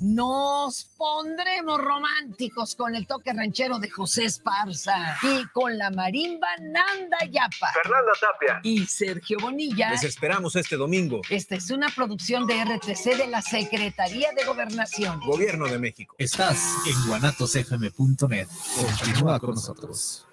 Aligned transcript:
nos 0.00 0.84
pondremos 0.96 1.78
románticos 1.78 2.74
con 2.74 2.94
el 2.94 3.06
toque 3.06 3.32
ranchero 3.32 3.78
de 3.78 3.90
José 3.90 4.24
Esparza 4.24 5.16
y 5.22 5.46
con 5.48 5.76
la 5.76 5.90
marimba 5.90 6.48
Nanda 6.60 7.18
Yapa. 7.30 7.68
Fernanda 7.82 8.12
Tapia. 8.20 8.60
Y 8.62 8.86
Sergio 8.86 9.38
Bonilla. 9.40 9.90
Les 9.90 10.04
esperamos 10.04 10.56
este 10.56 10.76
domingo. 10.76 11.20
Esta 11.28 11.54
es 11.54 11.70
una 11.70 11.88
producción 11.90 12.46
de 12.46 12.64
RTC 12.64 13.16
de 13.16 13.26
la 13.26 13.42
Secretaría 13.42 14.32
de 14.32 14.44
Gobernación. 14.44 15.20
Gobierno 15.20 15.66
de 15.68 15.78
México. 15.78 16.14
Estás 16.18 16.76
en 16.86 17.08
guanatosfm.net. 17.08 18.48
Continúa 18.76 19.38
con 19.38 19.50
nosotros. 19.50 20.26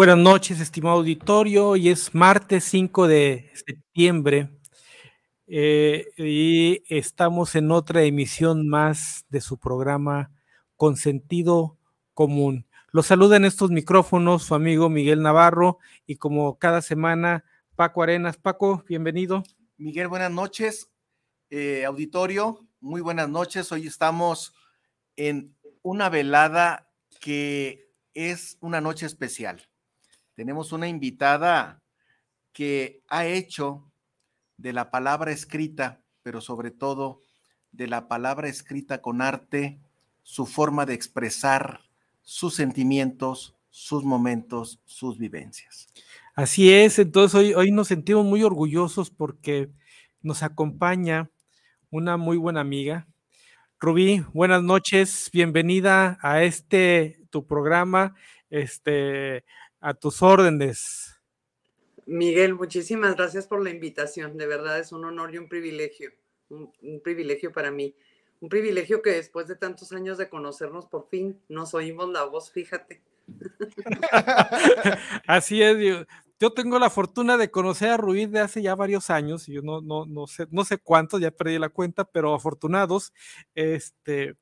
Buenas 0.00 0.16
noches, 0.16 0.60
estimado 0.60 0.96
auditorio. 0.96 1.68
Hoy 1.68 1.90
es 1.90 2.14
martes 2.14 2.64
5 2.64 3.06
de 3.06 3.50
septiembre 3.52 4.48
eh, 5.46 6.06
y 6.16 6.82
estamos 6.88 7.54
en 7.54 7.70
otra 7.70 8.02
emisión 8.04 8.66
más 8.66 9.26
de 9.28 9.42
su 9.42 9.58
programa 9.58 10.32
Con 10.76 10.96
Sentido 10.96 11.76
Común. 12.14 12.66
Los 12.92 13.08
saluda 13.08 13.36
en 13.36 13.44
estos 13.44 13.70
micrófonos 13.70 14.44
su 14.44 14.54
amigo 14.54 14.88
Miguel 14.88 15.20
Navarro 15.20 15.76
y 16.06 16.16
como 16.16 16.58
cada 16.58 16.80
semana, 16.80 17.44
Paco 17.76 18.02
Arenas. 18.02 18.38
Paco, 18.38 18.82
bienvenido. 18.88 19.42
Miguel, 19.76 20.08
buenas 20.08 20.30
noches. 20.30 20.90
Eh, 21.50 21.84
auditorio, 21.84 22.66
muy 22.80 23.02
buenas 23.02 23.28
noches. 23.28 23.70
Hoy 23.70 23.86
estamos 23.86 24.54
en 25.16 25.54
una 25.82 26.08
velada 26.08 26.90
que 27.20 27.92
es 28.14 28.56
una 28.62 28.80
noche 28.80 29.04
especial 29.04 29.69
tenemos 30.40 30.72
una 30.72 30.88
invitada 30.88 31.82
que 32.54 33.02
ha 33.08 33.26
hecho 33.26 33.92
de 34.56 34.72
la 34.72 34.90
palabra 34.90 35.32
escrita, 35.32 36.00
pero 36.22 36.40
sobre 36.40 36.70
todo 36.70 37.20
de 37.72 37.86
la 37.86 38.08
palabra 38.08 38.48
escrita 38.48 39.02
con 39.02 39.20
arte, 39.20 39.82
su 40.22 40.46
forma 40.46 40.86
de 40.86 40.94
expresar 40.94 41.80
sus 42.22 42.54
sentimientos, 42.54 43.54
sus 43.68 44.02
momentos, 44.02 44.80
sus 44.86 45.18
vivencias. 45.18 45.92
Así 46.34 46.72
es, 46.72 46.98
entonces 46.98 47.34
hoy, 47.34 47.52
hoy 47.52 47.70
nos 47.70 47.88
sentimos 47.88 48.24
muy 48.24 48.42
orgullosos 48.42 49.10
porque 49.10 49.68
nos 50.22 50.42
acompaña 50.42 51.30
una 51.90 52.16
muy 52.16 52.38
buena 52.38 52.62
amiga. 52.62 53.06
Rubí, 53.78 54.24
buenas 54.32 54.62
noches, 54.62 55.28
bienvenida 55.34 56.18
a 56.22 56.42
este 56.42 57.20
tu 57.28 57.46
programa. 57.46 58.14
Este, 58.48 59.44
a 59.80 59.94
tus 59.94 60.22
órdenes. 60.22 61.16
Miguel, 62.06 62.54
muchísimas 62.54 63.16
gracias 63.16 63.46
por 63.46 63.62
la 63.62 63.70
invitación. 63.70 64.36
De 64.36 64.46
verdad 64.46 64.78
es 64.78 64.92
un 64.92 65.04
honor 65.04 65.34
y 65.34 65.38
un 65.38 65.48
privilegio, 65.48 66.10
un, 66.48 67.00
privilegio 67.02 67.52
para 67.52 67.70
mí. 67.70 67.94
Un 68.40 68.48
privilegio 68.48 69.02
que 69.02 69.10
después 69.10 69.46
de 69.46 69.56
tantos 69.56 69.92
años 69.92 70.18
de 70.18 70.28
conocernos, 70.28 70.86
por 70.86 71.08
fin 71.08 71.40
nos 71.48 71.74
oímos 71.74 72.08
la 72.10 72.24
voz, 72.24 72.50
fíjate. 72.50 73.02
Así 75.26 75.62
es, 75.62 75.78
yo, 75.78 76.04
yo, 76.40 76.52
tengo 76.52 76.78
la 76.78 76.90
fortuna 76.90 77.36
de 77.36 77.50
conocer 77.50 77.90
a 77.90 77.96
Ruiz 77.96 78.30
de 78.30 78.40
hace 78.40 78.60
ya 78.62 78.74
varios 78.74 79.08
años, 79.10 79.48
y 79.48 79.52
yo 79.52 79.62
no, 79.62 79.80
no, 79.80 80.04
no, 80.06 80.26
sé, 80.26 80.46
no 80.50 80.64
sé 80.64 80.78
cuántos, 80.78 81.20
ya 81.20 81.30
perdí 81.30 81.58
la 81.58 81.68
cuenta, 81.68 82.04
pero 82.04 82.34
afortunados. 82.34 83.12
Este, 83.54 84.34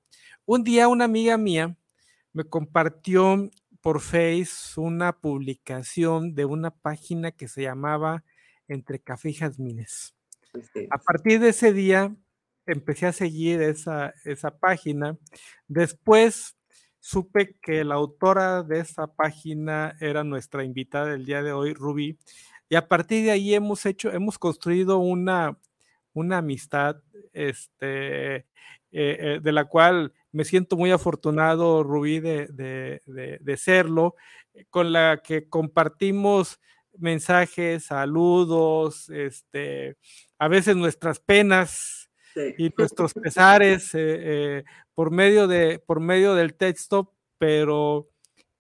un 0.47 0.65
día 0.65 0.89
una 0.89 1.05
amiga 1.05 1.37
mía 1.37 1.77
me 2.33 2.45
compartió 2.45 3.51
por 3.81 4.01
Face 4.01 4.79
una 4.81 5.13
publicación 5.13 6.35
de 6.35 6.45
una 6.45 6.71
página 6.71 7.33
que 7.33 7.49
se 7.49 7.63
llamaba 7.63 8.25
Entre 8.67 8.99
Café 8.99 9.31
y 9.31 9.35
Jazmines. 9.35 10.15
A 10.91 10.99
partir 10.99 11.41
de 11.41 11.51
ese 11.51 11.73
día 11.73 12.15
empecé 12.67 13.07
a 13.07 13.13
seguir 13.13 13.63
esa, 13.63 14.13
esa 14.25 14.59
página. 14.59 15.17
Después 15.67 16.57
supe 17.01 17.57
que 17.63 17.85
la 17.85 17.95
autora 17.95 18.63
de 18.63 18.81
esa 18.81 19.07
página 19.07 19.97
era 20.01 20.25
nuestra 20.25 20.65
invitada 20.65 21.07
del 21.07 21.25
día 21.25 21.43
de 21.43 21.53
hoy, 21.53 21.73
Ruby. 21.73 22.19
Y 22.69 22.75
a 22.75 22.89
partir 22.89 23.25
de 23.25 23.31
ahí 23.31 23.55
hemos 23.55 23.87
hecho, 23.87 24.13
hemos 24.13 24.39
construido 24.39 24.99
una, 24.99 25.59
una 26.13 26.39
amistad 26.39 27.01
este, 27.33 28.37
eh, 28.37 28.45
eh, 28.93 29.41
de 29.43 29.53
la 29.53 29.65
cual 29.65 30.13
me 30.33 30.45
siento 30.45 30.77
muy 30.77 30.91
afortunado, 30.91 31.83
Rubí, 31.83 32.21
de, 32.21 33.57
serlo, 33.57 34.15
eh, 34.55 34.65
con 34.71 34.93
la 34.93 35.21
que 35.23 35.49
compartimos 35.49 36.61
mensajes, 36.97 37.87
saludos, 37.87 39.09
este, 39.11 39.97
a 40.39 40.49
veces 40.49 40.77
nuestras 40.77 41.21
penas 41.21 42.11
y 42.57 42.71
nuestros 42.77 43.15
pesares 43.15 43.95
eh, 43.95 43.99
eh, 44.01 44.65
por, 44.95 45.11
medio 45.11 45.47
de, 45.47 45.79
por 45.79 46.01
medio 46.01 46.35
del 46.35 46.55
texto, 46.55 47.15
pero 47.39 48.09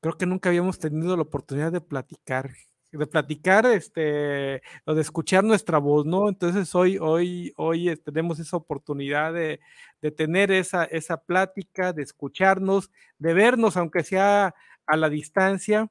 creo 0.00 0.16
que 0.16 0.26
nunca 0.26 0.48
habíamos 0.48 0.78
tenido 0.78 1.16
la 1.16 1.22
oportunidad 1.22 1.72
de 1.72 1.80
platicar. 1.80 2.50
De 2.90 3.06
platicar, 3.06 3.66
este, 3.66 4.62
o 4.86 4.94
de 4.94 5.02
escuchar 5.02 5.44
nuestra 5.44 5.78
voz, 5.78 6.06
¿no? 6.06 6.28
Entonces 6.28 6.74
hoy, 6.74 6.98
hoy, 6.98 7.52
hoy 7.56 7.90
eh, 7.90 7.96
tenemos 7.96 8.38
esa 8.38 8.56
oportunidad 8.56 9.34
de, 9.34 9.60
de 10.00 10.10
tener 10.10 10.50
esa, 10.50 10.84
esa 10.84 11.18
plática, 11.18 11.92
de 11.92 12.02
escucharnos, 12.02 12.90
de 13.18 13.34
vernos, 13.34 13.76
aunque 13.76 14.04
sea 14.04 14.54
a 14.86 14.96
la 14.96 15.10
distancia, 15.10 15.90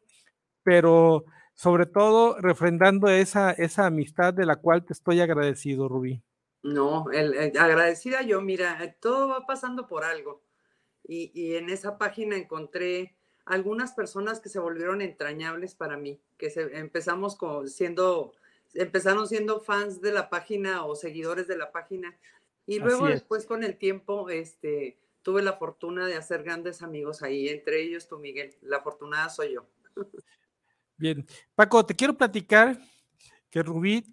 pero 0.63 1.25
sobre 1.53 1.85
todo 1.85 2.39
refrendando 2.39 3.07
esa, 3.09 3.51
esa 3.51 3.85
amistad 3.85 4.33
de 4.33 4.45
la 4.45 4.55
cual 4.55 4.85
te 4.85 4.93
estoy 4.93 5.21
agradecido, 5.21 5.87
Rubí. 5.87 6.23
No, 6.63 7.11
el, 7.11 7.57
agradecida 7.57 8.23
yo, 8.23 8.41
mira, 8.41 8.83
eh, 8.83 8.95
todo 8.99 9.29
va 9.29 9.45
pasando 9.45 9.87
por 9.87 10.03
algo. 10.03 10.43
Y, 11.03 11.31
y 11.33 11.55
en 11.55 11.69
esa 11.69 11.97
página 11.97 12.35
encontré 12.35 13.16
algunas 13.47 13.93
personas 13.93 14.39
que 14.39 14.49
se 14.49 14.59
volvieron 14.59 15.01
entrañables 15.01 15.73
para 15.73 15.97
mí, 15.97 16.19
que 16.37 16.49
se, 16.49 16.77
empezamos 16.77 17.35
con, 17.35 17.69
siendo, 17.69 18.33
empezaron 18.73 19.27
siendo 19.27 19.59
fans 19.61 20.01
de 20.01 20.11
la 20.11 20.29
página 20.29 20.85
o 20.85 20.95
seguidores 20.95 21.47
de 21.47 21.57
la 21.57 21.71
página 21.71 22.17
y 22.65 22.79
luego 22.79 23.07
después 23.07 23.45
con 23.45 23.63
el 23.63 23.77
tiempo, 23.77 24.29
este, 24.29 24.97
tuve 25.21 25.41
la 25.41 25.53
fortuna 25.53 26.05
de 26.05 26.15
hacer 26.15 26.43
grandes 26.43 26.81
amigos 26.81 27.23
ahí, 27.23 27.47
entre 27.47 27.81
ellos 27.81 28.09
tú, 28.09 28.19
Miguel. 28.19 28.53
La 28.61 28.77
afortunada 28.77 29.29
soy 29.29 29.53
yo. 29.53 29.65
Bien, 30.97 31.25
Paco, 31.55 31.85
te 31.85 31.95
quiero 31.95 32.17
platicar 32.17 32.77
que 33.49 33.63
Rubí 33.63 34.03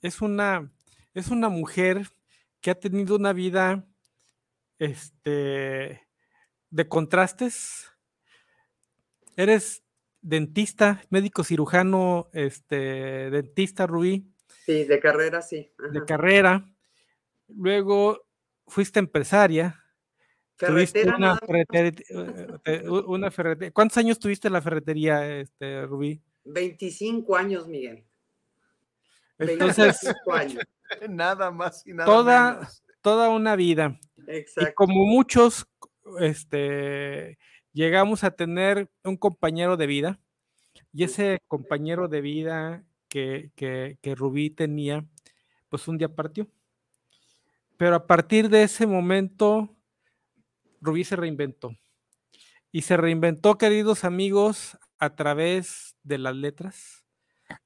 es 0.00 0.22
una, 0.22 0.72
es 1.12 1.28
una 1.28 1.50
mujer 1.50 2.08
que 2.62 2.70
ha 2.70 2.80
tenido 2.80 3.16
una 3.16 3.34
vida 3.34 3.86
este, 4.78 6.06
de 6.70 6.88
contrastes, 6.88 7.90
Eres 9.38 9.84
dentista, 10.20 11.00
médico 11.10 11.44
cirujano, 11.44 12.28
este, 12.32 13.30
dentista, 13.30 13.86
Rubí. 13.86 14.26
Sí, 14.66 14.82
de 14.82 14.98
carrera, 14.98 15.42
sí. 15.42 15.70
De 15.92 16.04
carrera. 16.04 16.68
Luego 17.46 18.26
fuiste 18.66 18.98
empresaria. 18.98 19.80
Ferretera, 20.56 21.16
una, 21.16 21.36
ferretería, 21.36 22.02
una 23.06 23.30
ferretería. 23.30 23.70
¿Cuántos 23.70 23.98
años 23.98 24.18
tuviste 24.18 24.48
en 24.48 24.54
la 24.54 24.60
ferretería, 24.60 25.38
este, 25.38 25.86
Rubí? 25.86 26.20
25 26.44 27.36
años, 27.36 27.68
Miguel. 27.68 28.04
Entonces, 29.38 30.00
años. 30.32 30.64
nada 31.08 31.52
más 31.52 31.86
y 31.86 31.92
nada 31.92 32.06
toda, 32.06 32.54
menos. 32.54 32.82
Toda 33.02 33.28
una 33.28 33.54
vida. 33.54 34.00
Exacto. 34.26 34.70
Y 34.70 34.74
como 34.74 35.06
muchos, 35.06 35.68
este, 36.18 37.38
llegamos 37.78 38.24
a 38.24 38.32
tener 38.32 38.90
un 39.04 39.16
compañero 39.16 39.76
de 39.76 39.86
vida 39.86 40.18
y 40.92 41.04
ese 41.04 41.38
compañero 41.46 42.08
de 42.08 42.20
vida 42.20 42.84
que, 43.08 43.52
que, 43.54 44.14
Rubí 44.16 44.50
tenía, 44.50 45.06
pues 45.68 45.86
un 45.86 45.96
día 45.96 46.08
partió. 46.08 46.48
Pero 47.76 47.94
a 47.94 48.04
partir 48.08 48.48
de 48.48 48.64
ese 48.64 48.84
momento, 48.84 49.76
Rubí 50.80 51.04
se 51.04 51.14
reinventó. 51.14 51.70
Y 52.72 52.82
se 52.82 52.96
reinventó, 52.96 53.56
queridos 53.58 54.02
amigos, 54.02 54.76
a 54.98 55.14
través 55.14 55.94
de 56.02 56.18
las 56.18 56.34
letras, 56.34 57.04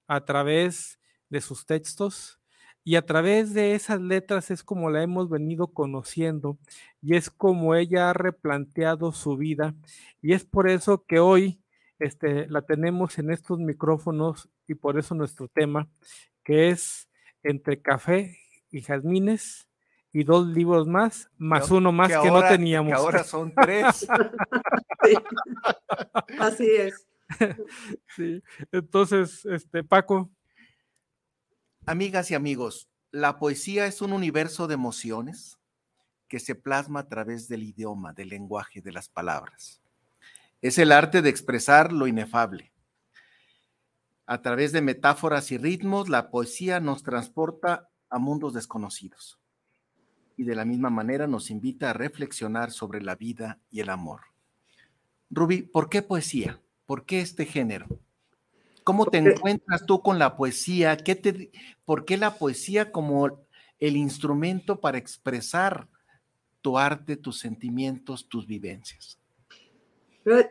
a 0.07 0.27
través 0.27 0.99
de 1.31 1.41
sus 1.41 1.65
textos, 1.65 2.39
y 2.85 2.97
a 2.97 3.07
través 3.07 3.55
de 3.55 3.75
esas 3.75 4.01
letras 4.01 4.51
es 4.51 4.63
como 4.65 4.91
la 4.91 5.03
hemos 5.03 5.31
venido 5.31 5.69
conociendo 5.69 6.59
y 7.01 7.15
es 7.17 7.31
como 7.31 7.75
ella 7.75 8.11
ha 8.11 8.13
replanteado 8.13 9.13
su 9.13 9.37
vida. 9.37 9.75
Y 10.21 10.33
es 10.33 10.45
por 10.45 10.69
eso 10.69 11.05
que 11.07 11.21
hoy 11.21 11.61
este, 11.99 12.49
la 12.49 12.63
tenemos 12.63 13.19
en 13.19 13.31
estos 13.31 13.61
micrófonos 13.61 14.49
y 14.67 14.75
por 14.75 14.99
eso 14.99 15.15
nuestro 15.15 15.49
tema, 15.49 15.89
que 16.43 16.71
es 16.71 17.09
entre 17.45 17.81
café 17.81 18.37
y 18.71 18.83
jazmines 18.83 19.69
y 20.13 20.25
dos 20.25 20.47
libros 20.47 20.87
más, 20.87 21.31
más 21.39 21.71
uno 21.71 21.93
más 21.93 22.09
que, 22.09 22.31
no 22.31 22.43
teníamos. 22.43 22.93
ahora 22.93 23.25
son 23.25 23.53
tres. 23.55 24.07
Así 26.39 26.67
es. 26.67 27.07
Sí, 28.15 28.43
entonces, 28.73 29.45
este, 29.47 29.83
Paco, 29.83 30.31
Amigas 31.85 32.31
y 32.31 32.35
amigos, 32.35 32.89
la 33.11 33.41
poesía 33.41 33.87
es 33.87 34.03
un 34.03 34.13
universo 34.13 34.69
de 34.69 34.75
emociones 34.75 35.59
que 36.29 36.39
se 36.39 36.55
plasma 36.55 37.01
a 37.01 37.09
través 37.09 37.49
del 37.49 37.65
idioma, 37.65 38.13
del 38.13 38.29
lenguaje, 38.29 38.81
de 38.81 38.93
las 38.93 39.09
palabras. 39.09 39.83
Es 40.61 40.79
el 40.79 40.93
arte 40.93 41.23
de 41.23 41.29
expresar 41.29 41.93
lo 41.93 42.07
inefable. 42.07 42.73
A 44.27 44.43
través 44.43 44.71
de 44.71 44.81
metáforas 44.81 45.51
y 45.51 45.59
ritmos, 45.59 46.09
la 46.09 46.31
poesía 46.31 46.79
nos 46.79 47.03
transporta 47.03 47.91
a 48.09 48.19
mundos 48.21 48.55
desconocidos 48.55 49.41
y 50.37 50.45
de 50.45 50.55
la 50.55 50.65
misma 50.65 50.89
manera 50.89 51.27
nos 51.27 51.51
invita 51.51 51.91
a 51.91 51.95
reflexionar 51.95 52.71
sobre 52.71 53.03
la 53.03 53.17
vida 53.17 53.59
y 53.73 53.81
el 53.81 53.91
amor. 53.91 54.21
Rubí, 55.31 55.63
¿por 55.63 55.89
qué 55.89 56.03
poesía? 56.03 56.63
¿Por 56.87 57.07
qué 57.07 57.21
este 57.21 57.45
género? 57.45 57.89
¿Cómo 58.85 59.07
te 59.07 59.19
encuentras 59.19 59.87
tú 59.87 60.03
con 60.03 60.19
la 60.19 60.37
poesía? 60.37 60.97
¿Qué 60.97 61.15
te, 61.15 61.51
¿Por 61.85 62.05
qué 62.05 62.17
la 62.17 62.39
poesía 62.39 62.91
como 62.91 63.47
el 63.79 63.97
instrumento 63.97 64.81
para 64.81 64.99
expresar 64.99 65.89
tu 66.61 66.79
arte, 66.79 67.17
tus 67.17 67.39
sentimientos, 67.39 68.29
tus 68.29 68.47
vivencias? 68.47 69.19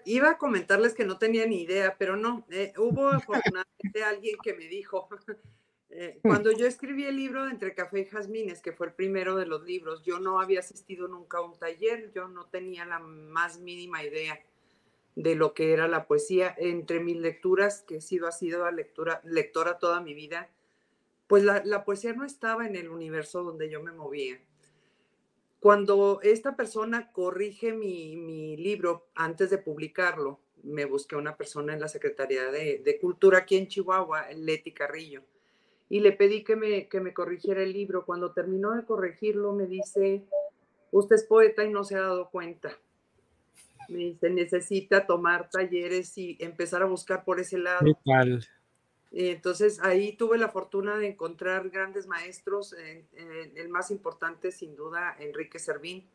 Iba 0.06 0.32
a 0.32 0.38
comentarles 0.38 0.94
que 0.94 1.06
no 1.06 1.18
tenía 1.18 1.46
ni 1.46 1.62
idea, 1.62 1.96
pero 1.98 2.18
no. 2.18 2.46
Eh, 2.50 2.74
hubo 2.78 3.08
afortunadamente 3.10 4.04
alguien 4.04 4.36
que 4.44 4.54
me 4.54 4.66
dijo, 4.66 5.08
eh, 5.90 6.20
cuando 6.22 6.52
yo 6.52 6.68
escribí 6.68 7.06
el 7.06 7.16
libro 7.16 7.46
de 7.46 7.52
Entre 7.52 7.74
Café 7.74 8.02
y 8.02 8.06
Jazmines, 8.06 8.62
que 8.62 8.74
fue 8.74 8.88
el 8.88 8.94
primero 8.94 9.36
de 9.36 9.46
los 9.46 9.64
libros, 9.64 10.04
yo 10.04 10.20
no 10.20 10.42
había 10.42 10.60
asistido 10.60 11.08
nunca 11.08 11.38
a 11.38 11.42
un 11.42 11.58
taller, 11.58 12.12
yo 12.14 12.28
no 12.28 12.48
tenía 12.48 12.86
la 12.86 13.00
más 13.00 13.60
mínima 13.60 14.04
idea 14.04 14.40
de 15.16 15.36
lo 15.36 15.54
que 15.54 15.74
era 15.74 15.88
la 15.88 16.08
poesía. 16.08 16.54
Entre 16.58 17.00
mis 17.00 17.18
lecturas, 17.18 17.84
que 17.88 17.98
he 17.98 18.02
sido, 18.02 18.28
ha 18.28 18.32
sido 18.32 18.66
lectora 19.24 19.80
toda 19.80 20.02
mi 20.02 20.14
vida, 20.14 20.50
pues 21.28 21.44
la, 21.44 21.86
poesía 21.86 22.14
no 22.14 22.26
estaba 22.26 22.68
en 22.68 22.76
el 22.76 22.90
universo 22.90 23.44
donde 23.44 23.70
yo 23.70 23.82
me 23.82 23.94
movía. 23.94 24.38
Cuando 25.60 26.20
esta 26.24 26.56
persona 26.56 27.12
corrige 27.12 27.72
mi, 27.72 28.58
libro 28.58 29.08
antes 29.16 29.50
de 29.50 29.58
publicarlo, 29.58 30.40
me 30.64 30.86
busqué 30.86 31.16
una 31.16 31.38
persona 31.38 31.74
en 31.74 31.80
la 31.80 31.88
Secretaría 31.88 32.52
de, 32.52 32.98
Cultura 33.00 33.40
aquí 33.40 33.56
en 33.58 33.68
Chihuahua, 33.68 34.32
Leti 34.34 34.74
Carrillo, 34.74 35.24
y 35.88 36.02
le 36.02 36.12
pedí 36.12 36.44
que 36.44 36.56
me, 36.56 36.90
que 36.90 37.00
me 37.00 37.14
corrigiera 37.14 37.64
el 37.64 37.74
libro. 37.74 38.06
Cuando 38.06 38.34
terminó 38.34 38.72
de 38.72 38.84
corregirlo, 38.84 39.54
me 39.54 39.68
dice, 39.68 40.26
usted 40.92 41.16
es 41.16 41.24
poeta 41.24 41.64
y 41.64 41.70
no 41.70 41.84
se 41.84 41.96
ha 41.96 42.02
dado 42.02 42.30
cuenta 42.30 42.78
se 43.88 44.30
necesita 44.30 45.06
tomar 45.06 45.50
talleres 45.50 46.18
y 46.18 46.38
empezar 46.40 46.82
a 46.82 46.86
buscar 46.86 47.24
por 47.24 47.40
ese 47.40 47.58
lado. 47.58 47.86
Entonces 49.12 49.80
ahí 49.84 50.14
tuve 50.14 50.38
la 50.38 50.48
fortuna 50.48 50.98
de 50.98 51.08
encontrar 51.08 51.70
grandes 51.70 52.08
maestros, 52.08 52.74
el 52.74 53.70
más 53.70 53.92
importante 53.92 54.52
sin 54.52 54.76
duda 54.76 55.16
Enrique 55.20 55.60
Servín, 55.60 56.08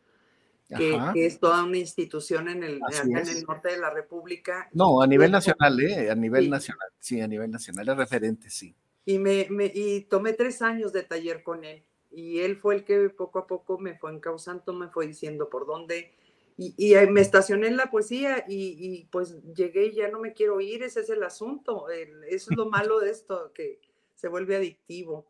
que, 0.68 0.98
es 1.14 1.38
toda 1.38 1.62
una 1.62 1.78
institución 1.78 2.48
en 2.48 2.64
el, 2.64 2.80
en 3.02 3.16
el 3.16 3.42
norte 3.44 3.70
de 3.70 3.78
la 3.78 3.90
República. 3.90 4.68
No, 4.72 5.00
a 5.00 5.06
nivel 5.06 5.30
nacional, 5.30 5.78
¿eh? 5.80 6.10
A 6.10 6.14
nivel 6.14 6.50
nacional, 6.50 6.88
sí, 6.98 7.20
a 7.20 7.28
nivel 7.28 7.50
nacional, 7.50 7.88
es 7.88 7.96
referente, 7.96 8.50
sí. 8.50 8.74
Y, 9.04 9.18
me, 9.18 9.46
me, 9.50 9.70
y 9.72 10.00
tomé 10.02 10.32
tres 10.32 10.62
años 10.62 10.92
de 10.92 11.04
taller 11.04 11.44
con 11.44 11.64
él, 11.64 11.84
y 12.10 12.40
él 12.40 12.56
fue 12.56 12.76
el 12.76 12.84
que 12.84 13.10
poco 13.10 13.38
a 13.40 13.46
poco 13.46 13.78
me 13.78 13.96
fue 13.96 14.12
encauzando, 14.12 14.72
me 14.72 14.88
fue 14.88 15.06
diciendo 15.06 15.48
por 15.48 15.66
dónde, 15.66 16.14
y, 16.58 16.94
me 17.10 17.20
estacioné 17.20 17.66
en 17.66 17.76
la 17.76 17.90
poesía 17.90 18.44
y, 18.48 19.04
pues 19.10 19.36
llegué 19.54 19.86
y 19.86 19.96
ya 19.96 20.08
no 20.08 20.20
me 20.20 20.32
quiero 20.32 20.60
ir, 20.60 20.82
ese 20.82 21.00
es 21.00 21.10
el 21.10 21.22
asunto, 21.22 21.88
eso 21.90 22.50
es 22.50 22.56
lo 22.56 22.66
malo 22.66 22.98
de 22.98 23.10
esto, 23.10 23.52
que 23.52 23.80
se 24.14 24.28
vuelve 24.28 24.56
adictivo. 24.56 25.26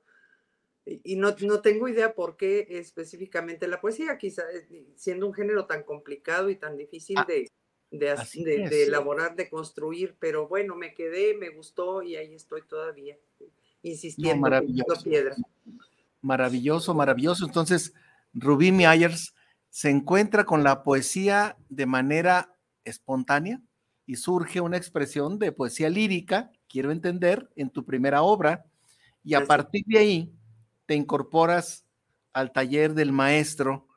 Y 0.84 1.16
no, 1.16 1.34
no 1.40 1.60
tengo 1.62 1.88
idea 1.88 2.14
por 2.14 2.36
qué 2.36 2.68
específicamente 2.70 3.66
la 3.66 3.80
poesía, 3.80 4.18
quizá 4.18 4.44
eh, 4.52 4.86
siendo 4.94 5.26
un 5.26 5.34
género 5.34 5.66
tan 5.66 5.82
complicado 5.82 6.48
y 6.48 6.54
tan 6.54 6.76
difícil 6.76 7.18
ah, 7.18 7.26
de, 7.26 7.50
de, 7.90 8.84
elaborar, 8.84 9.34
de 9.34 9.50
construir, 9.50 10.14
pero 10.20 10.46
bueno, 10.46 10.76
me 10.76 10.94
quedé, 10.94 11.34
me 11.34 11.48
gustó 11.48 12.02
y 12.02 12.14
ahí 12.14 12.34
estoy 12.34 12.62
todavía, 12.62 13.18
insistiendo. 13.82 14.42
maravilloso. 14.42 15.02
Piedra. 15.02 15.34
Maravilloso, 16.22 16.94
maravilloso. 16.94 17.46
Entonces, 17.46 17.92
Rubí 18.32 18.70
Myers 18.70 19.34
se 19.70 19.90
encuentra 19.90 20.44
con 20.44 20.64
la 20.64 20.82
poesía 20.82 21.56
de 21.68 21.86
manera 21.86 22.56
espontánea 22.84 23.60
y 24.06 24.16
surge 24.16 24.60
una 24.60 24.76
expresión 24.76 25.38
de 25.38 25.52
poesía 25.52 25.90
lírica, 25.90 26.50
quiero 26.68 26.92
entender, 26.92 27.50
en 27.56 27.70
tu 27.70 27.84
primera 27.84 28.22
obra, 28.22 28.64
y 29.24 29.34
a 29.34 29.44
partir 29.44 29.84
de 29.86 29.98
ahí 29.98 30.32
te 30.86 30.94
incorporas 30.94 31.84
al 32.32 32.52
taller 32.52 32.94
del 32.94 33.12
maestro 33.12 33.88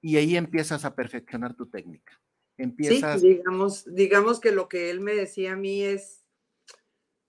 y 0.00 0.16
ahí 0.16 0.36
empiezas 0.36 0.84
a 0.84 0.94
perfeccionar 0.94 1.54
tu 1.54 1.66
técnica. 1.66 2.20
Empiezas... 2.58 3.20
Sí, 3.20 3.28
digamos, 3.28 3.84
digamos 3.94 4.40
que 4.40 4.50
lo 4.50 4.68
que 4.68 4.90
él 4.90 5.00
me 5.00 5.14
decía 5.14 5.52
a 5.52 5.56
mí 5.56 5.82
es, 5.82 6.25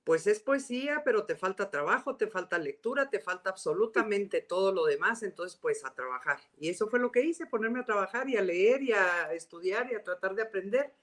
pues 0.07 0.25
es 0.25 0.39
poesía, 0.39 1.01
pero 1.03 1.25
te 1.25 1.35
falta 1.35 1.69
trabajo, 1.69 2.15
te 2.15 2.27
falta 2.27 2.57
lectura, 2.57 3.09
te 3.09 3.19
falta 3.19 3.49
absolutamente 3.49 4.39
todo 4.39 4.71
lo 4.71 4.85
demás, 4.85 5.21
entonces 5.21 5.59
pues 5.61 5.83
a 5.83 5.93
trabajar. 5.93 6.39
Y 6.57 6.69
eso 6.69 6.87
fue 6.87 6.97
lo 6.97 7.11
que 7.11 7.25
hice, 7.25 7.45
ponerme 7.45 7.81
a 7.81 7.85
trabajar 7.85 8.29
y 8.29 8.37
a 8.37 8.41
leer 8.41 8.81
y 8.83 8.93
a 8.93 9.33
estudiar 9.33 9.91
y 9.91 9.95
a 9.95 10.03
tratar 10.03 10.33
de 10.33 10.43
aprender. 10.43 10.93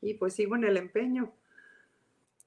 Y 0.00 0.14
pues 0.14 0.32
sigo 0.32 0.56
en 0.56 0.64
el 0.64 0.78
empeño. 0.78 1.34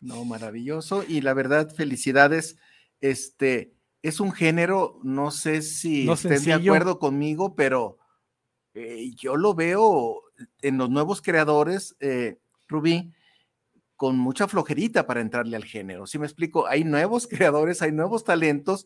No, 0.02 0.26
maravilloso. 0.26 1.04
Y 1.08 1.22
la 1.22 1.36
verdad, 1.36 1.72
felicidades. 1.72 2.58
Este 3.00 3.76
es 4.02 4.20
un 4.20 4.32
género, 4.32 5.00
no 5.04 5.30
sé 5.30 5.62
si 5.62 6.04
No 6.04 6.14
estén 6.14 6.44
de 6.44 6.54
acuerdo 6.54 6.98
conmigo, 6.98 7.56
pero 7.56 8.00
eh, 8.74 9.12
yo 9.16 9.36
lo 9.36 9.54
veo 9.54 10.24
en 10.64 10.80
los 10.80 10.90
nuevos 10.90 11.22
creadores, 11.22 11.96
eh, 12.00 12.40
Rubí, 12.68 13.14
con 13.98 14.18
mucha 14.18 14.48
flojerita 14.48 15.08
para 15.08 15.22
entrarle 15.22 15.58
al 15.58 15.66
género. 15.66 16.06
Si 16.06 16.20
me 16.20 16.28
explico? 16.28 16.68
Hay 16.68 16.84
nuevos 16.84 17.28
creadores, 17.30 17.82
hay 17.82 17.92
nuevos 17.92 18.24
talentos, 18.24 18.86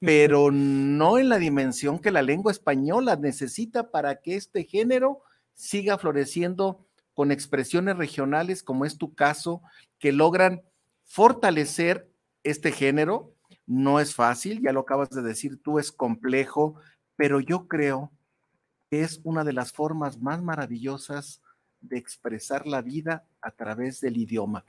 pero 0.00 0.50
no 0.50 1.18
en 1.18 1.28
la 1.28 1.38
dimensión 1.38 1.98
que 1.98 2.10
la 2.10 2.22
lengua 2.22 2.50
española 2.50 3.16
necesita 3.16 3.90
para 3.90 4.20
que 4.20 4.36
este 4.36 4.64
género 4.64 5.20
siga 5.54 5.98
floreciendo 5.98 6.86
con 7.14 7.30
expresiones 7.30 7.96
regionales, 7.96 8.62
como 8.62 8.84
es 8.84 8.96
tu 8.96 9.14
caso, 9.14 9.60
que 9.98 10.12
logran 10.12 10.62
fortalecer 11.04 12.08
este 12.42 12.72
género. 12.72 13.34
No 13.66 14.00
es 14.00 14.14
fácil, 14.14 14.62
ya 14.62 14.72
lo 14.72 14.80
acabas 14.80 15.10
de 15.10 15.22
decir 15.22 15.60
tú, 15.60 15.78
es 15.78 15.92
complejo, 15.92 16.76
pero 17.16 17.40
yo 17.40 17.66
creo 17.66 18.12
que 18.88 19.02
es 19.02 19.20
una 19.24 19.44
de 19.44 19.52
las 19.52 19.72
formas 19.72 20.18
más 20.18 20.42
maravillosas 20.42 21.42
de 21.80 21.98
expresar 21.98 22.66
la 22.66 22.82
vida 22.82 23.24
a 23.40 23.50
través 23.50 24.00
del 24.00 24.16
idioma. 24.16 24.64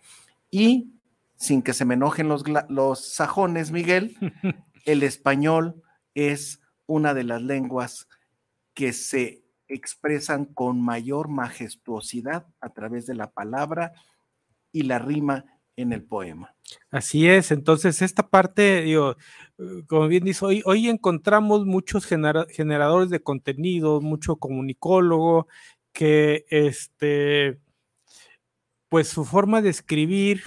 Y 0.52 0.94
sin 1.36 1.62
que 1.62 1.74
se 1.74 1.86
me 1.86 1.94
enojen 1.94 2.28
los, 2.28 2.44
los 2.70 3.14
sajones, 3.14 3.72
Miguel, 3.72 4.16
el 4.86 5.04
español 5.04 5.82
es 6.14 6.60
una 6.86 7.14
de 7.14 7.24
las 7.24 7.42
lenguas 7.42 8.08
que 8.74 8.94
se 8.94 9.44
expresan 9.68 10.46
con 10.46 10.82
mayor 10.82 11.30
majestuosidad 11.30 12.48
a 12.60 12.70
través 12.70 13.06
de 13.06 13.16
la 13.16 13.32
palabra 13.32 13.94
y 14.72 14.84
la 14.84 15.00
rima 15.00 15.46
en 15.76 15.94
el 15.94 16.04
poema. 16.04 16.56
Así 16.92 17.28
es, 17.28 17.52
entonces 17.52 18.02
esta 18.02 18.28
parte, 18.30 18.82
digo, 18.82 19.16
como 19.88 20.08
bien 20.08 20.24
dice, 20.24 20.46
hoy, 20.46 20.62
hoy 20.66 20.90
encontramos 20.90 21.66
muchos 21.66 22.06
genera- 22.06 22.48
generadores 22.50 23.10
de 23.10 23.22
contenido, 23.22 24.02
mucho 24.02 24.36
comunicólogo, 24.36 25.48
que 26.00 26.46
este, 26.50 27.60
pues 28.90 29.08
su 29.10 29.26
forma 29.26 29.62
de 29.62 29.70
escribir, 29.70 30.44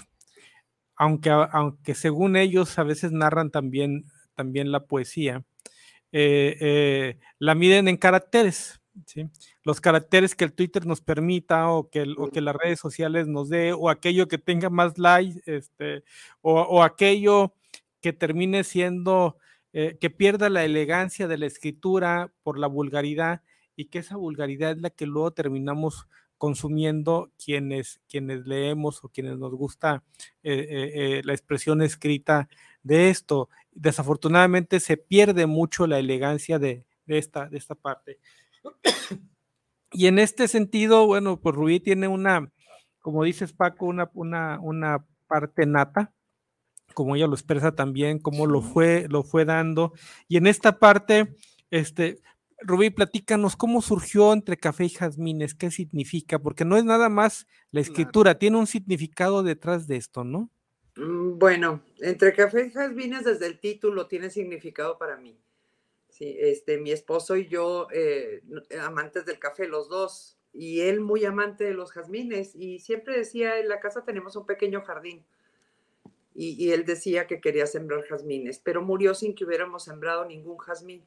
aunque, 0.96 1.30
aunque 1.30 1.94
según 1.94 2.36
ellos 2.36 2.78
a 2.78 2.82
veces 2.84 3.12
narran 3.12 3.50
también, 3.50 4.04
también 4.34 4.72
la 4.72 4.86
poesía, 4.86 5.44
eh, 6.12 6.56
eh, 6.60 7.18
la 7.38 7.54
miden 7.54 7.88
en 7.88 7.96
caracteres. 7.96 8.80
¿sí? 9.06 9.26
Los 9.64 9.80
caracteres 9.80 10.34
que 10.34 10.44
el 10.44 10.52
Twitter 10.54 10.86
nos 10.86 11.00
permita 11.00 11.70
o 11.70 11.90
que, 11.90 12.00
el- 12.02 12.16
o 12.18 12.28
que 12.30 12.40
las 12.40 12.56
redes 12.56 12.80
sociales 12.80 13.28
nos 13.28 13.48
dé 13.48 13.72
o 13.72 13.90
aquello 13.90 14.28
que 14.28 14.38
tenga 14.38 14.70
más 14.70 14.98
likes 14.98 15.40
este, 15.46 16.04
o, 16.42 16.60
o 16.62 16.82
aquello 16.82 17.54
que 18.00 18.12
termine 18.12 18.64
siendo, 18.64 19.38
eh, 19.72 19.98
que 20.00 20.10
pierda 20.10 20.50
la 20.50 20.64
elegancia 20.64 21.28
de 21.28 21.38
la 21.38 21.46
escritura 21.46 22.32
por 22.42 22.58
la 22.58 22.66
vulgaridad 22.68 23.42
y 23.76 23.86
que 23.86 23.98
esa 23.98 24.16
vulgaridad 24.16 24.72
es 24.72 24.78
la 24.78 24.90
que 24.90 25.06
luego 25.06 25.32
terminamos 25.32 26.06
consumiendo 26.38 27.30
quienes, 27.38 28.00
quienes 28.08 28.46
leemos 28.46 29.04
o 29.04 29.08
quienes 29.08 29.38
nos 29.38 29.54
gusta 29.54 30.02
eh, 30.42 30.52
eh, 30.52 30.90
eh, 30.94 31.22
la 31.24 31.34
expresión 31.34 31.82
escrita 31.82 32.48
de 32.82 33.10
esto. 33.10 33.48
Desafortunadamente 33.70 34.80
se 34.80 34.96
pierde 34.96 35.46
mucho 35.46 35.86
la 35.86 36.00
elegancia 36.00 36.58
de, 36.58 36.84
de 37.06 37.18
esta, 37.18 37.48
de 37.48 37.58
esta 37.58 37.76
parte. 37.76 38.18
Y 39.92 40.06
en 40.06 40.18
este 40.18 40.48
sentido, 40.48 41.06
bueno, 41.06 41.38
pues 41.38 41.54
Rubí 41.54 41.78
tiene 41.78 42.08
una, 42.08 42.50
como 42.98 43.22
dices 43.24 43.52
Paco, 43.52 43.86
una, 43.86 44.10
una, 44.14 44.58
una 44.60 45.06
parte 45.28 45.64
nata, 45.66 46.12
como 46.94 47.14
ella 47.14 47.26
lo 47.26 47.34
expresa 47.34 47.74
también, 47.74 48.18
cómo 48.18 48.46
lo 48.46 48.62
fue, 48.62 49.06
lo 49.08 49.22
fue 49.22 49.44
dando. 49.44 49.92
Y 50.28 50.38
en 50.38 50.46
esta 50.46 50.78
parte, 50.78 51.36
este, 51.70 52.18
Rubí, 52.64 52.90
platícanos 52.90 53.56
cómo 53.56 53.82
surgió 53.82 54.32
entre 54.32 54.56
café 54.56 54.84
y 54.84 54.88
jazmines, 54.90 55.54
qué 55.54 55.70
significa, 55.70 56.38
porque 56.38 56.64
no 56.64 56.76
es 56.76 56.84
nada 56.84 57.08
más 57.08 57.46
la 57.70 57.80
escritura, 57.80 58.38
tiene 58.38 58.58
un 58.58 58.66
significado 58.66 59.42
detrás 59.42 59.86
de 59.86 59.96
esto, 59.96 60.24
¿no? 60.24 60.50
Mm, 60.96 61.38
Bueno, 61.38 61.82
entre 61.98 62.32
café 62.34 62.66
y 62.66 62.70
jazmines 62.70 63.24
desde 63.24 63.46
el 63.46 63.58
título 63.58 64.06
tiene 64.06 64.30
significado 64.30 64.98
para 64.98 65.16
mí. 65.16 65.36
Sí, 66.10 66.36
este, 66.38 66.78
mi 66.78 66.92
esposo 66.92 67.36
y 67.36 67.48
yo, 67.48 67.88
eh, 67.92 68.42
no- 68.46 68.62
amantes 68.82 69.24
del 69.26 69.38
café, 69.38 69.66
los 69.66 69.88
dos, 69.88 70.38
y 70.52 70.80
él 70.80 71.00
muy 71.00 71.24
amante 71.24 71.64
de 71.64 71.74
los 71.74 71.92
jazmines, 71.92 72.54
y 72.54 72.78
siempre 72.80 73.16
decía, 73.16 73.58
en 73.58 73.68
la 73.68 73.80
casa 73.80 74.04
tenemos 74.04 74.36
un 74.36 74.46
pequeño 74.46 74.82
jardín, 74.82 75.24
y, 76.34 76.62
y 76.62 76.72
él 76.72 76.84
decía 76.84 77.26
que 77.26 77.40
quería 77.40 77.66
sembrar 77.66 78.02
jazmines, 78.04 78.58
pero 78.58 78.82
murió 78.82 79.14
sin 79.14 79.34
que 79.34 79.44
hubiéramos 79.44 79.84
sembrado 79.84 80.24
ningún 80.24 80.58
jazmín. 80.58 81.02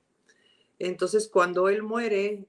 Entonces, 0.79 1.27
cuando 1.27 1.69
él 1.69 1.83
muere, 1.83 2.45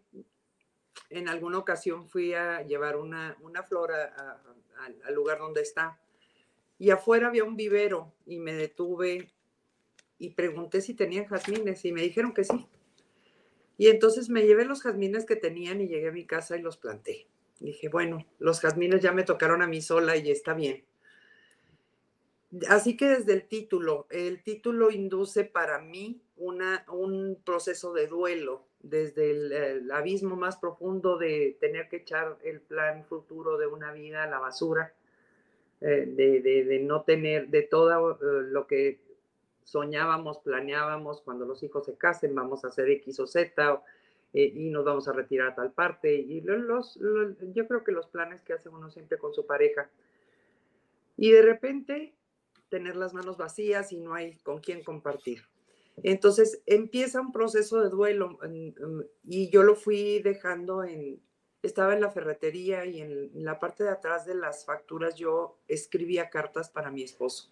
en 1.10 1.28
alguna 1.28 1.58
ocasión 1.58 2.08
fui 2.08 2.34
a 2.34 2.62
llevar 2.62 2.96
una, 2.96 3.36
una 3.40 3.62
flor 3.62 3.92
al 3.92 5.14
lugar 5.14 5.38
donde 5.38 5.62
está, 5.62 6.00
y 6.78 6.90
afuera 6.90 7.28
había 7.28 7.44
un 7.44 7.56
vivero, 7.56 8.12
y 8.26 8.38
me 8.38 8.52
detuve 8.52 9.30
y 10.18 10.30
pregunté 10.30 10.80
si 10.80 10.94
tenían 10.94 11.26
jazmines 11.26 11.84
y 11.84 11.92
me 11.92 12.02
dijeron 12.02 12.32
que 12.32 12.44
sí. 12.44 12.66
Y 13.78 13.88
entonces 13.88 14.30
me 14.30 14.46
llevé 14.46 14.64
los 14.64 14.82
jazmines 14.82 15.26
que 15.26 15.36
tenían 15.36 15.80
y 15.80 15.88
llegué 15.88 16.08
a 16.08 16.12
mi 16.12 16.24
casa 16.24 16.56
y 16.56 16.62
los 16.62 16.78
planté. 16.78 17.28
Dije, 17.60 17.88
bueno, 17.88 18.26
los 18.38 18.60
jazmines 18.60 19.02
ya 19.02 19.12
me 19.12 19.22
tocaron 19.22 19.62
a 19.62 19.66
mí 19.66 19.82
sola 19.82 20.16
y 20.16 20.30
está 20.30 20.54
bien. 20.54 20.84
Así 22.68 22.96
que 22.96 23.06
desde 23.06 23.34
el 23.34 23.46
título, 23.46 24.06
el 24.10 24.42
título 24.42 24.90
induce 24.90 25.44
para 25.44 25.78
mí 25.78 26.22
una, 26.38 26.84
un 26.92 27.38
proceso 27.44 27.92
de 27.92 28.06
duelo, 28.06 28.64
desde 28.80 29.30
el, 29.30 29.90
abismo 29.90 30.36
más 30.36 30.56
profundo 30.56 31.18
de 31.18 31.56
tener 31.60 31.88
que 31.88 31.96
echar 31.96 32.36
el 32.44 32.60
plan 32.60 33.04
futuro 33.04 33.56
de 33.58 33.66
una 33.66 33.92
vida 33.92 34.22
a 34.24 34.26
la 34.28 34.38
basura, 34.38 34.94
eh, 35.80 36.06
de, 36.06 36.40
de- 36.42 36.78
no 36.80 37.02
tener, 37.02 37.48
de 37.48 37.62
todo 37.62 38.12
eh, 38.12 38.18
lo 38.48 38.66
que 38.66 39.00
soñábamos, 39.64 40.38
planeábamos, 40.38 41.20
cuando 41.22 41.44
los 41.44 41.62
hijos 41.62 41.84
se 41.86 41.96
casen, 41.96 42.34
vamos 42.34 42.64
a 42.64 42.68
hacer 42.68 42.88
X 42.90 43.18
o 43.20 43.26
Z, 43.26 43.82
eh, 44.32 44.52
y 44.54 44.70
nos 44.70 44.84
vamos 44.84 45.08
a 45.08 45.12
retirar 45.12 45.48
a 45.48 45.54
tal 45.54 45.72
parte. 45.72 46.14
Y 46.14 46.40
lo- 46.42 46.56
los, 46.58 46.96
lo- 46.98 47.34
yo 47.52 47.66
creo 47.66 47.82
que 47.82 47.92
los 47.92 48.06
planes 48.06 48.42
que 48.42 48.52
hace 48.52 48.68
uno 48.68 48.90
siempre 48.90 49.18
con 49.18 49.34
su 49.34 49.44
pareja. 49.46 49.90
Y 51.16 51.30
de 51.32 51.42
repente 51.42 52.14
tener 52.68 52.94
las 52.96 53.14
manos 53.14 53.36
vacías 53.36 53.90
y 53.92 53.98
no 54.00 54.14
hay 54.14 54.36
con 54.38 54.60
quién 54.60 54.84
compartir. 54.84 55.42
Entonces 56.02 56.62
empieza 56.66 57.20
un 57.20 57.32
proceso 57.32 57.80
de 57.80 57.88
duelo 57.88 58.38
en- 58.42 58.74
y 59.24 59.48
yo 59.50 59.62
lo 59.62 59.74
fui 59.74 60.20
dejando 60.20 60.84
en, 60.84 61.22
estaba 61.62 61.94
en 61.94 62.00
la 62.00 62.10
ferretería 62.10 62.84
y 62.84 63.00
en 63.00 63.30
la 63.44 63.58
parte 63.58 63.84
de 63.84 63.90
atrás 63.90 64.26
de 64.26 64.34
las 64.34 64.64
facturas 64.64 65.16
yo 65.16 65.58
escribía 65.68 66.30
cartas 66.30 66.70
para 66.70 66.90
mi 66.90 67.02
esposo. 67.02 67.48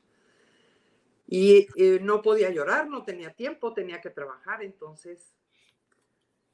Y 1.26 1.68
eh, 1.76 2.00
no 2.02 2.20
podía 2.22 2.50
llorar, 2.50 2.88
no 2.88 3.02
tenía 3.02 3.32
tiempo, 3.32 3.72
tenía 3.72 4.00
que 4.00 4.10
trabajar. 4.10 4.62
Entonces, 4.62 5.34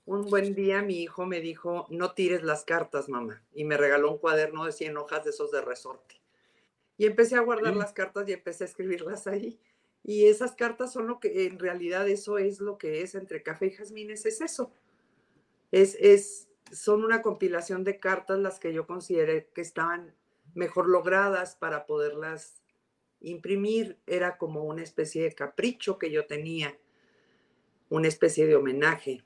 un 0.04 0.26
buen 0.26 0.54
día 0.54 0.80
mi 0.82 1.02
hijo 1.02 1.26
me 1.26 1.40
dijo, 1.40 1.86
no 1.90 2.12
tires 2.14 2.42
las 2.44 2.64
cartas, 2.64 3.08
mamá. 3.08 3.42
Y 3.52 3.64
me 3.64 3.76
regaló 3.76 4.12
un 4.12 4.18
cuaderno 4.18 4.64
de 4.64 4.72
100 4.72 4.96
hojas 4.96 5.24
de 5.24 5.30
esos 5.30 5.50
de 5.50 5.60
resorte. 5.60 6.20
Y 6.96 7.06
empecé 7.06 7.34
a 7.36 7.40
guardar 7.40 7.74
las 7.76 7.92
cartas 7.92 8.28
y 8.28 8.32
empecé 8.32 8.64
a 8.64 8.68
escribirlas 8.68 9.26
ahí. 9.26 9.60
Y 10.02 10.26
esas 10.26 10.52
cartas 10.52 10.92
son 10.92 11.06
lo 11.06 11.20
que, 11.20 11.46
en 11.46 11.58
realidad, 11.58 12.08
eso 12.08 12.38
es 12.38 12.60
lo 12.60 12.78
que 12.78 13.02
es 13.02 13.14
entre 13.14 13.42
café 13.42 13.66
y 13.66 13.70
jazmines, 13.70 14.26
es 14.26 14.40
eso. 14.40 14.72
Es, 15.70 15.96
es, 16.00 16.48
son 16.72 17.04
una 17.04 17.22
compilación 17.22 17.84
de 17.84 18.00
cartas 18.00 18.38
las 18.38 18.58
que 18.58 18.72
yo 18.72 18.86
consideré 18.86 19.48
que 19.54 19.60
estaban 19.60 20.14
mejor 20.54 20.88
logradas 20.88 21.54
para 21.56 21.86
poderlas 21.86 22.62
imprimir. 23.20 23.98
Era 24.06 24.38
como 24.38 24.64
una 24.64 24.82
especie 24.82 25.22
de 25.22 25.32
capricho 25.32 25.98
que 25.98 26.10
yo 26.10 26.26
tenía, 26.26 26.78
una 27.88 28.08
especie 28.08 28.46
de 28.46 28.56
homenaje 28.56 29.24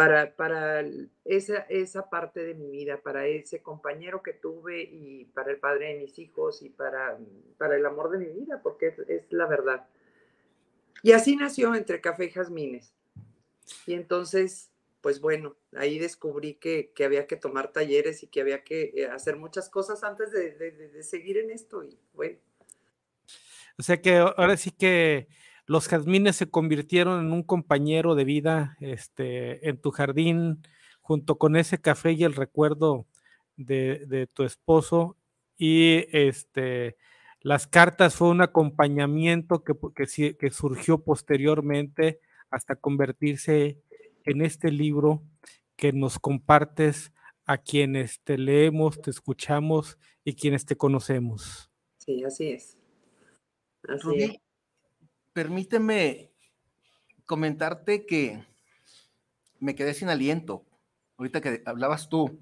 para, 0.00 0.34
para 0.34 0.84
esa, 1.24 1.58
esa 1.68 2.08
parte 2.08 2.42
de 2.44 2.54
mi 2.54 2.70
vida, 2.70 3.00
para 3.02 3.26
ese 3.26 3.60
compañero 3.62 4.22
que 4.22 4.32
tuve 4.32 4.82
y 4.82 5.26
para 5.26 5.50
el 5.50 5.58
padre 5.58 5.88
de 5.88 6.00
mis 6.00 6.18
hijos 6.18 6.62
y 6.62 6.70
para, 6.70 7.18
para 7.58 7.76
el 7.76 7.84
amor 7.84 8.10
de 8.10 8.18
mi 8.18 8.26
vida, 8.32 8.60
porque 8.62 8.88
es, 8.88 8.98
es 9.00 9.30
la 9.30 9.46
verdad. 9.46 9.86
Y 11.02 11.12
así 11.12 11.36
nació 11.36 11.74
entre 11.74 12.00
café 12.00 12.24
y 12.26 12.30
jazmines. 12.30 12.94
Y 13.86 13.94
entonces, 13.94 14.70
pues 15.00 15.20
bueno, 15.20 15.56
ahí 15.76 15.98
descubrí 15.98 16.54
que, 16.54 16.92
que 16.94 17.04
había 17.04 17.26
que 17.26 17.36
tomar 17.36 17.72
talleres 17.72 18.22
y 18.22 18.26
que 18.26 18.40
había 18.40 18.64
que 18.64 18.92
eh, 18.94 19.06
hacer 19.06 19.36
muchas 19.36 19.68
cosas 19.68 20.02
antes 20.02 20.30
de- 20.32 20.52
de- 20.52 20.72
de 20.72 21.02
seguir 21.02 21.38
en 21.38 21.50
esto. 21.50 21.84
Y 21.84 21.98
bueno, 22.14 22.38
O 23.78 23.82
sea 23.82 24.00
que 24.00 24.16
ahora 24.16 24.56
sí 24.56 24.70
que 24.70 25.28
los 25.70 25.86
jazmines 25.86 26.34
se 26.34 26.50
convirtieron 26.50 27.24
en 27.24 27.32
un 27.32 27.44
compañero 27.44 28.16
de 28.16 28.24
vida 28.24 28.76
este, 28.80 29.68
en 29.68 29.80
tu 29.80 29.92
jardín, 29.92 30.66
junto 31.00 31.38
con 31.38 31.54
ese 31.54 31.80
café 31.80 32.10
y 32.10 32.24
el 32.24 32.34
recuerdo 32.34 33.06
de, 33.56 34.04
de 34.08 34.26
tu 34.26 34.42
esposo. 34.42 35.16
Y 35.56 36.06
este, 36.10 36.96
las 37.40 37.68
cartas 37.68 38.16
fue 38.16 38.30
un 38.30 38.40
acompañamiento 38.40 39.62
que, 39.62 39.74
que, 39.94 40.36
que 40.36 40.50
surgió 40.50 41.04
posteriormente 41.04 42.18
hasta 42.50 42.74
convertirse 42.74 43.80
en 44.24 44.42
este 44.42 44.72
libro 44.72 45.22
que 45.76 45.92
nos 45.92 46.18
compartes 46.18 47.12
a 47.44 47.58
quienes 47.58 48.20
te 48.24 48.38
leemos, 48.38 49.00
te 49.00 49.12
escuchamos 49.12 49.98
y 50.24 50.34
quienes 50.34 50.66
te 50.66 50.74
conocemos. 50.74 51.70
Sí, 51.98 52.24
así 52.24 52.48
es. 52.48 52.76
Así 53.88 54.24
es. 54.24 54.49
Permíteme 55.40 56.34
comentarte 57.24 58.04
que 58.04 58.44
me 59.58 59.74
quedé 59.74 59.94
sin 59.94 60.10
aliento. 60.10 60.66
Ahorita 61.16 61.40
que 61.40 61.62
hablabas 61.64 62.10
tú 62.10 62.38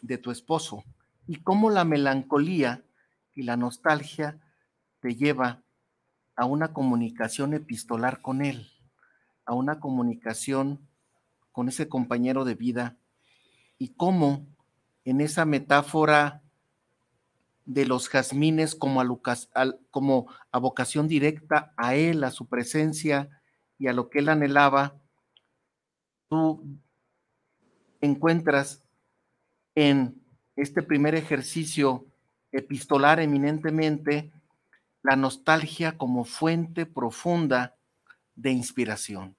de 0.00 0.16
tu 0.16 0.30
esposo 0.30 0.84
y 1.26 1.42
cómo 1.42 1.68
la 1.68 1.84
melancolía 1.84 2.82
y 3.34 3.42
la 3.42 3.58
nostalgia 3.58 4.40
te 5.00 5.16
lleva 5.16 5.60
a 6.34 6.46
una 6.46 6.72
comunicación 6.72 7.52
epistolar 7.52 8.22
con 8.22 8.40
él, 8.40 8.72
a 9.44 9.52
una 9.52 9.80
comunicación 9.80 10.88
con 11.52 11.68
ese 11.68 11.90
compañero 11.90 12.46
de 12.46 12.54
vida 12.54 12.96
y 13.76 13.88
cómo 13.88 14.46
en 15.04 15.20
esa 15.20 15.44
metáfora 15.44 16.40
de 17.70 17.86
los 17.86 18.08
jazmines 18.08 18.74
como 18.74 19.00
a, 19.00 19.04
Lucas, 19.04 19.48
como 19.92 20.26
a 20.50 20.58
vocación 20.58 21.06
directa 21.06 21.72
a 21.76 21.94
él, 21.94 22.24
a 22.24 22.32
su 22.32 22.48
presencia 22.48 23.28
y 23.78 23.86
a 23.86 23.92
lo 23.92 24.10
que 24.10 24.18
él 24.18 24.28
anhelaba, 24.28 25.00
tú 26.28 26.80
encuentras 28.00 28.82
en 29.76 30.20
este 30.56 30.82
primer 30.82 31.14
ejercicio 31.14 32.08
epistolar 32.50 33.20
eminentemente 33.20 34.32
la 35.02 35.14
nostalgia 35.14 35.96
como 35.96 36.24
fuente 36.24 36.86
profunda 36.86 37.76
de 38.34 38.50
inspiración. 38.50 39.36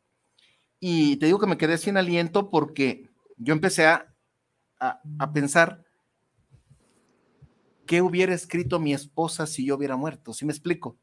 Y 0.79 1.17
te 1.17 1.25
digo 1.25 1.37
que 1.37 1.47
me 1.47 1.57
quedé 1.57 1.77
sin 1.77 1.97
aliento 1.97 2.49
porque 2.49 3.09
yo 3.35 3.53
empecé 3.53 3.87
a, 3.87 4.15
a, 4.79 5.33
pensar 5.33 5.83
qué 7.91 8.01
hubiera 8.01 8.33
escrito 8.33 8.79
mi 8.79 8.93
esposa 8.93 9.45
si 9.45 9.65
yo 9.65 9.75
hubiera 9.75 9.97
muerto, 9.97 10.31
¿sí 10.31 10.45
me 10.45 10.53
explico? 10.53 10.95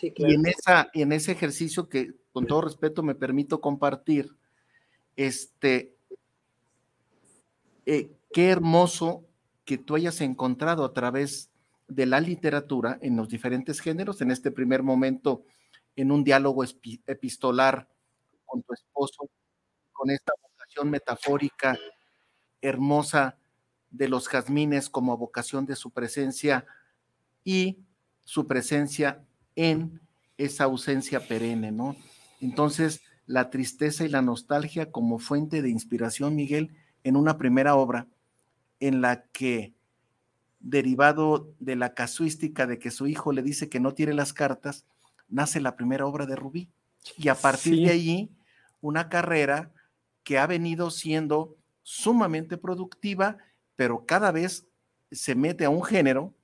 Y 0.00 0.32
en, 0.32 0.46
esa, 0.46 0.88
en 0.94 1.10
ese 1.10 1.32
ejercicio 1.32 1.88
que 1.88 2.14
con 2.32 2.46
todo 2.46 2.60
respeto 2.60 3.02
me 3.02 3.16
permito 3.16 3.60
compartir, 3.60 4.30
este, 5.16 5.96
eh, 7.84 8.12
qué 8.32 8.50
hermoso 8.50 9.24
que 9.64 9.76
tú 9.76 9.96
hayas 9.96 10.20
encontrado 10.20 10.84
a 10.84 10.92
través 10.92 11.50
de 11.88 12.06
la 12.06 12.20
literatura 12.20 12.96
en 13.02 13.16
los 13.16 13.28
diferentes 13.28 13.80
géneros, 13.80 14.20
en 14.20 14.30
este 14.30 14.52
primer 14.52 14.84
momento 14.84 15.42
en 15.96 16.12
un 16.12 16.22
diálogo 16.22 16.62
epistolar 16.62 17.88
con 18.44 18.62
tu 18.62 18.72
esposo, 18.72 19.28
con 19.92 20.10
esta 20.10 20.32
vocación 20.40 20.90
metafórica 20.90 21.76
hermosa 22.60 23.36
de 23.96 24.08
los 24.08 24.28
jazmines 24.28 24.90
como 24.90 25.16
vocación 25.16 25.66
de 25.66 25.76
su 25.76 25.90
presencia 25.90 26.66
y 27.44 27.78
su 28.24 28.46
presencia 28.46 29.24
en 29.54 30.00
esa 30.36 30.64
ausencia 30.64 31.20
perenne, 31.20 31.72
¿no? 31.72 31.96
Entonces, 32.40 33.00
la 33.26 33.50
tristeza 33.50 34.04
y 34.04 34.08
la 34.08 34.22
nostalgia 34.22 34.90
como 34.90 35.18
fuente 35.18 35.62
de 35.62 35.70
inspiración, 35.70 36.36
Miguel, 36.36 36.74
en 37.04 37.16
una 37.16 37.38
primera 37.38 37.74
obra 37.74 38.06
en 38.80 39.00
la 39.00 39.24
que, 39.32 39.74
derivado 40.60 41.54
de 41.58 41.76
la 41.76 41.94
casuística 41.94 42.66
de 42.66 42.78
que 42.78 42.90
su 42.90 43.06
hijo 43.06 43.32
le 43.32 43.42
dice 43.42 43.68
que 43.68 43.80
no 43.80 43.94
tiene 43.94 44.12
las 44.12 44.32
cartas, 44.32 44.84
nace 45.28 45.60
la 45.60 45.76
primera 45.76 46.06
obra 46.06 46.26
de 46.26 46.36
Rubí. 46.36 46.68
Y 47.16 47.28
a 47.28 47.34
partir 47.34 47.86
de 47.86 47.92
allí, 47.92 48.30
una 48.80 49.08
carrera 49.08 49.72
que 50.24 50.38
ha 50.38 50.46
venido 50.46 50.90
siendo 50.90 51.56
sumamente 51.82 52.56
productiva, 52.58 53.38
pero 53.76 54.04
cada 54.06 54.32
vez 54.32 54.66
se 55.12 55.34
mete 55.34 55.64
a 55.64 55.70
un 55.70 55.84
género, 55.84 56.34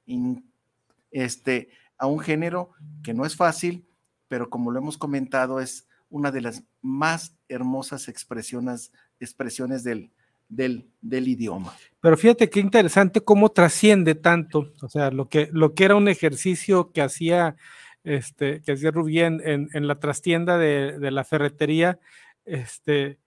este, 1.10 1.70
a 1.98 2.06
un 2.06 2.20
género 2.20 2.70
que 3.02 3.14
no 3.14 3.26
es 3.26 3.34
fácil, 3.34 3.86
pero 4.28 4.48
como 4.48 4.70
lo 4.70 4.78
hemos 4.78 4.96
comentado, 4.96 5.60
es 5.60 5.88
una 6.08 6.30
de 6.30 6.42
las 6.42 6.62
más 6.82 7.36
hermosas 7.48 8.08
expresiones, 8.08 8.92
expresiones 9.18 9.82
del, 9.82 10.10
del, 10.48 10.86
del, 11.00 11.28
idioma. 11.28 11.74
Pero 12.00 12.16
fíjate 12.16 12.50
qué 12.50 12.60
interesante 12.60 13.22
cómo 13.22 13.50
trasciende 13.50 14.14
tanto, 14.14 14.72
o 14.82 14.88
sea, 14.88 15.10
lo 15.10 15.28
que, 15.28 15.48
lo 15.52 15.74
que 15.74 15.84
era 15.84 15.96
un 15.96 16.08
ejercicio 16.08 16.92
que 16.92 17.00
hacía, 17.00 17.56
este, 18.04 18.62
que 18.62 18.72
hacía 18.72 18.90
Rubí 18.90 19.20
en, 19.20 19.68
la 19.72 19.98
trastienda 19.98 20.58
de, 20.58 20.98
de, 20.98 21.10
la 21.10 21.24
ferretería, 21.24 21.98
este, 22.44 23.18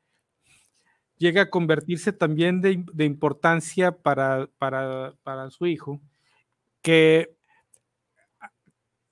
llega 1.17 1.43
a 1.43 1.49
convertirse 1.49 2.13
también 2.13 2.61
de, 2.61 3.05
importancia 3.05 3.91
para, 3.91 4.49
para, 4.57 5.49
su 5.49 5.65
hijo, 5.67 6.01
que 6.81 7.35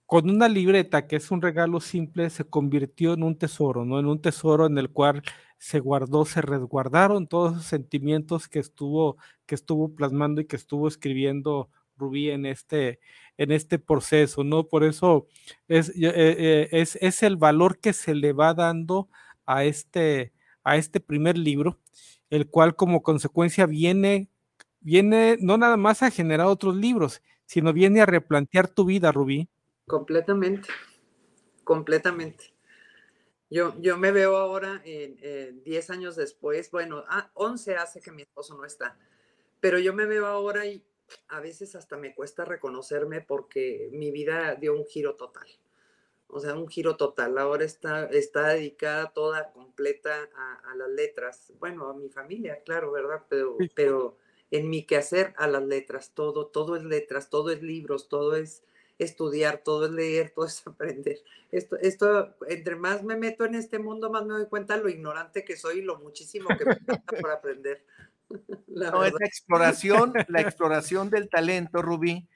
con 0.06 0.30
una 0.30 0.48
libreta 0.48 1.08
que 1.08 1.16
es 1.16 1.32
un 1.32 1.42
regalo 1.42 1.80
simple 1.80 2.30
se 2.30 2.46
convirtió 2.46 3.14
en 3.14 3.24
un 3.24 3.38
tesoro, 3.38 3.86
¿no? 3.86 4.00
En 4.00 4.06
un 4.06 4.22
tesoro 4.22 4.68
en 4.68 4.78
el 4.78 4.92
cual 4.92 5.24
se 5.58 5.80
guardó, 5.80 6.26
se 6.26 6.42
resguardaron 6.42 7.28
todos 7.28 7.54
esos 7.54 7.66
sentimientos 7.66 8.48
que 8.48 8.60
estuvo, 8.60 9.18
que 9.46 9.56
estuvo 9.56 9.96
plasmando 9.96 10.42
y 10.42 10.46
que 10.46 10.58
estuvo 10.58 10.88
escribiendo 10.88 11.70
Rubí 11.96 12.32
en 12.32 12.46
este, 12.46 13.00
en 13.38 13.52
este 13.52 13.80
proceso, 13.80 14.44
¿no? 14.44 14.68
Por 14.68 14.84
eso 14.84 15.28
es, 15.68 15.90
eh, 15.90 16.12
eh, 16.14 16.70
es, 16.72 16.98
es 17.02 17.24
el 17.24 17.38
valor 17.38 17.80
que 17.80 17.94
se 17.94 18.14
le 18.16 18.34
va 18.34 18.54
dando 18.54 19.10
a 19.46 19.64
este, 19.64 20.34
a 20.64 20.78
este 20.78 21.00
primer 21.00 21.38
libro, 21.38 21.80
el 22.30 22.50
cual 22.50 22.76
como 22.76 23.04
consecuencia 23.04 23.66
viene, 23.66 24.30
viene 24.80 25.38
no 25.40 25.58
nada 25.58 25.78
más 25.78 26.04
a 26.04 26.12
generar 26.12 26.48
otros 26.48 26.76
libros, 26.76 27.22
sino 27.46 27.74
viene 27.74 28.02
a 28.02 28.06
replantear 28.06 28.68
tu 28.68 28.86
vida, 28.86 29.12
Rubí. 29.12 29.50
Completamente, 29.86 30.70
completamente. 31.64 32.54
Yo, 33.50 33.80
yo 33.80 33.98
me 33.98 34.12
veo 34.12 34.38
ahora, 34.38 34.82
en 34.84 35.64
10 35.64 35.90
años 35.92 36.16
después, 36.16 36.72
bueno, 36.72 37.04
11 37.34 37.76
ah, 37.76 37.84
hace 37.84 38.02
que 38.02 38.12
mi 38.12 38.24
esposo 38.24 38.58
no 38.58 38.66
está, 38.66 38.98
pero 39.60 39.78
yo 39.78 39.94
me 39.94 40.06
veo 40.06 40.26
ahora 40.26 40.66
y 40.66 40.84
a 41.28 41.40
veces 41.40 41.76
hasta 41.76 41.98
me 41.98 42.16
cuesta 42.16 42.46
reconocerme 42.46 43.22
porque 43.22 43.90
mi 43.92 44.12
vida 44.12 44.56
dio 44.56 44.76
un 44.76 44.86
giro 44.86 45.16
total 45.16 45.46
o 46.34 46.40
sea, 46.40 46.56
un 46.56 46.68
giro 46.68 46.98
total. 46.98 47.38
Ahora 47.38 47.64
está, 47.64 48.06
está 48.06 48.50
dedicada 48.50 49.12
toda 49.14 49.52
completa 49.52 50.30
a, 50.36 50.76
las 50.76 50.90
letras. 50.90 51.54
Bueno, 51.60 51.88
a 51.88 51.94
mi 51.94 52.10
familia, 52.10 52.62
claro, 52.66 52.92
¿verdad? 52.92 53.24
Pero, 53.30 53.58
pero 53.76 54.18
en 54.52 54.70
mi 54.70 54.84
quehacer 54.84 55.34
a 55.38 55.48
las 55.48 55.64
letras, 55.64 56.12
todo, 56.14 56.48
todo 56.48 56.76
es 56.76 56.84
letras, 56.84 57.30
todo 57.30 57.52
es 57.52 57.62
libros, 57.62 58.10
todo 58.10 58.36
es 58.36 58.64
estudiar, 58.98 59.60
todo 59.64 59.86
es 59.86 59.92
leer, 59.92 60.32
todo 60.36 60.46
es 60.46 60.66
aprender. 60.68 61.20
Esto, 61.52 61.78
esto, 61.78 62.36
entre 62.48 62.76
más 62.76 63.04
me 63.04 63.16
meto 63.16 63.46
en 63.46 63.56
este 63.56 63.80
mundo, 63.80 64.10
más 64.10 64.26
me 64.26 64.34
doy 64.34 64.48
cuenta 64.48 64.78
lo 64.78 64.90
ignorante 64.90 65.46
que 65.46 65.56
soy 65.56 65.80
y 65.80 65.82
lo 65.84 66.00
muchísimo 66.00 66.50
que 66.58 66.66
me 66.66 66.76
falta 66.76 67.18
por 67.22 67.32
aprender. 67.32 67.86
La 68.68 68.90
no, 68.90 69.04
es 69.04 69.14
la 69.14 69.28
exploración, 69.28 70.14
la 70.28 70.42
exploración 70.42 71.12
del 71.12 71.30
talento, 71.30 71.84
Rubí, 71.84 72.28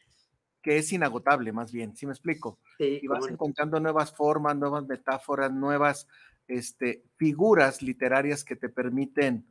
que 0.68 0.78
es 0.78 0.92
inagotable, 0.92 1.54
más 1.54 1.72
bien, 1.72 1.96
¿sí 1.96 2.06
me 2.06 2.12
explico? 2.12 2.60
y 2.78 3.08
vas 3.08 3.26
encontrando 3.30 3.80
nuevas 3.80 4.14
formas, 4.14 4.54
nuevas 4.58 4.86
metáforas, 4.86 5.50
nuevas 5.50 6.10
este, 6.46 7.06
figuras 7.16 7.82
literarias 7.82 8.44
que 8.44 8.58
te 8.58 8.68
permiten 8.68 9.48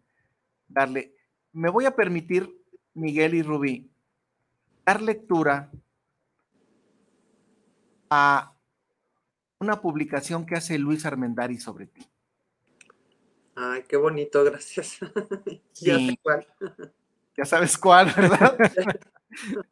darle. 0.69 1.15
Me 1.53 1.71
voy 1.71 1.87
a 1.87 1.97
permitir, 1.97 2.55
Miguel 2.93 3.33
y 3.33 3.43
Rubí, 3.43 3.91
dar 4.85 5.01
lectura 5.01 5.71
a 8.11 8.55
una 9.59 9.81
publicación 9.81 10.45
que 10.45 10.57
hace 10.57 10.79
Luis 10.79 11.07
Armendari 11.07 11.57
sobre 11.57 11.87
ti. 11.87 12.07
Ay, 13.55 13.85
qué 13.89 13.97
bonito, 13.97 14.45
gracias. 14.45 14.99
ya 15.77 15.97
sé 15.97 16.19
cuál. 16.23 16.47
Ya 17.39 17.47
sabes 17.47 17.79
cuál, 17.79 18.13
¿verdad? 18.15 18.59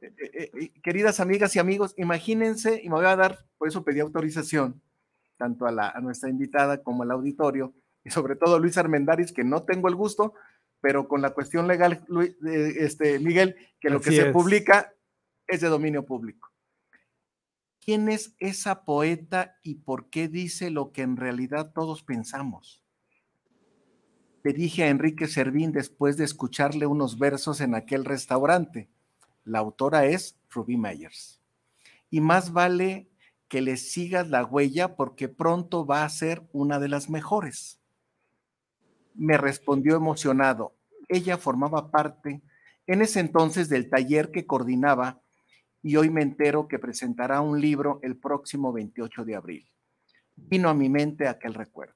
Eh, 0.00 0.12
eh, 0.18 0.50
eh, 0.54 0.72
queridas 0.82 1.20
amigas 1.20 1.54
y 1.56 1.58
amigos, 1.58 1.94
imagínense, 1.96 2.80
y 2.82 2.88
me 2.88 2.96
voy 2.96 3.06
a 3.06 3.16
dar, 3.16 3.46
por 3.56 3.68
eso 3.68 3.84
pedí 3.84 4.00
autorización, 4.00 4.82
tanto 5.36 5.66
a, 5.66 5.72
la, 5.72 5.90
a 5.90 6.00
nuestra 6.00 6.28
invitada 6.28 6.82
como 6.82 7.02
al 7.02 7.10
auditorio, 7.10 7.74
y 8.04 8.10
sobre 8.10 8.36
todo 8.36 8.56
a 8.56 8.58
Luis 8.58 8.76
Armendaris, 8.76 9.32
que 9.32 9.44
no 9.44 9.62
tengo 9.62 9.88
el 9.88 9.94
gusto, 9.94 10.34
pero 10.80 11.08
con 11.08 11.22
la 11.22 11.30
cuestión 11.30 11.66
legal, 11.66 12.04
este, 12.76 13.18
Miguel, 13.18 13.56
que 13.80 13.88
lo 13.88 14.00
que 14.00 14.12
se 14.12 14.26
publica 14.26 14.92
es 15.46 15.62
de 15.62 15.68
dominio 15.68 16.04
público. 16.04 16.50
¿Quién 17.80 18.08
es 18.08 18.34
esa 18.38 18.84
poeta 18.84 19.58
y 19.62 19.76
por 19.76 20.10
qué 20.10 20.28
dice 20.28 20.70
lo 20.70 20.92
que 20.92 21.02
en 21.02 21.16
realidad 21.16 21.72
todos 21.72 22.02
pensamos? 22.02 22.82
Le 24.42 24.52
dije 24.52 24.84
a 24.84 24.88
Enrique 24.88 25.26
Servín 25.26 25.72
después 25.72 26.18
de 26.18 26.24
escucharle 26.24 26.86
unos 26.86 27.18
versos 27.18 27.62
en 27.62 27.74
aquel 27.74 28.04
restaurante. 28.04 28.90
La 29.44 29.58
autora 29.58 30.06
es 30.06 30.38
Ruby 30.50 30.76
Myers. 30.76 31.40
Y 32.10 32.20
más 32.20 32.52
vale 32.52 33.08
que 33.48 33.60
le 33.60 33.76
sigas 33.76 34.28
la 34.28 34.44
huella 34.44 34.96
porque 34.96 35.28
pronto 35.28 35.84
va 35.86 36.04
a 36.04 36.08
ser 36.08 36.42
una 36.52 36.78
de 36.78 36.88
las 36.88 37.10
mejores. 37.10 37.78
Me 39.14 39.36
respondió 39.36 39.96
emocionado. 39.96 40.74
Ella 41.08 41.36
formaba 41.36 41.90
parte 41.90 42.40
en 42.86 43.02
ese 43.02 43.20
entonces 43.20 43.68
del 43.68 43.90
taller 43.90 44.30
que 44.30 44.46
coordinaba 44.46 45.20
y 45.82 45.96
hoy 45.96 46.08
me 46.08 46.22
entero 46.22 46.66
que 46.66 46.78
presentará 46.78 47.42
un 47.42 47.60
libro 47.60 48.00
el 48.02 48.16
próximo 48.16 48.72
28 48.72 49.24
de 49.24 49.36
abril. 49.36 49.70
Vino 50.34 50.68
a 50.70 50.74
mi 50.74 50.88
mente 50.88 51.28
aquel 51.28 51.52
recuerdo. 51.54 51.94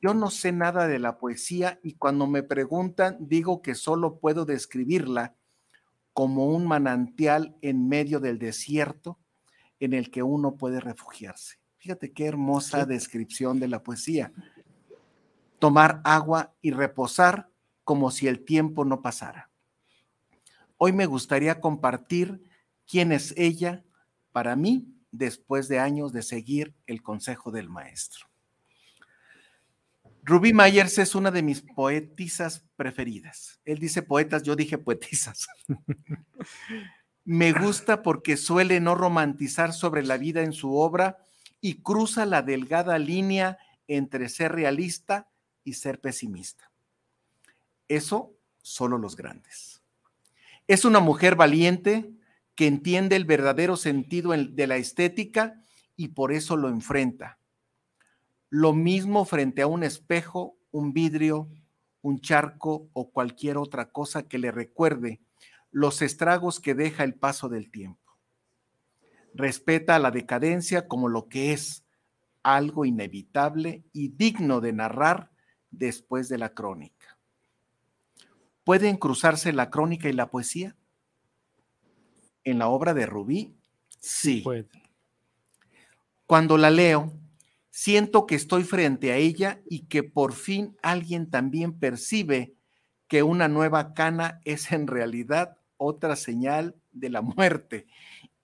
Yo 0.00 0.14
no 0.14 0.30
sé 0.30 0.52
nada 0.52 0.86
de 0.86 0.98
la 0.98 1.18
poesía 1.18 1.80
y 1.82 1.94
cuando 1.94 2.26
me 2.26 2.42
preguntan 2.42 3.16
digo 3.18 3.62
que 3.62 3.74
solo 3.74 4.18
puedo 4.18 4.44
describirla 4.44 5.34
como 6.18 6.46
un 6.46 6.66
manantial 6.66 7.56
en 7.62 7.88
medio 7.88 8.18
del 8.18 8.40
desierto 8.40 9.20
en 9.78 9.94
el 9.94 10.10
que 10.10 10.24
uno 10.24 10.56
puede 10.56 10.80
refugiarse. 10.80 11.60
Fíjate 11.76 12.12
qué 12.12 12.26
hermosa 12.26 12.84
descripción 12.86 13.60
de 13.60 13.68
la 13.68 13.84
poesía. 13.84 14.32
Tomar 15.60 16.00
agua 16.02 16.56
y 16.60 16.72
reposar 16.72 17.48
como 17.84 18.10
si 18.10 18.26
el 18.26 18.44
tiempo 18.44 18.84
no 18.84 19.00
pasara. 19.00 19.52
Hoy 20.76 20.92
me 20.92 21.06
gustaría 21.06 21.60
compartir 21.60 22.42
quién 22.84 23.12
es 23.12 23.32
ella 23.36 23.84
para 24.32 24.56
mí 24.56 24.92
después 25.12 25.68
de 25.68 25.78
años 25.78 26.12
de 26.12 26.22
seguir 26.22 26.74
el 26.88 27.00
consejo 27.00 27.52
del 27.52 27.68
maestro. 27.68 28.26
Ruby 30.28 30.52
Myers 30.52 30.98
es 30.98 31.14
una 31.14 31.30
de 31.30 31.42
mis 31.42 31.62
poetisas 31.62 32.62
preferidas. 32.76 33.60
Él 33.64 33.78
dice 33.78 34.02
poetas, 34.02 34.42
yo 34.42 34.56
dije 34.56 34.76
poetisas. 34.76 35.46
Me 37.24 37.54
gusta 37.54 38.02
porque 38.02 38.36
suele 38.36 38.78
no 38.78 38.94
romantizar 38.94 39.72
sobre 39.72 40.04
la 40.04 40.18
vida 40.18 40.42
en 40.42 40.52
su 40.52 40.76
obra 40.76 41.16
y 41.62 41.80
cruza 41.80 42.26
la 42.26 42.42
delgada 42.42 42.98
línea 42.98 43.56
entre 43.86 44.28
ser 44.28 44.52
realista 44.52 45.30
y 45.64 45.72
ser 45.72 45.98
pesimista. 45.98 46.70
Eso 47.88 48.34
solo 48.60 48.98
los 48.98 49.16
grandes. 49.16 49.80
Es 50.66 50.84
una 50.84 51.00
mujer 51.00 51.36
valiente 51.36 52.12
que 52.54 52.66
entiende 52.66 53.16
el 53.16 53.24
verdadero 53.24 53.78
sentido 53.78 54.32
de 54.32 54.66
la 54.66 54.76
estética 54.76 55.62
y 55.96 56.08
por 56.08 56.32
eso 56.34 56.58
lo 56.58 56.68
enfrenta. 56.68 57.37
Lo 58.50 58.72
mismo 58.72 59.24
frente 59.24 59.62
a 59.62 59.66
un 59.66 59.82
espejo, 59.82 60.56
un 60.70 60.92
vidrio, 60.92 61.48
un 62.02 62.20
charco 62.20 62.88
o 62.92 63.10
cualquier 63.10 63.58
otra 63.58 63.90
cosa 63.90 64.22
que 64.22 64.38
le 64.38 64.50
recuerde 64.50 65.20
los 65.70 66.02
estragos 66.02 66.60
que 66.60 66.74
deja 66.74 67.04
el 67.04 67.14
paso 67.14 67.48
del 67.48 67.70
tiempo. 67.70 68.16
Respeta 69.34 69.98
la 69.98 70.10
decadencia 70.10 70.88
como 70.88 71.08
lo 71.08 71.28
que 71.28 71.52
es, 71.52 71.84
algo 72.42 72.84
inevitable 72.84 73.84
y 73.92 74.08
digno 74.08 74.60
de 74.60 74.72
narrar 74.72 75.30
después 75.70 76.28
de 76.28 76.38
la 76.38 76.54
crónica. 76.54 77.18
¿Pueden 78.64 78.96
cruzarse 78.96 79.52
la 79.52 79.70
crónica 79.70 80.08
y 80.08 80.12
la 80.12 80.30
poesía? 80.30 80.76
En 82.44 82.58
la 82.58 82.68
obra 82.68 82.94
de 82.94 83.06
Rubí, 83.06 83.54
sí. 84.00 84.44
Cuando 86.26 86.56
la 86.56 86.70
leo, 86.70 87.12
siento 87.78 88.26
que 88.26 88.34
estoy 88.34 88.64
frente 88.64 89.12
a 89.12 89.18
ella 89.18 89.62
y 89.70 89.86
que 89.86 90.02
por 90.02 90.32
fin 90.32 90.76
alguien 90.82 91.30
también 91.30 91.78
percibe 91.78 92.56
que 93.06 93.22
una 93.22 93.46
nueva 93.46 93.94
cana 93.94 94.40
es 94.44 94.72
en 94.72 94.88
realidad 94.88 95.58
otra 95.76 96.16
señal 96.16 96.74
de 96.90 97.08
la 97.08 97.22
muerte 97.22 97.86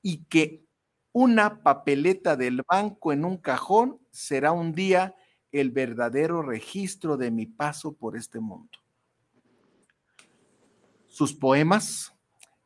y 0.02 0.18
que 0.26 0.62
una 1.10 1.64
papeleta 1.64 2.36
del 2.36 2.62
banco 2.62 3.12
en 3.12 3.24
un 3.24 3.36
cajón 3.36 3.98
será 4.12 4.52
un 4.52 4.72
día 4.72 5.16
el 5.50 5.72
verdadero 5.72 6.40
registro 6.40 7.16
de 7.16 7.32
mi 7.32 7.46
paso 7.46 7.92
por 7.92 8.16
este 8.16 8.38
mundo. 8.38 8.78
Sus 11.08 11.34
poemas 11.34 12.14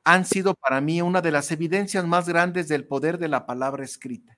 han 0.05 0.27
sido 0.27 0.53
para 0.53 0.83
mí 0.83 1.01
una 1.01 1.23
de 1.23 1.33
las 1.33 1.51
evidencias 1.51 2.07
más 2.07 2.29
grandes 2.29 2.69
del 2.69 2.87
poder 2.87 3.17
de 3.17 3.29
la 3.29 3.47
palabra 3.47 3.85
escrita. 3.85 4.38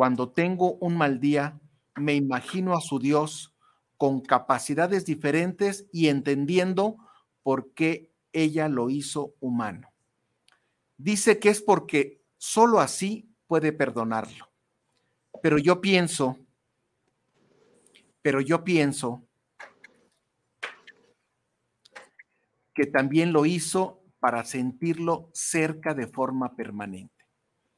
Cuando 0.00 0.30
tengo 0.30 0.76
un 0.76 0.96
mal 0.96 1.20
día, 1.20 1.60
me 1.94 2.14
imagino 2.14 2.74
a 2.74 2.80
su 2.80 2.98
Dios 2.98 3.54
con 3.98 4.22
capacidades 4.22 5.04
diferentes 5.04 5.90
y 5.92 6.08
entendiendo 6.08 6.96
por 7.42 7.74
qué 7.74 8.10
ella 8.32 8.70
lo 8.70 8.88
hizo 8.88 9.34
humano. 9.40 9.92
Dice 10.96 11.38
que 11.38 11.50
es 11.50 11.60
porque 11.60 12.22
sólo 12.38 12.80
así 12.80 13.28
puede 13.46 13.74
perdonarlo. 13.74 14.48
Pero 15.42 15.58
yo 15.58 15.82
pienso, 15.82 16.38
pero 18.22 18.40
yo 18.40 18.64
pienso 18.64 19.28
que 22.72 22.86
también 22.86 23.34
lo 23.34 23.44
hizo 23.44 24.02
para 24.18 24.46
sentirlo 24.46 25.28
cerca 25.34 25.92
de 25.92 26.06
forma 26.06 26.56
permanente. 26.56 27.26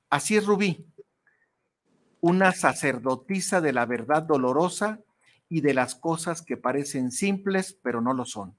Así 0.08 0.36
es 0.36 0.46
Rubí, 0.46 0.86
una 2.22 2.52
sacerdotisa 2.52 3.60
de 3.60 3.72
la 3.72 3.84
verdad 3.84 4.22
dolorosa 4.22 5.00
y 5.48 5.60
de 5.60 5.74
las 5.74 5.96
cosas 5.96 6.40
que 6.40 6.56
parecen 6.56 7.10
simples, 7.10 7.76
pero 7.82 8.00
no 8.00 8.14
lo 8.14 8.24
son. 8.24 8.54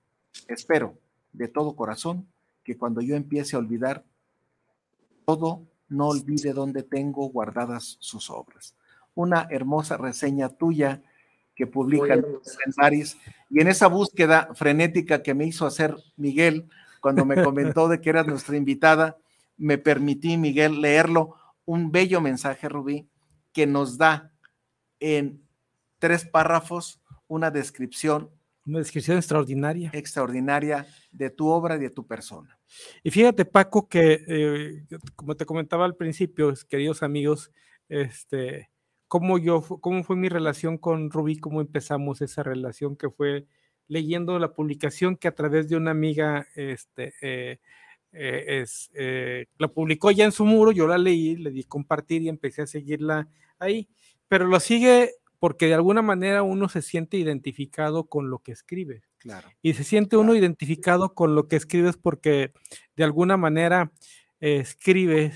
Espero 0.47 0.99
de 1.31 1.47
todo 1.47 1.75
corazón 1.75 2.27
que 2.63 2.77
cuando 2.77 3.01
yo 3.01 3.15
empiece 3.15 3.55
a 3.55 3.59
olvidar 3.59 4.03
todo, 5.25 5.63
no 5.87 6.09
olvide 6.09 6.51
dónde 6.51 6.83
tengo 6.83 7.29
guardadas 7.29 7.95
sus 7.99 8.29
obras. 8.29 8.75
Una 9.15 9.47
hermosa 9.49 9.95
reseña 9.95 10.49
tuya 10.49 11.01
que 11.55 11.65
publica 11.65 12.15
en 12.15 12.73
Paris 12.75 13.17
y 13.49 13.61
en 13.61 13.69
esa 13.69 13.87
búsqueda 13.87 14.49
frenética 14.55 15.23
que 15.23 15.33
me 15.33 15.45
hizo 15.45 15.65
hacer 15.65 15.95
Miguel 16.17 16.67
cuando 16.99 17.23
me 17.23 17.41
comentó 17.41 17.87
de 17.87 18.01
que 18.01 18.09
eras 18.09 18.27
nuestra 18.27 18.57
invitada, 18.57 19.17
me 19.57 19.77
permití, 19.77 20.37
Miguel, 20.37 20.81
leerlo, 20.81 21.35
un 21.65 21.91
bello 21.91 22.19
mensaje, 22.19 22.67
Rubí, 22.67 23.07
que 23.53 23.65
nos 23.67 23.97
da 23.97 24.33
en 24.99 25.41
tres 25.99 26.25
párrafos 26.25 27.01
una 27.27 27.51
descripción 27.51 28.29
una 28.65 28.79
descripción 28.79 29.17
extraordinaria. 29.17 29.91
Extraordinaria 29.93 30.87
de 31.11 31.29
tu 31.29 31.49
obra 31.49 31.75
y 31.75 31.79
de 31.79 31.89
tu 31.89 32.07
persona. 32.07 32.57
Y 33.03 33.11
fíjate, 33.11 33.43
Paco, 33.45 33.89
que 33.89 34.23
eh, 34.25 34.85
como 35.15 35.35
te 35.35 35.45
comentaba 35.45 35.85
al 35.85 35.95
principio, 35.95 36.53
queridos 36.69 37.03
amigos, 37.03 37.51
este, 37.89 38.69
cómo 39.07 39.37
yo, 39.37 39.61
cómo 39.61 40.03
fue 40.03 40.15
mi 40.15 40.29
relación 40.29 40.77
con 40.77 41.11
Rubí, 41.11 41.39
cómo 41.39 41.59
empezamos 41.59 42.21
esa 42.21 42.41
relación 42.41 42.95
que 42.95 43.09
fue 43.09 43.47
leyendo 43.87 44.39
la 44.39 44.53
publicación 44.53 45.17
que 45.17 45.27
a 45.27 45.35
través 45.35 45.67
de 45.67 45.75
una 45.75 45.91
amiga, 45.91 46.47
este, 46.55 47.13
eh, 47.21 47.59
eh, 48.13 48.61
es, 48.61 48.91
la 49.57 49.67
publicó 49.67 50.11
ya 50.11 50.25
en 50.25 50.31
su 50.31 50.45
muro, 50.45 50.71
yo 50.71 50.87
la 50.87 50.97
leí, 50.97 51.35
le 51.35 51.51
di 51.51 51.63
compartir 51.63 52.21
y 52.21 52.29
empecé 52.29 52.61
a 52.61 52.67
seguirla 52.67 53.27
ahí, 53.59 53.89
pero 54.27 54.45
lo 54.45 54.59
sigue 54.59 55.11
porque 55.43 55.67
de 55.67 55.73
alguna 55.73 56.01
manera 56.01 56.41
uno 56.41 56.69
se 56.69 56.81
siente 56.81 57.17
identificado 57.17 58.05
con 58.05 58.29
lo 58.29 58.39
que 58.39 58.53
escribe. 58.53 59.03
Claro. 59.17 59.49
Y 59.61 59.73
se 59.73 59.83
siente 59.83 60.15
uno 60.15 60.35
identificado 60.35 61.13
con 61.13 61.35
lo 61.35 61.49
que 61.49 61.57
escribes 61.57 61.97
porque 61.97 62.53
de 62.95 63.03
alguna 63.03 63.35
manera 63.35 63.91
eh, 64.39 64.59
escribes 64.61 65.35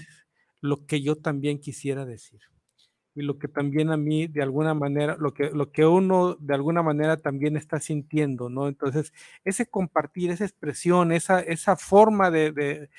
lo 0.62 0.86
que 0.86 1.02
yo 1.02 1.18
también 1.18 1.60
quisiera 1.60 2.06
decir. 2.06 2.40
Y 3.18 3.24
lo 3.24 3.40
que 3.40 3.48
también 3.48 3.90
a 3.90 3.98
mí, 3.98 4.28
de 4.28 4.44
alguna 4.44 4.76
manera, 4.76 5.18
lo 5.18 5.34
que, 5.34 5.50
lo 5.50 5.72
que 5.72 5.88
uno 5.88 6.36
de 6.36 6.54
alguna 6.54 6.84
manera 6.84 7.18
también 7.18 7.58
está 7.58 7.80
sintiendo, 7.80 8.48
¿no? 8.48 8.68
Entonces, 8.68 9.12
ese 9.44 9.66
compartir, 9.66 10.30
esa 10.30 10.46
expresión, 10.46 11.12
esa, 11.12 11.40
esa 11.40 11.76
forma 11.78 12.30
de, 12.30 12.90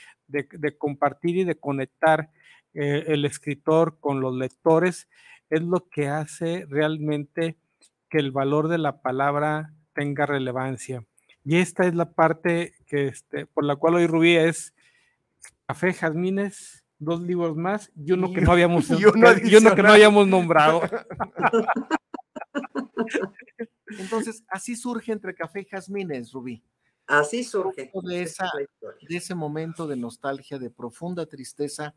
compartir 0.77 1.37
y 1.37 1.45
de 1.45 1.55
conectar 1.55 2.31
eh, 2.75 3.05
el 3.07 3.25
escritor 3.27 4.01
con 4.01 4.21
los 4.21 4.35
lectores, 4.35 5.09
es 5.51 5.63
lo 5.63 5.89
que 5.89 6.09
hace 6.09 6.67
realmente 6.69 7.57
que 8.11 8.19
el 8.19 8.33
valor 8.33 8.67
de 8.67 8.79
la 8.79 9.01
palabra 9.03 9.73
tenga 9.93 10.27
relevancia. 10.27 11.05
Y 11.45 11.59
esta 11.59 11.87
es 11.87 11.95
la 11.95 12.11
parte 12.11 12.75
que 12.89 13.07
este, 13.07 13.47
por 13.47 13.63
la 13.63 13.77
cual 13.77 13.95
hoy 13.95 14.09
Rubí 14.09 14.35
es 14.35 14.75
Café 15.69 15.93
Jazmines, 15.93 16.85
dos 16.99 17.21
libros 17.21 17.57
más 17.57 17.91
y 17.97 18.13
uno 18.13 18.33
que 18.33 18.41
no 18.41 18.53
habíamos, 18.53 18.91
y 18.91 19.05
uno, 19.05 19.75
que 19.75 19.83
no 19.83 19.93
habíamos 19.93 20.27
nombrado. 20.27 20.83
Entonces, 23.99 24.45
así 24.49 24.77
surge 24.77 25.13
entre 25.13 25.35
Café 25.35 25.61
y 25.63 25.65
Jazmines, 25.65 26.33
Rubí. 26.33 26.63
Así 27.07 27.43
surge. 27.43 27.91
De, 28.03 28.23
esa, 28.23 28.51
de 29.09 29.17
ese 29.17 29.35
momento 29.35 29.87
de 29.87 29.97
nostalgia, 29.97 30.59
de 30.59 30.69
profunda 30.71 31.25
tristeza, 31.27 31.95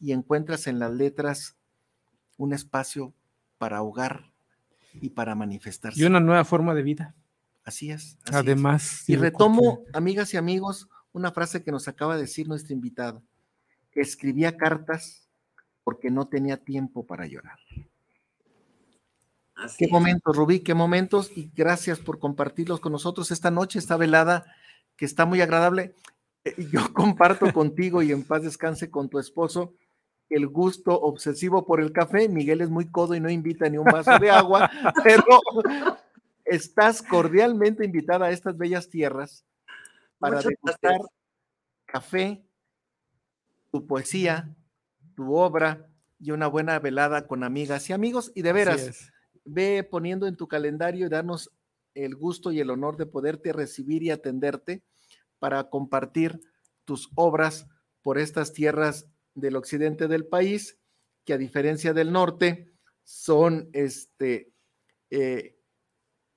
y 0.00 0.12
encuentras 0.12 0.66
en 0.66 0.78
las 0.78 0.92
letras 0.92 1.56
un 2.36 2.52
espacio 2.52 3.14
para 3.58 3.78
ahogar 3.78 4.32
y 4.94 5.10
para 5.10 5.34
manifestarse. 5.34 6.00
Y 6.00 6.04
una 6.04 6.20
nueva 6.20 6.44
forma 6.44 6.74
de 6.74 6.82
vida. 6.82 7.14
Así 7.64 7.90
es. 7.90 8.18
Además. 8.32 9.08
Y 9.08 9.16
retomo, 9.16 9.84
amigas 9.92 10.34
y 10.34 10.36
amigos, 10.36 10.88
una 11.12 11.30
frase 11.30 11.62
que 11.62 11.70
nos 11.70 11.86
acaba 11.88 12.16
de 12.16 12.22
decir 12.22 12.48
nuestra 12.48 12.74
invitada. 12.74 13.22
Escribía 13.94 14.56
cartas 14.56 15.28
porque 15.84 16.10
no 16.10 16.28
tenía 16.28 16.56
tiempo 16.56 17.06
para 17.06 17.26
llorar. 17.26 17.58
qué 19.78 19.88
momentos, 19.88 20.36
Rubí, 20.36 20.60
qué 20.60 20.74
momentos. 20.74 21.30
Y 21.36 21.50
gracias 21.54 21.98
por 22.00 22.18
compartirlos 22.18 22.80
con 22.80 22.92
nosotros 22.92 23.30
esta 23.30 23.50
noche, 23.50 23.78
esta 23.78 23.96
velada 23.96 24.44
que 24.96 25.04
está 25.04 25.26
muy 25.26 25.40
agradable. 25.40 25.94
Eh, 26.44 26.54
yo 26.70 26.80
comparto 26.94 27.52
contigo 27.52 28.02
y 28.02 28.12
en 28.12 28.24
paz 28.24 28.42
descanse 28.42 28.90
con 28.90 29.08
tu 29.08 29.18
esposo 29.18 29.74
el 30.34 30.48
gusto 30.48 30.98
obsesivo 30.98 31.66
por 31.66 31.80
el 31.80 31.92
café. 31.92 32.28
Miguel 32.28 32.60
es 32.60 32.70
muy 32.70 32.90
codo 32.90 33.14
y 33.14 33.20
no 33.20 33.30
invita 33.30 33.68
ni 33.68 33.78
un 33.78 33.84
vaso 33.84 34.18
de 34.18 34.30
agua, 34.30 34.70
pero 35.04 35.26
estás 36.44 37.02
cordialmente 37.02 37.84
invitada 37.84 38.26
a 38.26 38.30
estas 38.30 38.56
bellas 38.56 38.88
tierras 38.88 39.44
para 40.18 40.40
degustar 40.40 41.00
café, 41.84 42.42
tu 43.72 43.86
poesía, 43.86 44.54
tu 45.16 45.34
obra 45.34 45.88
y 46.20 46.30
una 46.30 46.46
buena 46.46 46.78
velada 46.78 47.26
con 47.26 47.42
amigas 47.42 47.90
y 47.90 47.92
amigos. 47.92 48.30
Y 48.34 48.42
de 48.42 48.52
veras, 48.52 49.10
ve 49.44 49.82
poniendo 49.82 50.28
en 50.28 50.36
tu 50.36 50.46
calendario 50.46 51.06
y 51.06 51.10
darnos 51.10 51.50
el 51.94 52.14
gusto 52.14 52.52
y 52.52 52.60
el 52.60 52.70
honor 52.70 52.96
de 52.96 53.06
poderte 53.06 53.52
recibir 53.52 54.02
y 54.02 54.10
atenderte 54.10 54.84
para 55.38 55.68
compartir 55.68 56.40
tus 56.84 57.10
obras 57.16 57.66
por 58.02 58.18
estas 58.18 58.52
tierras 58.52 59.08
del 59.34 59.56
occidente 59.56 60.06
del 60.06 60.26
país, 60.26 60.78
que 61.24 61.32
a 61.32 61.38
diferencia 61.38 61.92
del 61.92 62.12
norte, 62.12 62.72
son 63.04 63.68
este, 63.72 64.52
eh, 65.10 65.56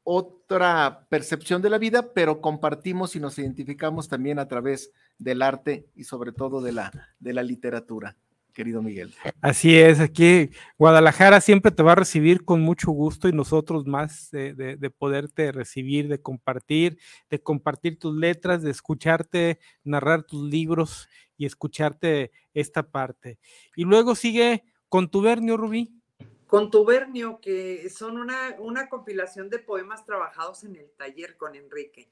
otra 0.04 1.08
percepción 1.10 1.62
de 1.62 1.69
la 1.69 1.78
vida, 1.78 2.13
pero 2.13 2.41
compartimos 2.41 3.15
y 3.15 3.19
nos 3.19 3.38
identificamos 3.38 4.08
también 4.08 4.39
a 4.39 4.48
través 4.48 4.91
del 5.17 5.41
arte 5.41 5.88
y 5.95 6.04
sobre 6.04 6.32
todo 6.32 6.62
de 6.62 6.71
la, 6.71 6.91
de 7.19 7.34
la 7.34 7.43
literatura, 7.43 8.17
querido 8.54 8.82
Miguel. 8.82 9.13
Así 9.41 9.78
es, 9.78 9.99
aquí 9.99 10.49
Guadalajara 10.78 11.41
siempre 11.41 11.71
te 11.71 11.84
va 11.84 11.93
a 11.93 11.95
recibir 11.95 12.43
con 12.43 12.62
mucho 12.62 12.91
gusto 12.91 13.28
y 13.28 13.34
nosotros 13.34 13.86
más 13.86 14.32
de, 14.32 14.54
de, 14.54 14.89
poderte 14.89 15.51
recibir, 15.51 16.08
de 16.08 16.21
compartir, 16.21 16.97
de 17.30 17.41
compartir 17.41 17.99
tus 17.99 18.15
letras, 18.15 18.62
de 18.62 18.71
escucharte 18.71 19.60
narrar 19.84 20.23
tus 20.23 20.49
libros 20.49 21.08
y 21.38 21.45
escucharte 21.45 22.32
esta 22.54 22.84
parte. 22.89 23.39
Y 23.75 23.84
luego 23.84 24.15
sigue 24.15 24.63
Contubernio, 24.89 25.58
Rubí. 25.58 26.01
Contubernio, 26.47 27.39
que 27.41 27.89
son 27.89 28.17
una, 28.17 28.56
una 28.60 28.88
compilación 28.88 29.49
de 29.49 29.60
poemas 29.60 30.06
trabajados 30.06 30.63
en 30.63 30.75
el 30.75 30.89
taller 30.91 31.36
con 31.38 31.56
Enrique. 31.56 32.10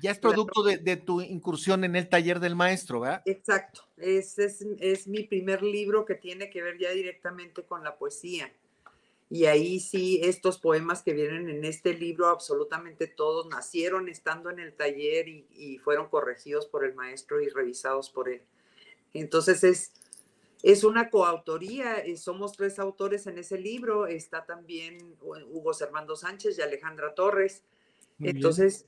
Ya 0.00 0.10
es 0.10 0.18
producto 0.18 0.62
de, 0.62 0.96
tu 0.96 1.20
incursión 1.20 1.84
en 1.84 1.96
el 1.96 2.08
taller 2.08 2.40
del 2.40 2.56
maestro, 2.56 3.00
¿verdad? 3.00 3.22
Exacto, 3.26 3.82
es, 3.98 4.38
es, 4.38 4.64
es, 4.80 5.06
mi 5.06 5.24
primer 5.24 5.62
libro 5.62 6.04
que 6.04 6.14
tiene 6.14 6.48
que 6.48 6.62
ver 6.62 6.78
ya 6.78 6.90
directamente 6.90 7.62
con 7.64 7.84
la 7.84 7.96
poesía. 7.96 8.50
Y 9.28 9.46
ahí 9.46 9.80
sí, 9.80 10.20
estos 10.22 10.58
poemas 10.58 11.02
que 11.02 11.12
vienen 11.12 11.48
en 11.48 11.64
este 11.64 11.94
libro, 11.94 12.28
absolutamente 12.28 13.06
todos 13.06 13.46
nacieron 13.48 14.08
estando 14.08 14.50
en 14.50 14.60
el 14.60 14.74
taller 14.74 15.28
y, 15.28 15.46
y 15.50 15.78
fueron 15.78 16.08
corregidos 16.08 16.66
por 16.66 16.84
el 16.84 16.94
maestro 16.94 17.40
y 17.40 17.48
revisados 17.48 18.10
por 18.10 18.28
él. 18.28 18.42
Entonces 19.14 19.64
es, 19.64 19.92
es 20.62 20.84
una 20.84 21.10
coautoría, 21.10 21.98
eh, 21.98 22.16
somos 22.16 22.52
tres 22.52 22.78
autores 22.78 23.26
en 23.26 23.38
ese 23.38 23.58
libro, 23.58 24.06
está 24.06 24.44
también 24.44 25.16
Hugo 25.20 25.74
Servando 25.74 26.14
Sánchez 26.14 26.58
y 26.58 26.62
Alejandra 26.62 27.14
Torres. 27.14 27.62
Entonces, 28.20 28.86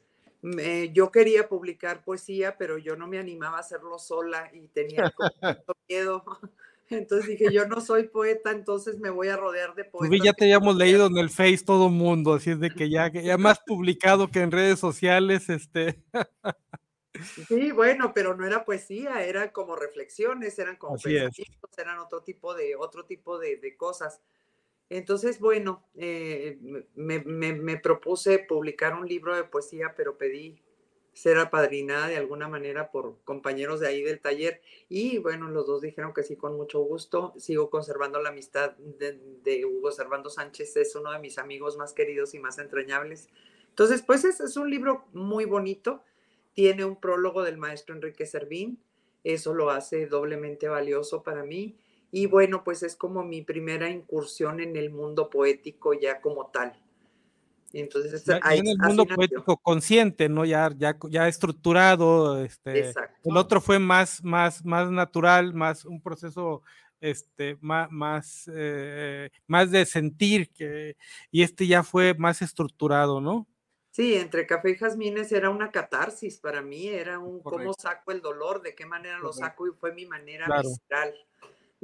yo 0.93 1.11
quería 1.11 1.49
publicar 1.49 2.05
poesía, 2.05 2.57
pero 2.59 2.79
yo 2.79 2.97
no 2.97 3.07
me 3.07 3.19
animaba 3.19 3.59
a 3.59 3.61
hacerlo 3.61 3.99
sola 3.99 4.51
y 4.53 4.69
tenía 4.69 5.13
miedo. 5.89 6.25
Entonces 6.91 7.31
dije, 7.31 7.53
yo 7.53 7.67
no 7.67 7.81
soy 7.81 8.09
poeta, 8.09 8.51
entonces 8.51 8.99
me 8.99 9.09
voy 9.09 9.29
a 9.29 9.39
rodear 9.39 9.75
de 9.75 9.85
poetas. 9.85 10.21
ya 10.23 10.35
te 10.35 10.45
habíamos 10.45 10.77
leído 10.77 11.07
en 11.07 11.17
el 11.17 11.31
Face 11.31 11.63
todo 11.65 11.89
mundo, 11.89 12.35
así 12.35 12.51
es 12.51 12.61
de 12.61 12.71
que 12.71 12.91
ya, 12.91 13.11
ya 13.11 13.39
más 13.39 13.59
publicado 13.67 14.31
que 14.31 14.41
en 14.41 14.53
redes 14.53 14.81
sociales, 14.81 15.49
este. 15.49 16.05
Sí, 17.49 17.71
bueno, 17.71 18.13
pero 18.13 18.37
no 18.37 18.47
era 18.47 18.65
poesía, 18.65 19.25
eran 19.25 19.51
como 19.51 19.77
reflexiones, 19.77 20.59
eran 20.59 20.77
como 20.77 20.97
pensamientos, 20.97 21.79
eran 21.79 21.99
otro 21.99 22.23
tipo 22.23 22.55
de, 22.55 22.75
otro 22.77 23.05
tipo 23.05 23.39
de, 23.39 23.77
cosas. 23.77 24.21
Entonces, 24.91 25.41
bueno, 25.41 25.85
eh, 25.97 26.59
me, 26.95 27.77
propuse 27.79 28.39
publicar 28.39 28.95
un 28.95 29.09
libro 29.09 29.35
de 29.35 29.45
poesía, 29.45 29.95
pero 29.97 30.19
pedí 30.19 30.61
ser 31.13 31.39
apadrinada 31.39 32.09
de 32.09 32.17
alguna 32.17 32.49
manera 32.49 32.91
por 32.91 33.17
compañeros 33.25 33.81
de 33.81 33.89
ahí 33.89 34.03
del 34.03 34.21
taller. 34.21 34.61
Y 34.89 35.19
bueno, 35.19 35.49
los 35.49 35.67
dos 35.67 35.81
dijeron 35.81 36.13
que 36.13 36.23
sí, 36.23 36.37
con 36.37 36.57
mucho 36.57 36.81
gusto. 36.81 37.33
Sigo 37.37 37.71
conservando 37.71 38.21
la 38.21 38.31
amistad 38.31 38.73
de, 38.77 39.65
Hugo 39.65 39.91
Servando 39.93 40.31
Sánchez, 40.31 40.77
es 40.77 40.95
uno 40.97 41.13
de 41.13 41.19
mis 41.19 41.39
amigos 41.39 41.77
más 41.77 41.93
queridos 41.93 42.35
y 42.35 42.39
más 42.39 42.59
entrañables. 42.59 43.29
Entonces, 43.71 44.03
pues 44.03 44.25
es, 44.25 44.41
es 44.41 44.57
un 44.57 44.71
libro 44.71 45.07
muy 45.13 45.45
bonito 45.45 46.03
tiene 46.55 46.85
un 46.85 46.97
prólogo 46.97 47.43
del 47.43 47.59
maestro 47.59 47.95
Enrique 47.95 48.27
Servín, 48.27 48.79
eso 49.25 49.55
lo 49.55 49.71
hace 49.71 50.07
doblemente 50.07 50.69
valioso 50.69 51.23
para 51.23 51.43
mí. 51.43 51.77
Y 52.17 52.27
bueno, 52.27 52.63
pues 52.63 52.85
es 52.85 52.95
como 52.95 53.25
mi 53.25 53.43
primera 53.43 53.91
incursión 53.91 54.61
en 54.61 54.77
el 54.77 54.89
mundo 54.89 55.29
poético 55.29 55.95
ya 55.95 56.21
como 56.21 56.47
tal. 56.47 56.73
Entonces, 57.73 58.25
en 58.29 58.69
el 58.69 58.79
mundo 58.79 59.05
poético 59.05 59.57
consciente, 59.57 60.29
¿no? 60.29 60.45
Ya, 60.45 60.71
ya, 60.77 60.97
ya 61.11 61.27
estructurado. 61.27 62.41
Este, 62.45 62.93
el 63.25 63.37
otro 63.37 63.61
fue 63.61 63.81
más, 63.81 64.23
más, 64.23 64.65
más 64.65 64.93
natural, 64.93 65.55
más 65.55 65.85
un 65.85 66.01
proceso 66.01 66.63
este, 67.01 67.59
más, 67.61 67.91
más, 67.91 68.49
eh, 68.55 69.31
más 69.49 69.73
de 69.73 69.85
sentir, 69.85 70.53
que, 70.53 70.97
y 71.33 71.43
este 71.43 71.67
ya 71.67 71.83
fue 71.83 72.15
más 72.15 72.43
estructurado, 72.43 73.21
¿no? 73.21 73.49
Sí, 73.91 74.15
entre 74.15 74.47
café 74.47 74.71
y 74.71 74.77
jazmines 74.77 75.33
era 75.33 75.51
una 75.51 75.73
catarsis 75.73 76.39
para 76.39 76.63
mí, 76.63 76.87
era 76.87 77.19
un 77.19 77.43
cómo 77.43 77.75
saco 77.75 78.13
el 78.13 78.21
dolor, 78.21 78.63
de 78.63 78.77
qué 78.77 78.87
manera 78.87 79.19
lo 79.19 79.33
saco 79.33 79.67
y 79.67 79.73
fue 79.73 79.93
mi 79.93 80.07
manera 80.07 80.47
visceral 80.63 81.13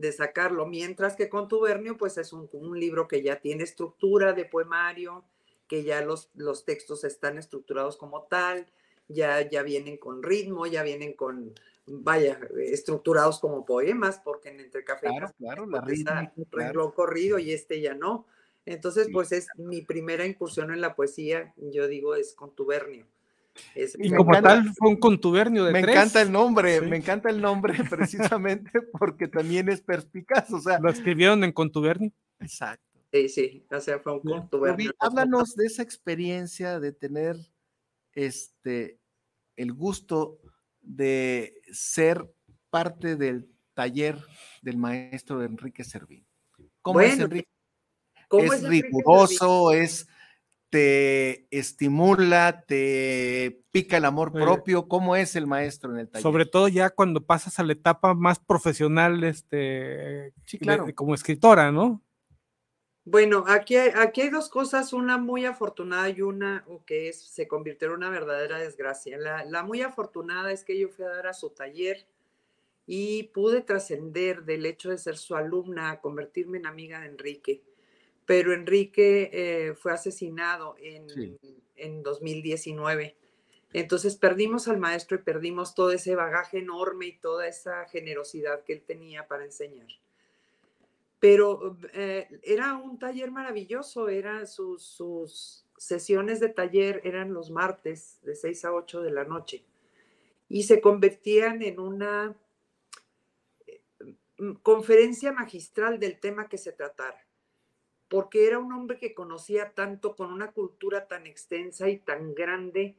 de 0.01 0.13
sacarlo. 0.13 0.67
Mientras 0.67 1.15
que 1.15 1.29
Contubernio, 1.29 1.97
pues 1.97 2.17
es 2.17 2.33
un, 2.33 2.49
libro 2.79 3.07
que 3.07 3.23
ya 3.23 3.37
tiene 3.37 3.65
estructura 3.65 4.33
de 4.33 4.47
poemario, 4.47 5.25
que 5.69 5.85
ya 5.85 6.01
los, 6.03 6.31
los 6.35 6.65
textos 6.65 7.05
están 7.05 7.39
estructurados 7.39 7.97
como 7.97 8.23
tal, 8.23 8.67
ya, 9.09 9.49
ya 9.49 9.63
vienen 9.63 9.99
con 9.99 10.23
ritmo, 10.23 10.67
ya 10.67 10.83
vienen 10.83 11.13
con, 11.13 11.53
vaya, 11.87 12.41
estructurados 12.59 13.41
como 13.41 13.67
poemas, 13.67 14.21
porque 14.25 14.49
en 14.49 14.61
Entre 14.61 14.85
Café 14.85 15.09
y 15.09 15.11
Jazmines 15.11 15.37
claro, 15.39 15.67
la 15.67 16.33
pues, 16.51 16.95
corrido 16.95 17.39
y 17.39 17.53
este 17.53 17.81
ya 17.81 17.95
no. 17.95 18.27
Entonces, 18.65 19.09
pues 19.13 19.33
es 19.33 19.49
mi 19.57 19.83
primera 19.83 20.25
incursión 20.25 20.73
en 20.73 20.81
la 20.81 20.95
poesía, 20.95 21.53
yo 21.57 21.89
digo, 21.89 22.15
es 22.15 22.35
contubernio. 22.35 23.07
Y 23.75 24.15
como 24.15 24.41
tal 24.41 24.73
fue 24.75 24.91
un 24.91 24.97
contubernio 24.97 25.65
de 25.65 25.73
Me 25.73 25.81
encanta 25.81 26.23
el 26.23 26.31
nombre, 26.31 26.81
me 26.81 26.97
encanta 26.97 27.31
el 27.31 27.41
nombre 27.41 27.75
precisamente 27.91 28.83
porque 28.99 29.29
también 29.29 29.69
es 29.69 29.81
perspicaz, 29.81 30.53
o 30.53 30.61
sea. 30.61 30.79
Lo 30.79 30.91
escribieron 30.91 31.45
en 31.45 31.53
contubernio. 31.53 32.13
Exacto. 32.39 32.85
Sí, 33.13 33.29
sí, 33.29 33.67
o 33.71 33.81
sea, 33.81 33.99
fue 33.99 34.15
un 34.15 34.21
contubernio. 34.21 34.93
háblanos 35.01 35.57
de 35.57 35.67
esa 35.67 35.83
experiencia 35.83 36.79
de 36.79 36.93
tener 36.93 37.37
este 38.15 38.99
el 39.57 39.73
gusto 39.73 40.39
de 40.81 41.61
ser 41.73 42.33
parte 42.71 43.17
del 43.17 43.49
taller 43.75 44.17
del 44.63 44.77
maestro 44.77 45.43
Enrique 45.43 45.85
Servín. 45.85 46.25
¿Cómo 46.83 47.01
es 47.01 47.19
Enrique? 47.19 47.49
es, 48.39 48.63
riguroso, 48.63 49.73
es 49.73 50.07
te 50.71 51.49
estimula, 51.51 52.65
te 52.67 53.65
pica 53.73 53.97
el 53.97 54.05
amor 54.05 54.33
propio. 54.33 54.89
¿Cómo 54.89 55.17
es 55.17 55.35
el 55.35 55.47
maestro 55.47 55.91
en 55.91 55.99
el 55.99 56.09
taller? 56.09 56.23
Sobre 56.23 56.47
todo 56.47 56.69
ya 56.69 56.91
cuando 56.91 57.27
pasas 57.27 57.59
a 57.59 57.65
la 57.65 57.73
etapa 57.73 58.15
más 58.15 58.39
profesional, 58.39 59.23
este, 59.25 60.33
claro. 60.61 60.87
como 60.95 61.15
escritora, 61.15 61.73
¿no? 61.73 62.03
Bueno, 63.05 63.45
aquí 63.49 63.77
hay, 63.77 63.91
aquí 63.97 64.21
hay 64.21 64.29
dos 64.31 64.49
cosas, 64.49 64.93
una 64.93 65.19
muy 65.19 65.45
afortunada 65.45 66.09
y 66.09 66.23
una 66.23 66.65
que 66.87 67.09
es, 67.09 67.21
se 67.21 67.49
convirtió 67.49 67.89
en 67.89 67.95
una 67.95 68.11
verdadera 68.11 68.59
desgracia. 68.59 69.19
La, 69.19 69.45
la 69.45 69.65
muy 69.65 69.83
afortunada 69.83 70.53
es 70.53 70.65
que 70.65 70.79
yo 70.79 70.89
fui 70.89 71.05
a 71.05 71.09
dar 71.09 71.27
a 71.27 71.35
su 71.35 71.51
taller 71.51 72.07
y 72.87 73.25
pude 73.35 73.63
trascender 73.63 74.45
del 74.45 74.67
hecho 74.67 74.91
de 74.91 74.99
ser 74.99 75.17
su 75.17 75.35
alumna 75.35 75.91
a 75.91 76.01
convertirme 76.01 76.59
en 76.59 76.67
amiga 76.67 77.01
de 77.01 77.07
Enrique 77.07 77.63
pero 78.31 78.55
Enrique 78.55 79.29
eh, 79.33 79.75
fue 79.75 79.90
asesinado 79.90 80.77
en, 80.79 81.37
en 81.75 82.03
2019. 82.05 83.16
Entonces 83.73 84.14
perdimos 84.14 84.69
al 84.69 84.79
maestro 84.79 85.16
y 85.16 85.23
perdimos 85.25 85.75
todo 85.75 85.90
ese 85.90 86.14
bagaje 86.14 86.59
enorme 86.59 87.07
y 87.07 87.19
toda 87.19 87.49
esa 87.49 87.87
generosidad 87.87 88.62
que 88.62 88.75
él 88.75 88.83
tenía 88.83 89.27
para 89.27 89.45
enseñar. 89.45 89.88
Pero 91.19 91.77
eh, 91.93 92.29
era 92.45 92.77
un 92.77 93.01
taller 93.01 93.33
maravilloso, 93.33 94.09
eran 94.09 94.47
sus, 94.47 94.85
sus 94.85 95.66
sesiones 95.77 96.38
de 96.38 96.51
taller 96.51 97.01
eran 97.03 97.35
los 97.35 97.51
martes 97.51 98.21
de 98.23 98.37
6 98.37 98.64
a 98.64 98.75
8 98.75 99.03
de 99.03 99.11
la 99.11 99.25
noche 99.25 99.64
y 100.49 100.62
se 100.62 100.81
convertían 100.81 101.62
en 101.62 101.81
una 101.81 102.37
eh, 103.66 103.83
conferencia 104.62 105.33
magistral 105.33 105.99
del 105.99 106.21
tema 106.21 106.49
que 106.49 106.59
se 106.59 106.71
tratara, 106.71 107.27
porque 108.11 108.46
era 108.49 108.59
un 108.59 108.73
hombre 108.73 108.99
que 108.99 109.14
conocía 109.14 109.70
tanto, 109.70 110.16
con 110.16 110.33
una 110.33 110.51
cultura 110.51 111.07
tan 111.07 111.27
extensa 111.27 111.88
y 111.88 111.96
tan 111.99 112.35
grande, 112.35 112.96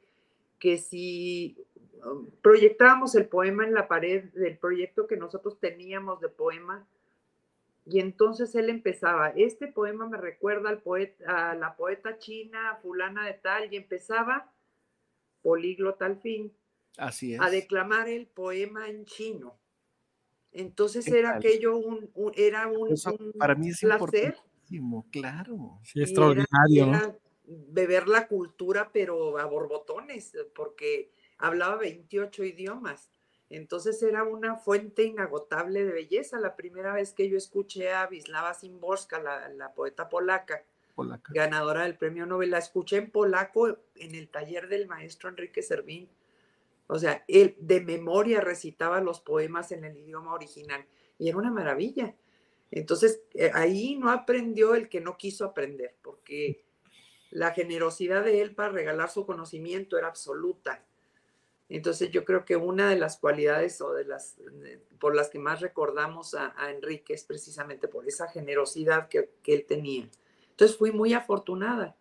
que 0.57 0.77
si 0.77 1.57
um, 2.05 2.27
proyectábamos 2.41 3.13
el 3.15 3.27
poema 3.27 3.65
en 3.65 3.73
la 3.73 3.87
pared 3.89 4.23
del 4.33 4.57
proyecto 4.57 5.07
que 5.07 5.17
nosotros 5.17 5.59
teníamos 5.59 6.21
de 6.21 6.29
poema, 6.29 6.87
y 7.85 7.99
entonces 7.99 8.55
él 8.55 8.69
empezaba, 8.69 9.29
este 9.31 9.67
poema 9.67 10.07
me 10.07 10.17
recuerda 10.17 10.69
al 10.69 10.77
poeta, 10.81 11.49
a 11.51 11.55
la 11.55 11.75
poeta 11.75 12.17
china, 12.17 12.79
fulana 12.81 13.25
de 13.25 13.33
tal, 13.33 13.73
y 13.73 13.75
empezaba 13.75 14.49
políglota 15.41 16.05
al 16.05 16.21
fin, 16.21 16.53
Así 16.97 17.33
es. 17.33 17.41
a 17.41 17.49
declamar 17.49 18.07
el 18.07 18.27
poema 18.27 18.87
en 18.87 19.03
chino. 19.05 19.57
Entonces 20.53 21.07
era 21.07 21.35
aquello 21.35 21.75
un, 21.75 22.09
un- 22.13 22.31
era 22.35 22.67
un, 22.67 22.93
Eso 22.93 23.15
un 23.19 23.33
para 23.33 23.55
mí 23.55 23.69
es 23.69 23.79
placer 23.81 24.35
claro. 25.11 25.79
Sí, 25.83 26.01
extraordinario, 26.01 26.85
era- 26.87 26.91
¿no? 26.91 26.97
era 26.97 27.15
beber 27.45 28.07
la 28.07 28.27
cultura, 28.27 28.91
pero 28.93 29.37
a 29.37 29.45
borbotones, 29.45 30.33
porque 30.55 31.11
hablaba 31.37 31.75
28 31.77 32.43
idiomas. 32.43 33.09
Entonces 33.49 34.01
era 34.01 34.23
una 34.23 34.55
fuente 34.55 35.03
inagotable 35.03 35.83
de 35.83 35.91
belleza. 35.91 36.39
La 36.39 36.55
primera 36.55 36.93
vez 36.93 37.11
que 37.13 37.27
yo 37.29 37.37
escuché 37.37 37.91
a 37.91 38.07
Wisława 38.09 38.53
Szymborska, 38.53 39.19
la, 39.21 39.49
la 39.49 39.73
poeta 39.73 40.07
polaca, 40.07 40.63
Polaca. 40.95 41.33
ganadora 41.33 41.83
del 41.83 41.97
premio 41.97 42.25
Nobel, 42.25 42.51
la 42.51 42.59
escuché 42.59 42.97
en 42.97 43.11
polaco 43.11 43.67
en 43.95 44.15
el 44.15 44.29
taller 44.29 44.69
del 44.69 44.87
maestro 44.87 45.27
Enrique 45.29 45.61
Servín. 45.61 46.07
O 46.87 46.97
sea, 46.99 47.25
él 47.27 47.55
de 47.59 47.81
memoria 47.81 48.39
recitaba 48.39 49.01
los 49.01 49.19
poemas 49.19 49.71
en 49.73 49.83
el 49.83 49.97
idioma 49.97 50.33
original 50.33 50.85
y 51.19 51.27
era 51.27 51.37
una 51.37 51.51
maravilla. 51.51 52.15
Entonces, 52.71 53.21
eh, 53.33 53.51
ahí 53.53 53.97
no 53.97 54.09
aprendió 54.09 54.75
el 54.75 54.87
que 54.87 55.01
no 55.01 55.17
quiso 55.17 55.45
aprender, 55.45 55.95
porque 56.01 56.63
la 57.29 57.51
generosidad 57.51 58.23
de 58.23 58.41
él 58.41 58.55
para 58.55 58.69
regalar 58.69 59.09
su 59.09 59.25
conocimiento 59.25 59.97
era 59.97 60.07
absoluta. 60.07 60.83
Entonces, 61.67 62.11
yo 62.11 62.25
creo 62.25 62.43
que 62.45 62.55
una 62.55 62.89
de 62.89 62.97
las 62.97 63.17
cualidades 63.17 63.79
o 63.81 63.93
de 63.93 64.05
las 64.05 64.37
eh, 64.65 64.81
por 64.99 65.15
las 65.15 65.29
que 65.29 65.39
más 65.39 65.61
recordamos 65.61 66.33
a, 66.33 66.53
a 66.57 66.71
Enrique 66.71 67.13
es 67.13 67.23
precisamente 67.23 67.87
por 67.87 68.07
esa 68.07 68.27
generosidad 68.29 69.07
que, 69.07 69.31
que 69.43 69.53
él 69.53 69.65
tenía. 69.65 70.09
Entonces, 70.49 70.77
fui 70.77 70.91
muy 70.91 71.13
afortunada, 71.13 71.95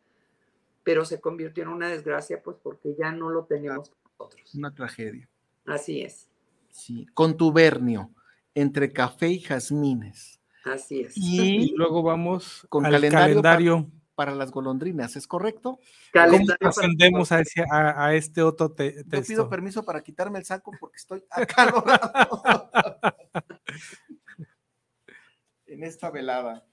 pero 0.82 1.04
se 1.04 1.20
convirtió 1.20 1.62
en 1.62 1.68
una 1.68 1.88
desgracia, 1.88 2.42
pues 2.42 2.56
porque 2.62 2.94
ya 2.98 3.12
no 3.12 3.30
lo 3.30 3.44
tenemos 3.44 3.92
nosotros. 4.18 4.54
Una 4.54 4.74
tragedia. 4.74 5.28
Así 5.66 6.02
es, 6.02 6.28
Sí. 6.70 7.06
Contubernio 7.14 8.10
entre 8.54 8.92
café 8.92 9.28
y 9.28 9.40
jazmines. 9.40 10.39
Así 10.64 11.00
es. 11.02 11.16
Y 11.16 11.70
Y 11.70 11.76
luego 11.76 12.02
vamos 12.02 12.66
con 12.68 12.84
al 12.86 12.92
calendario 12.92 13.42
calendario. 13.42 13.90
para 14.14 14.34
las 14.34 14.50
golondrinas, 14.50 15.16
¿es 15.16 15.26
correcto? 15.26 15.76
¿Cómo 15.76 15.80
Calendario 16.12 16.56
para- 16.58 16.68
ascendemos 16.70 17.32
a, 17.32 17.40
ese- 17.40 17.64
a- 17.70 18.04
a 18.06 18.14
este 18.14 18.42
otro 18.42 18.70
te- 18.72 18.96
Yo 18.96 19.04
texto? 19.08 19.26
pido 19.28 19.48
permiso 19.48 19.84
para 19.84 20.02
quitarme 20.02 20.38
el 20.38 20.44
saco 20.44 20.72
porque 20.78 20.96
estoy 20.98 21.24
acalorado 21.30 22.42
en 25.66 25.84
esta 25.84 26.10
velada. 26.10 26.66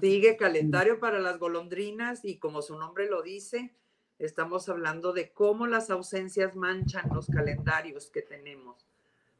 Sigue 0.00 0.36
calendario 0.36 0.98
para 1.00 1.18
las 1.18 1.38
golondrinas 1.38 2.24
y 2.24 2.38
como 2.38 2.62
su 2.62 2.78
nombre 2.78 3.08
lo 3.10 3.22
dice, 3.22 3.74
estamos 4.18 4.68
hablando 4.68 5.12
de 5.12 5.32
cómo 5.32 5.66
las 5.66 5.90
ausencias 5.90 6.56
manchan 6.56 7.08
los 7.12 7.26
calendarios 7.26 8.10
que 8.10 8.22
tenemos, 8.22 8.86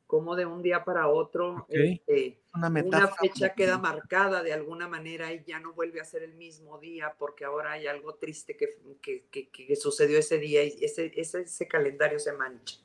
cómo 0.09 0.35
de 0.35 0.45
un 0.47 0.63
día 0.63 0.83
para 0.85 1.07
otro 1.07 1.67
este, 2.09 2.41
Una 2.89 3.07
fecha 3.21 3.55
queda 3.55 3.79
marcada 3.79 4.43
de 4.43 4.53
alguna 4.53 4.89
manera 4.89 5.33
y 5.33 5.45
ya 5.47 5.61
no 5.61 5.73
vuelve 5.75 6.01
a 6.01 6.05
ser 6.05 6.25
el 6.25 6.35
mismo 6.35 6.79
día 6.81 7.15
porque 7.17 7.45
ahora 7.45 7.73
hay 7.73 7.87
algo 7.87 8.15
triste 8.17 8.57
que, 8.57 8.79
que- 9.01 9.27
que- 9.31 9.51
que 9.51 9.77
sucedió 9.77 10.19
ese 10.19 10.39
día 10.39 10.65
y 10.65 10.85
ese, 10.85 11.13
ese, 11.15 11.43
ese 11.43 11.69
calendario 11.69 12.19
se 12.19 12.33
mancha. 12.33 12.79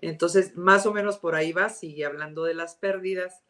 Entonces, 0.00 0.56
más 0.56 0.86
o 0.86 0.92
menos 0.92 1.18
por 1.18 1.34
ahí 1.36 1.52
va, 1.52 1.68
sigue 1.68 2.04
hablando 2.04 2.42
de 2.44 2.54
las 2.54 2.74
pérdidas, 2.74 3.44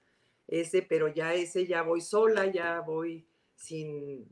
ese, 0.49 0.83
pero 0.83 1.09
ya 1.09 1.33
ese 1.35 1.66
ya 1.66 1.83
voy 1.83 2.01
sola, 2.01 2.47
ya 2.47 2.81
voy 2.81 3.25
sin 3.55 4.29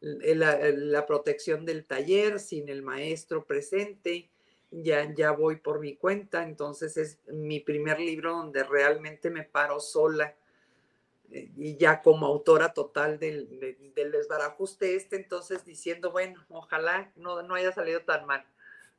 la, 0.00 0.58
la 0.70 1.06
protección 1.06 1.64
del 1.66 1.84
taller, 1.84 2.38
sin 2.40 2.68
el 2.68 2.82
maestro 2.82 3.44
presente, 3.44 4.30
ya, 4.70 5.12
ya 5.14 5.32
voy 5.32 5.56
por 5.56 5.80
mi 5.80 5.96
cuenta, 5.96 6.42
entonces 6.42 6.96
es 6.96 7.18
mi 7.28 7.60
primer 7.60 8.00
libro 8.00 8.32
donde 8.32 8.64
realmente 8.64 9.30
me 9.30 9.44
paro 9.44 9.80
sola 9.80 10.34
eh, 11.30 11.50
y 11.56 11.76
ya 11.76 12.00
como 12.02 12.26
autora 12.26 12.72
total 12.72 13.18
del, 13.18 13.60
de- 13.60 13.92
del 13.94 14.12
desbarajuste 14.12 14.96
este, 14.96 15.16
entonces 15.16 15.64
diciendo, 15.64 16.10
bueno, 16.10 16.44
ojalá 16.48 17.12
no, 17.16 17.42
no 17.42 17.54
haya 17.54 17.72
salido 17.72 18.00
tan 18.02 18.26
mal. 18.26 18.44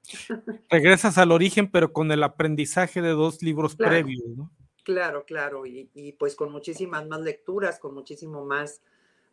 Regresas 0.69 1.17
al 1.17 1.31
origen, 1.31 1.69
pero 1.69 1.91
con 1.91 2.11
el 2.11 2.23
aprendizaje 2.23 3.01
de 3.01 3.09
dos 3.09 3.41
libros 3.41 3.75
Claro. 3.75 3.91
previos, 3.91 4.23
¿no? 4.35 4.51
Claro, 4.83 5.23
claro, 5.25 5.65
y, 5.67 5.89
y 5.93 6.13
pues 6.13 6.35
con 6.35 6.51
muchísimas 6.51 7.07
más 7.07 7.21
lecturas, 7.21 7.79
con 7.79 7.93
muchísimo 7.93 8.43
más 8.45 8.81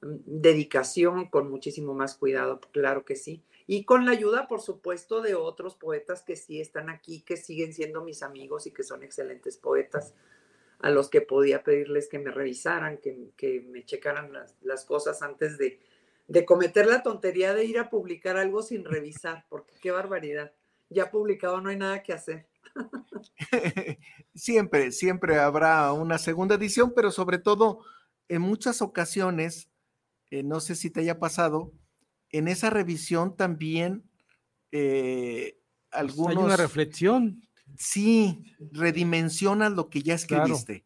mm, 0.03 0.17
dedicación, 0.27 1.29
con 1.31 1.51
muchísimo 1.51 1.95
más 1.95 2.17
cuidado, 2.17 2.61
claro 2.73 3.05
que 3.05 3.17
sí. 3.17 3.43
Y 3.67 3.85
con 3.85 4.05
la 4.05 4.13
ayuda, 4.13 4.47
por 4.47 4.61
supuesto, 4.61 5.21
de 5.23 5.35
otros 5.35 5.75
poetas 5.75 6.23
que 6.23 6.37
sí 6.37 6.61
están 6.61 6.89
aquí, 6.89 7.23
que 7.23 7.37
siguen 7.37 7.73
siendo 7.73 8.03
mis 8.03 8.23
amigos 8.23 8.67
y 8.67 8.71
que 8.71 8.85
son 8.85 9.03
excelentes 9.03 9.57
poetas, 9.57 10.15
a 10.79 10.91
los 10.91 11.09
que 11.09 11.21
podía 11.21 11.65
pedirles 11.65 12.09
que 12.09 12.19
me 12.19 12.31
revisaran, 12.31 12.99
que, 12.99 13.31
que 13.37 13.63
me 13.63 13.85
checaran 13.85 14.33
las, 14.33 14.57
las 14.63 14.85
cosas 14.85 15.23
antes 15.23 15.59
de, 15.59 15.81
de 16.29 16.45
cometer 16.45 16.87
la 16.87 17.03
tontería 17.03 17.55
de 17.55 17.65
ir 17.65 17.79
a 17.79 17.91
publicar 17.91 18.37
algo 18.37 18.63
sin 18.63 18.85
revisar, 18.85 19.47
porque 19.49 19.75
qué 19.81 19.91
barbaridad. 19.91 20.53
Ya 20.89 21.11
publicado 21.11 21.61
no 21.61 21.71
hay 21.71 21.77
nada 21.77 22.03
que 22.03 22.13
hacer. 22.13 22.47
siempre, 24.35 24.93
siempre 24.93 25.39
habrá 25.39 25.93
una 25.93 26.19
segunda 26.19 26.55
edición, 26.55 26.93
pero 26.95 27.11
sobre 27.11 27.39
todo 27.39 27.81
en 28.29 28.43
muchas 28.43 28.83
ocasiones, 28.83 29.69
eh, 30.31 30.43
no 30.43 30.61
sé 30.61 30.75
si 30.75 30.91
te 30.91 31.01
haya 31.01 31.19
pasado, 31.19 31.73
en 32.37 32.49
esa 32.49 32.71
revisión 32.71 33.37
también 33.37 34.05
eh, 34.73 35.59
algunos... 35.91 36.35
Pues 36.35 36.39
Hay 36.39 36.45
una 36.45 36.57
reflexión. 36.57 37.43
Sí, 37.77 38.55
redimensionan 38.73 39.75
lo 39.77 39.89
que 39.91 40.01
ya 40.03 40.17
Claro. 40.17 40.45
escribiste. 40.45 40.75
¿Sí 40.75 40.85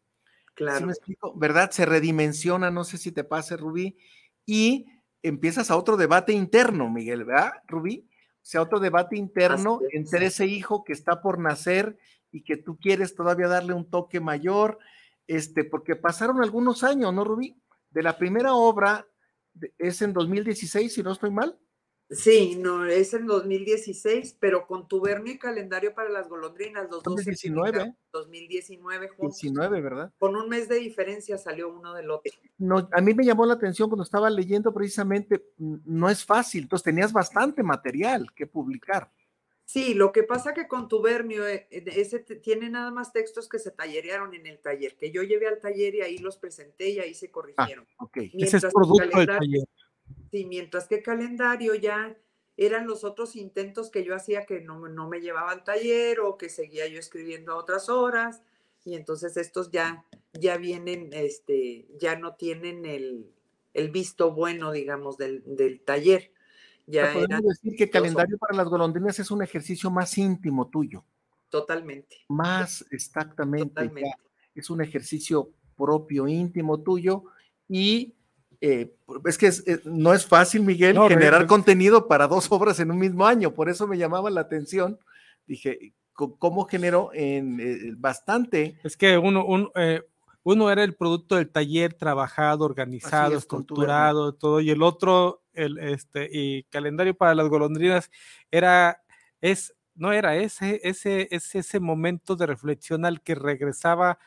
Claro. 0.55 0.85
me 0.85 0.91
explico? 0.93 1.33
¿Verdad? 1.37 1.71
Se 1.71 1.85
redimensiona, 1.85 2.69
no 2.71 2.83
sé 2.83 2.97
si 2.97 3.11
te 3.11 3.23
pase, 3.23 3.57
Rubí, 3.57 3.97
y 4.45 4.85
empiezas 5.23 5.71
a 5.71 5.77
otro 5.77 5.97
debate 5.97 6.33
interno, 6.33 6.89
Miguel, 6.89 7.23
¿verdad, 7.25 7.53
Rubí? 7.67 8.07
O 8.35 8.43
sea, 8.43 8.61
otro 8.61 8.79
debate 8.79 9.15
interno 9.17 9.77
Así 9.77 9.85
es. 9.89 9.93
entre 9.95 10.25
ese 10.27 10.45
hijo 10.47 10.83
que 10.83 10.93
está 10.93 11.21
por 11.21 11.39
nacer 11.39 11.97
y 12.31 12.43
que 12.43 12.57
tú 12.57 12.77
quieres 12.77 13.15
todavía 13.15 13.47
darle 13.47 13.73
un 13.73 13.89
toque 13.89 14.19
mayor, 14.19 14.79
este, 15.27 15.63
porque 15.63 15.95
pasaron 15.95 16.41
algunos 16.43 16.83
años, 16.83 17.13
¿no, 17.13 17.23
Rubí? 17.23 17.55
De 17.91 18.03
la 18.03 18.17
primera 18.17 18.53
obra, 18.53 19.07
es 19.77 20.01
en 20.01 20.13
2016, 20.13 20.93
si 20.93 21.03
no 21.03 21.11
estoy 21.11 21.31
mal. 21.31 21.57
Sí, 22.11 22.57
no, 22.59 22.85
es 22.85 23.13
en 23.13 23.25
2016, 23.25 24.35
pero 24.37 24.67
con 24.67 24.85
tubernio 24.89 25.31
y 25.31 25.39
calendario 25.39 25.93
para 25.95 26.09
las 26.09 26.27
golondrinas, 26.27 26.89
los 26.91 27.01
dos 27.03 27.23
se 27.23 27.31
2019. 27.31 27.71
publicaron 27.71 27.87
en 27.87 27.97
2019 28.11 29.07
juntos. 29.07 29.39
19, 29.39 29.81
¿verdad? 29.81 30.13
Con 30.19 30.35
un 30.35 30.49
mes 30.49 30.67
de 30.67 30.75
diferencia 30.75 31.37
salió 31.37 31.69
uno 31.69 31.93
del 31.93 32.11
otro. 32.11 32.33
no, 32.57 32.89
a 32.91 32.99
mí 32.99 33.13
me 33.13 33.23
llamó 33.23 33.45
la 33.45 33.53
atención 33.53 33.87
cuando 33.87 34.03
estaba 34.03 34.29
leyendo 34.29 34.73
precisamente, 34.73 35.41
no 35.57 36.09
es 36.09 36.25
fácil, 36.25 36.63
entonces 36.63 36.83
tenías 36.83 37.13
bastante 37.13 37.63
material 37.63 38.27
que 38.35 38.45
publicar. 38.45 39.09
Sí, 39.71 39.93
lo 39.93 40.11
que 40.11 40.23
pasa 40.23 40.53
que 40.53 40.67
con 40.67 40.89
tubernio, 40.89 41.47
eh, 41.47 41.65
ese 41.71 42.19
tiene 42.19 42.69
nada 42.69 42.91
más 42.91 43.13
textos 43.13 43.47
que 43.47 43.57
se 43.57 43.71
tallerearon 43.71 44.33
en 44.33 44.45
el 44.45 44.59
taller, 44.59 44.97
que 44.97 45.11
yo 45.11 45.23
llevé 45.23 45.47
al 45.47 45.59
taller 45.61 45.95
y 45.95 46.01
ahí 46.01 46.17
los 46.17 46.35
presenté 46.35 46.89
y 46.89 46.99
ahí 46.99 47.13
se 47.13 47.31
corrigieron. 47.31 47.87
Ok. 47.97 48.17
Ese 48.17 48.27
es 48.27 48.33
Mientras 48.35 48.63
que 48.65 48.69
producto 48.73 49.01
del 49.03 49.11
calendario- 49.11 49.39
taller. 49.39 49.67
Sí, 50.29 50.45
mientras 50.45 50.87
que 50.89 51.01
calendario 51.01 51.73
ya 51.75 52.17
eran 52.57 52.85
los 52.85 53.05
otros 53.05 53.37
intentos 53.37 53.89
que 53.91 54.03
yo 54.03 54.13
hacía 54.13 54.45
que 54.45 54.59
no, 54.59 54.89
no 54.89 55.07
me 55.07 55.21
llevaba 55.21 55.51
al 55.51 55.63
taller 55.63 56.19
o 56.19 56.37
que 56.37 56.49
seguía 56.49 56.85
yo 56.87 56.99
escribiendo 56.99 57.53
a 57.53 57.55
otras 57.55 57.87
horas 57.87 58.41
y 58.83 58.95
entonces 58.95 59.37
estos 59.37 59.71
ya, 59.71 60.05
ya 60.33 60.57
vienen, 60.57 61.11
este, 61.13 61.87
ya 61.97 62.17
no 62.17 62.35
tienen 62.35 62.85
el, 62.85 63.31
el 63.73 63.89
visto 63.89 64.33
bueno, 64.33 64.73
digamos, 64.73 65.17
del, 65.17 65.43
del 65.45 65.79
taller. 65.79 66.33
Ya 66.91 67.13
podemos 67.13 67.29
era 67.29 67.39
decir 67.41 67.75
que 67.77 67.89
calendario 67.89 68.37
para 68.37 68.55
las 68.55 68.67
golondrinas 68.67 69.17
es 69.19 69.31
un 69.31 69.41
ejercicio 69.43 69.89
más 69.89 70.17
íntimo 70.17 70.67
tuyo. 70.69 71.03
totalmente. 71.49 72.15
Más 72.29 72.85
exactamente. 72.91 73.67
Totalmente. 73.69 74.11
es 74.55 74.69
un 74.69 74.81
ejercicio 74.81 75.49
propio, 75.77 76.27
íntimo 76.27 76.81
tuyo 76.81 77.23
y 77.67 78.15
eh, 78.61 78.93
es 79.25 79.37
que 79.37 79.47
es- 79.47 79.67
eh, 79.67 79.81
no 79.85 80.13
es 80.13 80.25
fácil, 80.25 80.61
Miguel, 80.61 80.95
No, 80.95 81.07
generar 81.07 81.47
contenido 81.47 82.07
para 82.07 82.27
dos 82.27 82.51
obras 82.51 82.79
en 82.79 82.91
un 82.91 82.99
mismo 82.99 83.25
año, 83.25 83.53
por 83.53 83.69
eso 83.69 83.87
me 83.87 83.97
llamaba 83.97 84.29
la 84.29 84.41
atención. 84.41 84.99
Dije, 85.47 85.93
¿cómo 86.13 86.65
generó 86.65 87.09
en 87.13 87.59
eh, 87.59 87.93
bastante? 87.97 88.77
Es 88.83 88.95
que 88.95 89.17
uno, 89.17 89.43
un, 89.45 89.71
eh, 89.75 90.01
uno 90.43 90.71
era 90.71 90.83
el 90.83 90.95
producto 90.95 91.35
del 91.35 91.49
taller 91.51 91.93
trabajado, 91.93 92.65
organizado, 92.65 93.33
es, 93.33 93.39
estructurado, 93.43 94.33
todo, 94.33 94.59
y 94.61 94.69
el 94.71 94.81
otro, 94.81 95.43
el 95.53 95.77
este, 95.79 96.29
y 96.31 96.63
calendario 96.63 97.15
para 97.15 97.35
las 97.35 97.47
golondrinas, 97.47 98.09
era, 98.49 99.03
es, 99.41 99.75
no 99.93 100.11
era 100.13 100.35
ese, 100.37 100.79
ese, 100.83 101.27
es 101.31 101.53
ese 101.55 101.79
momento 101.79 102.35
de 102.35 102.47
reflexión 102.47 103.05
al 103.05 103.21
que 103.21 103.35
regresaba, 103.35 104.17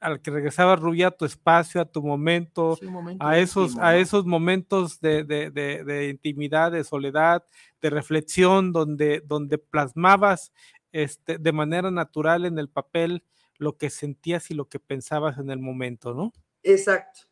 al 0.00 0.20
que 0.22 0.30
regresaba 0.30 0.76
Rubí 0.76 1.02
a 1.02 1.10
tu 1.10 1.24
espacio, 1.24 1.80
a 1.80 1.84
tu 1.86 2.02
momento, 2.02 2.76
Sí, 2.76 2.86
un 2.86 2.92
momento 2.92 3.26
a 3.26 3.36
esos, 3.38 3.70
íntimo, 3.70 3.84
a 3.84 3.96
esos 3.96 4.24
momentos 4.26 5.00
de, 5.00 5.24
de- 5.24 5.50
de- 5.50 5.82
de 5.82 6.08
intimidad, 6.10 6.70
de 6.70 6.84
soledad, 6.84 7.44
de 7.82 7.90
reflexión, 7.90 8.72
donde, 8.72 9.22
donde 9.26 9.58
plasmabas 9.58 10.52
este, 10.92 11.38
de 11.38 11.52
manera 11.52 11.90
natural 11.90 12.44
en 12.46 12.58
el 12.60 12.68
papel 12.68 13.24
lo 13.58 13.76
que 13.76 13.90
sentías 13.90 14.50
y 14.50 14.54
lo 14.54 14.68
que 14.68 14.78
pensabas 14.78 15.38
en 15.38 15.50
el 15.50 15.58
momento, 15.58 16.14
¿no? 16.14 16.32
Exacto, 16.62 17.22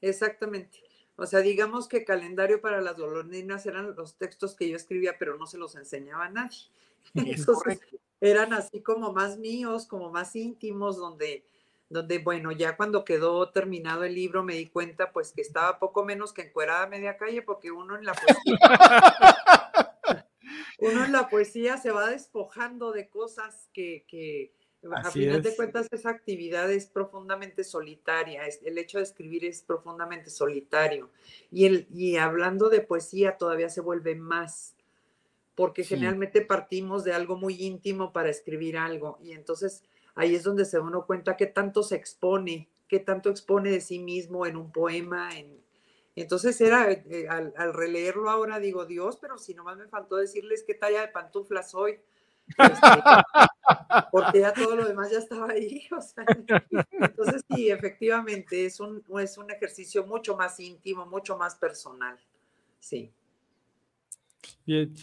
exactamente. 0.00 0.82
O 1.16 1.26
sea, 1.26 1.40
digamos 1.40 1.86
que 1.86 2.04
calendario 2.04 2.60
para 2.60 2.80
las 2.80 2.96
golondrinas 2.96 3.66
eran 3.66 3.94
los 3.94 4.16
textos 4.16 4.56
que 4.56 4.68
yo 4.68 4.76
escribía, 4.76 5.16
pero 5.18 5.36
no 5.36 5.46
se 5.46 5.58
los 5.58 5.76
enseñaba 5.76 6.26
a 6.26 6.30
nadie. 6.30 6.58
Es 7.14 7.40
Entonces, 7.40 7.80
eran 8.20 8.52
así 8.54 8.80
como 8.80 9.12
más 9.12 9.38
míos, 9.38 9.86
como 9.86 10.10
más 10.10 10.34
íntimos, 10.34 10.96
donde, 10.96 11.44
donde, 11.90 12.18
bueno, 12.18 12.50
ya 12.50 12.76
cuando 12.76 13.04
quedó 13.04 13.50
terminado 13.50 14.04
el 14.04 14.14
libro 14.14 14.42
me 14.42 14.54
di 14.54 14.66
cuenta 14.66 15.12
pues 15.12 15.32
que 15.32 15.42
estaba 15.42 15.78
poco 15.78 16.04
menos 16.04 16.32
que 16.32 16.42
encuerada 16.42 16.84
a 16.84 16.88
media 16.88 17.18
calle, 17.18 17.42
porque 17.42 17.70
uno 17.70 17.96
en 17.96 18.04
la 18.06 18.14
poesía, 18.14 18.58
uno 20.78 21.04
en 21.04 21.12
la 21.12 21.28
poesía 21.28 21.76
se 21.76 21.90
va 21.90 22.08
despojando 22.08 22.92
de 22.92 23.08
cosas 23.10 23.68
que, 23.74 24.06
que 24.08 24.54
a 24.92 25.10
final 25.10 25.42
de 25.42 25.54
cuentas 25.56 25.88
esa 25.90 26.10
actividad 26.10 26.70
es 26.70 26.86
profundamente 26.86 27.64
solitaria, 27.64 28.46
es- 28.46 28.60
el 28.64 28.78
hecho 28.78 28.98
de 28.98 29.04
escribir 29.04 29.44
es 29.44 29.62
profundamente 29.62 30.30
solitario. 30.30 31.10
Y, 31.50 31.66
el, 31.66 31.86
y 31.92 32.16
hablando 32.16 32.68
de 32.68 32.80
poesía 32.80 33.36
todavía 33.38 33.68
se 33.68 33.80
vuelve 33.80 34.14
más, 34.14 34.74
porque 35.54 35.84
Sí. 35.84 35.90
generalmente 35.90 36.40
partimos 36.42 37.04
de 37.04 37.12
algo 37.12 37.36
muy 37.36 37.54
íntimo 37.62 38.12
para 38.12 38.28
escribir 38.30 38.76
algo. 38.76 39.18
Y 39.22 39.32
entonces 39.32 39.84
ahí 40.14 40.34
es 40.34 40.42
donde 40.42 40.64
se 40.64 40.78
uno 40.80 41.06
cuenta 41.06 41.36
qué 41.36 41.46
tanto 41.46 41.82
se 41.82 41.96
expone, 41.96 42.68
qué 42.88 42.98
tanto 43.00 43.30
expone 43.30 43.70
de 43.70 43.80
sí 43.80 43.98
mismo 43.98 44.46
en 44.46 44.56
un 44.56 44.72
poema. 44.72 45.36
En... 45.38 45.62
Entonces 46.16 46.60
era, 46.60 46.90
eh, 46.92 47.26
al, 47.28 47.54
al 47.56 47.72
releerlo 47.74 48.30
ahora 48.30 48.58
digo, 48.60 48.84
Dios, 48.86 49.16
pero 49.16 49.38
si 49.38 49.54
nomás 49.54 49.76
me 49.78 49.88
faltó 49.88 50.16
decirles 50.16 50.64
qué 50.66 50.74
talla 50.74 51.00
de 51.02 51.08
pantufla 51.08 51.62
soy. 51.62 52.00
Este, 52.48 52.86
porque 54.12 54.40
ya 54.40 54.52
todo 54.52 54.76
lo 54.76 54.86
demás 54.86 55.10
ya 55.10 55.18
estaba 55.18 55.50
ahí. 55.50 55.86
o 55.96 56.00
sea, 56.00 56.24
entonces 57.00 57.42
sí, 57.54 57.70
efectivamente 57.70 58.66
es 58.66 58.80
un, 58.80 59.02
es 59.20 59.38
un 59.38 59.50
ejercicio 59.50 60.06
mucho 60.06 60.36
más 60.36 60.58
íntimo, 60.60 61.06
mucho 61.06 61.36
más 61.36 61.54
personal. 61.56 62.18
Sí. 62.80 63.10
Bien. 64.66 64.94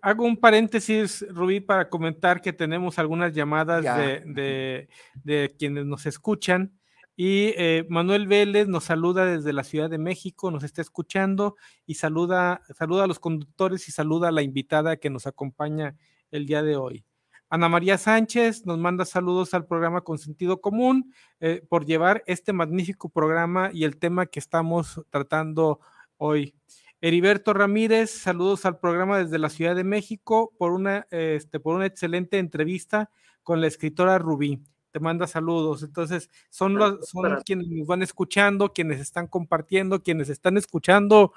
Hago 0.00 0.24
un 0.24 0.36
paréntesis, 0.36 1.24
Rubí, 1.30 1.60
para 1.60 1.88
comentar 1.90 2.40
que 2.40 2.52
tenemos 2.52 2.98
algunas 2.98 3.34
llamadas 3.34 3.84
de- 3.84 4.88
de 5.24 5.54
quienes 5.58 5.84
nos 5.84 6.06
escuchan. 6.06 6.72
Y 7.20 7.52
eh, 7.56 7.84
Manuel 7.88 8.28
Vélez 8.28 8.68
nos 8.68 8.84
saluda 8.84 9.24
desde 9.26 9.52
la 9.52 9.64
Ciudad 9.64 9.90
de 9.90 9.98
México, 9.98 10.52
nos 10.52 10.62
está 10.62 10.82
escuchando 10.82 11.56
y 11.84 11.94
saluda, 11.94 12.62
saluda 12.76 13.04
a 13.04 13.06
los 13.08 13.18
conductores 13.18 13.88
y 13.88 13.92
saluda 13.92 14.28
a 14.28 14.32
la 14.32 14.42
invitada 14.42 14.98
que 14.98 15.10
nos 15.10 15.26
acompaña 15.26 15.96
el 16.30 16.46
día 16.46 16.62
de 16.62 16.76
hoy. 16.76 17.04
Ana 17.50 17.68
María 17.68 17.96
Sánchez 17.96 18.66
nos 18.66 18.78
manda 18.78 19.04
saludos 19.06 19.54
al 19.54 19.66
programa 19.66 20.02
con 20.02 20.18
sentido 20.18 20.60
común 20.60 21.14
eh, 21.40 21.62
por 21.68 21.86
llevar 21.86 22.22
este 22.26 22.52
magnífico 22.52 23.08
programa 23.08 23.70
y 23.72 23.84
el 23.84 23.96
tema 23.96 24.26
que 24.26 24.38
estamos 24.38 25.00
tratando 25.10 25.80
hoy. 26.18 26.54
Heriberto 27.00 27.54
Ramírez, 27.54 28.10
saludos 28.10 28.66
al 28.66 28.78
programa 28.78 29.18
desde 29.18 29.38
la 29.38 29.48
Ciudad 29.48 29.76
de 29.76 29.84
México 29.84 30.52
por 30.58 30.72
una, 30.72 31.06
este, 31.10 31.60
por 31.60 31.76
una 31.76 31.86
excelente 31.86 32.38
entrevista 32.38 33.10
con 33.42 33.60
la 33.60 33.68
escritora 33.68 34.18
Rubí. 34.18 34.60
Te 34.90 35.00
manda 35.00 35.26
saludos. 35.26 35.82
Entonces, 35.82 36.28
son, 36.50 36.74
los, 36.74 37.08
son 37.08 37.40
quienes 37.44 37.68
nos 37.68 37.86
van 37.86 38.02
escuchando, 38.02 38.72
quienes 38.72 39.00
están 39.00 39.26
compartiendo, 39.26 40.02
quienes 40.02 40.28
están 40.28 40.56
escuchando 40.56 41.32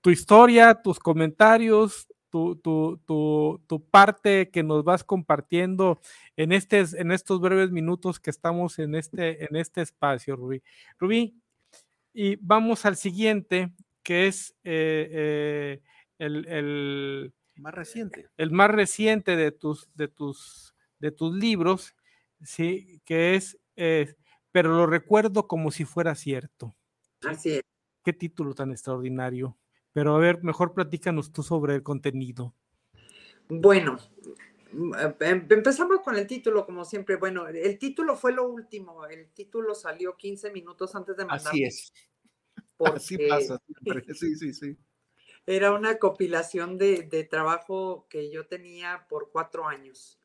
tu 0.00 0.10
historia, 0.10 0.74
tus 0.74 0.98
comentarios, 0.98 2.07
tu, 2.30 2.56
tu, 2.56 2.98
tu, 3.06 3.60
tu 3.66 3.84
parte 3.84 4.50
que 4.50 4.62
nos 4.62 4.84
vas 4.84 5.04
compartiendo 5.04 6.00
en, 6.36 6.52
este, 6.52 6.80
en 6.96 7.12
estos 7.12 7.40
breves 7.40 7.70
minutos 7.70 8.20
que 8.20 8.30
estamos 8.30 8.78
en 8.78 8.94
este, 8.94 9.44
en 9.44 9.56
este 9.56 9.80
espacio, 9.82 10.36
Rubí. 10.36 10.62
Rubí, 10.98 11.40
y 12.12 12.36
vamos 12.36 12.84
al 12.86 12.96
siguiente, 12.96 13.72
que 14.02 14.26
es 14.26 14.54
eh, 14.64 15.08
eh, 15.10 15.82
el, 16.18 16.46
el- 16.48 17.34
Más 17.56 17.74
reciente. 17.74 18.28
el 18.36 18.50
más 18.50 18.70
reciente 18.70 19.36
de 19.36 19.52
tus, 19.52 19.88
de 19.94 20.08
tus, 20.08 20.74
de 20.98 21.12
tus 21.12 21.34
libros, 21.34 21.94
sí, 22.42 23.00
que 23.04 23.34
es, 23.34 23.58
eh, 23.76 24.14
pero 24.52 24.70
lo 24.70 24.86
recuerdo 24.86 25.46
como 25.46 25.70
si 25.70 25.84
fuera 25.84 26.14
cierto. 26.14 26.74
Así 27.26 27.52
es. 27.52 27.62
Qué 28.04 28.12
título 28.12 28.54
tan 28.54 28.70
extraordinario. 28.70 29.56
Pero 29.92 30.14
a 30.14 30.18
ver, 30.18 30.42
mejor 30.42 30.74
platícanos 30.74 31.32
tú 31.32 31.42
sobre 31.42 31.74
el 31.74 31.82
contenido. 31.82 32.54
Bueno, 33.48 33.98
mm, 34.72 34.94
em- 35.20 35.46
empezamos 35.50 36.00
con 36.00 36.16
el 36.16 36.26
título, 36.26 36.66
como 36.66 36.84
siempre. 36.84 37.16
Bueno, 37.16 37.48
el 37.48 37.78
título 37.78 38.16
fue 38.16 38.32
lo 38.32 38.48
último. 38.48 39.06
El 39.06 39.28
título 39.30 39.74
salió 39.74 40.16
15 40.16 40.50
minutos 40.50 40.94
antes 40.94 41.16
de 41.16 41.24
mandar. 41.24 41.48
Así 41.48 41.64
es. 41.64 41.92
Así 42.84 43.16
porque 43.16 43.28
pasa 43.28 43.60
siempre. 43.66 44.04
Sí, 44.14 44.36
sí, 44.36 44.52
sí. 44.52 44.76
Era 45.46 45.72
una 45.72 45.98
compilación 45.98 46.76
de, 46.76 47.02
de 47.02 47.24
trabajo 47.24 48.06
que 48.10 48.30
yo 48.30 48.46
tenía 48.46 49.06
por 49.08 49.30
cuatro 49.30 49.66
años. 49.66 50.18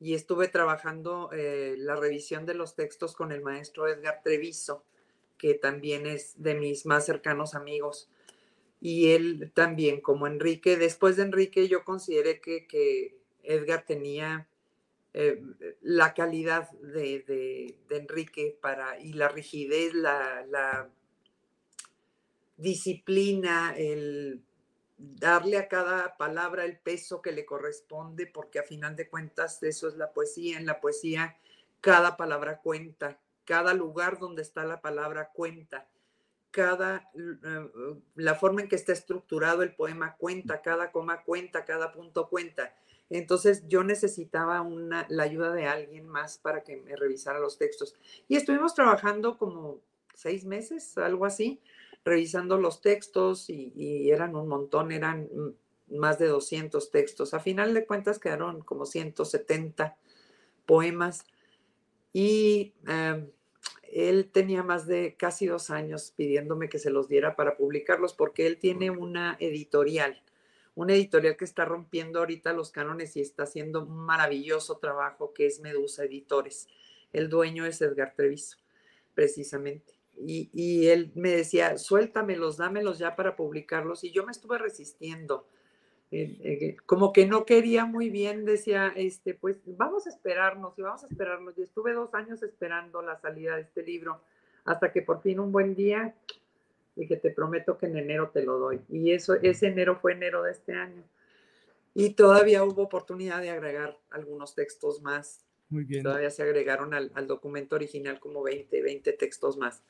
Y 0.00 0.14
estuve 0.14 0.48
trabajando 0.48 1.30
eh, 1.32 1.76
la 1.78 1.94
revisión 1.96 2.44
de 2.44 2.54
los 2.54 2.74
textos 2.74 3.14
con 3.14 3.30
el 3.30 3.40
maestro 3.40 3.86
Edgar 3.88 4.20
Treviso, 4.22 4.84
que 5.38 5.54
también 5.54 6.06
es 6.06 6.42
de 6.42 6.54
mis 6.54 6.84
más 6.86 7.06
cercanos 7.06 7.54
amigos. 7.54 8.10
Y 8.84 9.12
él 9.12 9.50
también, 9.54 10.02
como 10.02 10.26
Enrique, 10.26 10.76
después 10.76 11.16
de 11.16 11.22
Enrique 11.22 11.68
yo 11.68 11.84
consideré 11.84 12.42
que, 12.42 12.66
que 12.66 13.16
Edgar 13.42 13.86
tenía 13.86 14.46
eh, 15.14 15.40
la 15.80 16.12
calidad 16.12 16.70
de, 16.72 17.24
de- 17.88 17.96
Enrique 17.96 18.58
para, 18.60 19.00
y 19.00 19.14
la 19.14 19.28
rigidez, 19.28 19.94
la 19.94 20.90
disciplina, 22.58 23.74
el 23.74 24.42
darle 24.98 25.56
a 25.56 25.68
cada 25.68 26.18
palabra 26.18 26.66
el 26.66 26.78
peso 26.78 27.22
que 27.22 27.32
le 27.32 27.46
corresponde, 27.46 28.26
porque 28.26 28.58
a 28.58 28.64
final 28.64 28.96
de 28.96 29.08
cuentas 29.08 29.62
eso 29.62 29.88
es 29.88 29.96
la 29.96 30.12
poesía. 30.12 30.58
En 30.58 30.66
la 30.66 30.82
poesía 30.82 31.38
cada 31.80 32.18
palabra 32.18 32.60
cuenta, 32.60 33.18
cada 33.46 33.72
lugar 33.72 34.18
donde 34.18 34.42
está 34.42 34.64
la 34.64 34.82
palabra 34.82 35.30
cuenta, 35.32 35.88
cada, 36.54 37.10
eh, 37.14 37.70
la 38.14 38.36
forma 38.36 38.62
en 38.62 38.68
que 38.68 38.76
está 38.76 38.92
estructurado 38.92 39.64
el 39.64 39.74
poema 39.74 40.14
cuenta, 40.16 40.62
cada 40.62 40.92
coma 40.92 41.24
cuenta, 41.24 41.64
cada 41.64 41.90
punto 41.90 42.28
cuenta. 42.28 42.72
Entonces 43.10 43.66
yo 43.66 43.82
necesitaba 43.82 44.60
una, 44.62 45.04
la 45.08 45.24
ayuda 45.24 45.52
de 45.52 45.66
alguien 45.66 46.08
más 46.08 46.38
para 46.38 46.62
que 46.62 46.76
me 46.76 46.94
revisara 46.94 47.40
los 47.40 47.58
textos. 47.58 47.96
Y 48.28 48.36
estuvimos 48.36 48.72
trabajando 48.72 49.36
como 49.36 49.80
seis 50.14 50.44
meses, 50.44 50.96
algo 50.96 51.26
así, 51.26 51.60
revisando 52.04 52.56
los 52.56 52.80
textos 52.80 53.50
y, 53.50 53.72
y 53.74 54.12
eran 54.12 54.36
un 54.36 54.46
montón, 54.46 54.92
eran 54.92 55.28
más 55.88 56.20
de 56.20 56.28
200 56.28 56.92
textos. 56.92 57.34
A 57.34 57.40
final 57.40 57.74
de 57.74 57.84
cuentas 57.84 58.20
quedaron 58.20 58.62
como 58.62 58.86
170 58.86 59.96
poemas 60.66 61.26
y 62.12 62.74
eh, 62.86 63.28
él 63.94 64.28
tenía 64.32 64.64
más 64.64 64.88
de 64.88 65.14
casi 65.16 65.46
dos 65.46 65.70
años 65.70 66.12
pidiéndome 66.16 66.68
que 66.68 66.80
se 66.80 66.90
los 66.90 67.08
diera 67.08 67.36
para 67.36 67.56
publicarlos 67.56 68.12
porque 68.12 68.48
él 68.48 68.58
tiene 68.58 68.90
una 68.90 69.36
editorial, 69.38 70.20
una 70.74 70.94
editorial 70.94 71.36
que 71.36 71.44
está 71.44 71.64
rompiendo 71.64 72.18
ahorita 72.18 72.52
los 72.52 72.72
cánones 72.72 73.16
y 73.16 73.20
está 73.20 73.44
haciendo 73.44 73.84
un 73.84 73.96
maravilloso 74.04 74.78
trabajo 74.78 75.32
que 75.32 75.46
es 75.46 75.60
Medusa 75.60 76.04
Editores. 76.04 76.66
El 77.12 77.28
dueño 77.28 77.66
es 77.66 77.80
Edgar 77.80 78.14
Treviso, 78.16 78.56
precisamente. 79.14 79.92
Y, 80.18 80.50
y 80.52 80.88
él 80.88 81.12
me 81.14 81.30
decía, 81.30 81.78
suéltamelos, 81.78 82.56
dámelos 82.56 82.98
ya 82.98 83.14
para 83.14 83.36
publicarlos. 83.36 84.02
Y 84.02 84.10
yo 84.10 84.26
me 84.26 84.32
estuve 84.32 84.58
resistiendo. 84.58 85.46
Eh, 86.16 86.38
eh, 86.44 86.76
como 86.86 87.12
que 87.12 87.26
no 87.26 87.44
quería 87.44 87.86
muy 87.86 88.08
bien, 88.08 88.44
decía, 88.44 88.92
este, 88.94 89.34
pues 89.34 89.56
vamos 89.66 90.06
a 90.06 90.10
esperarnos 90.10 90.78
y 90.78 90.82
vamos 90.82 91.02
a 91.02 91.08
esperarnos. 91.08 91.58
Y 91.58 91.62
estuve 91.62 91.92
dos 91.92 92.14
años 92.14 92.40
esperando 92.44 93.02
la 93.02 93.18
salida 93.20 93.56
de 93.56 93.62
este 93.62 93.82
libro, 93.82 94.20
hasta 94.64 94.92
que 94.92 95.02
por 95.02 95.22
fin 95.22 95.40
un 95.40 95.50
buen 95.50 95.74
día 95.74 96.14
dije, 96.94 97.16
te 97.16 97.30
prometo 97.30 97.76
que 97.76 97.86
en 97.86 97.96
enero 97.96 98.30
te 98.30 98.44
lo 98.44 98.58
doy. 98.58 98.80
Y 98.88 99.10
eso, 99.10 99.34
ese 99.34 99.66
enero 99.66 99.96
fue 99.96 100.12
enero 100.12 100.44
de 100.44 100.52
este 100.52 100.74
año. 100.74 101.02
Y 101.94 102.10
todavía 102.10 102.62
hubo 102.62 102.82
oportunidad 102.82 103.40
de 103.40 103.50
agregar 103.50 103.98
algunos 104.10 104.54
textos 104.54 105.02
más. 105.02 105.44
Muy 105.68 105.82
bien. 105.82 106.04
Todavía 106.04 106.30
se 106.30 106.44
agregaron 106.44 106.94
al, 106.94 107.10
al 107.14 107.26
documento 107.26 107.74
original 107.74 108.20
como 108.20 108.44
20, 108.44 108.82
20 108.82 109.12
textos 109.14 109.56
más. 109.56 109.82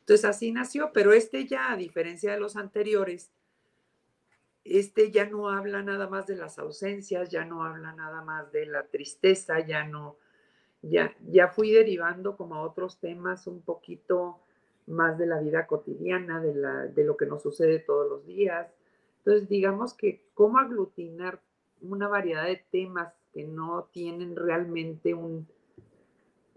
Entonces 0.00 0.24
así 0.24 0.52
nació, 0.52 0.92
pero 0.92 1.12
este 1.12 1.46
ya, 1.46 1.72
a 1.72 1.76
diferencia 1.76 2.32
de 2.32 2.38
los 2.38 2.54
anteriores, 2.54 3.32
este 4.64 5.10
ya 5.10 5.26
no 5.26 5.50
habla 5.50 5.82
nada 5.82 6.08
más 6.08 6.26
de 6.26 6.36
las 6.36 6.58
ausencias, 6.58 7.30
ya 7.30 7.44
no 7.44 7.64
habla 7.64 7.92
nada 7.92 8.22
más 8.22 8.50
de 8.50 8.66
la 8.66 8.86
tristeza, 8.86 9.60
ya 9.60 9.84
no, 9.84 10.16
ya, 10.82 11.14
ya 11.26 11.48
fui 11.48 11.70
derivando 11.70 12.36
como 12.36 12.56
a 12.56 12.62
otros 12.62 12.98
temas 12.98 13.46
un 13.46 13.60
poquito 13.60 14.40
más 14.86 15.18
de 15.18 15.26
la 15.26 15.40
vida 15.40 15.66
cotidiana, 15.66 16.40
de, 16.40 16.54
la, 16.54 16.86
de 16.86 17.04
lo 17.04 17.16
que 17.16 17.26
nos 17.26 17.42
sucede 17.42 17.78
todos 17.78 18.08
los 18.08 18.26
días. 18.26 18.68
Entonces, 19.18 19.48
digamos 19.48 19.94
que 19.94 20.24
cómo 20.34 20.58
aglutinar 20.58 21.40
una 21.80 22.08
variedad 22.08 22.46
de 22.46 22.64
temas 22.70 23.12
que 23.32 23.44
no 23.44 23.88
tienen 23.92 24.36
realmente 24.36 25.14
un, 25.14 25.46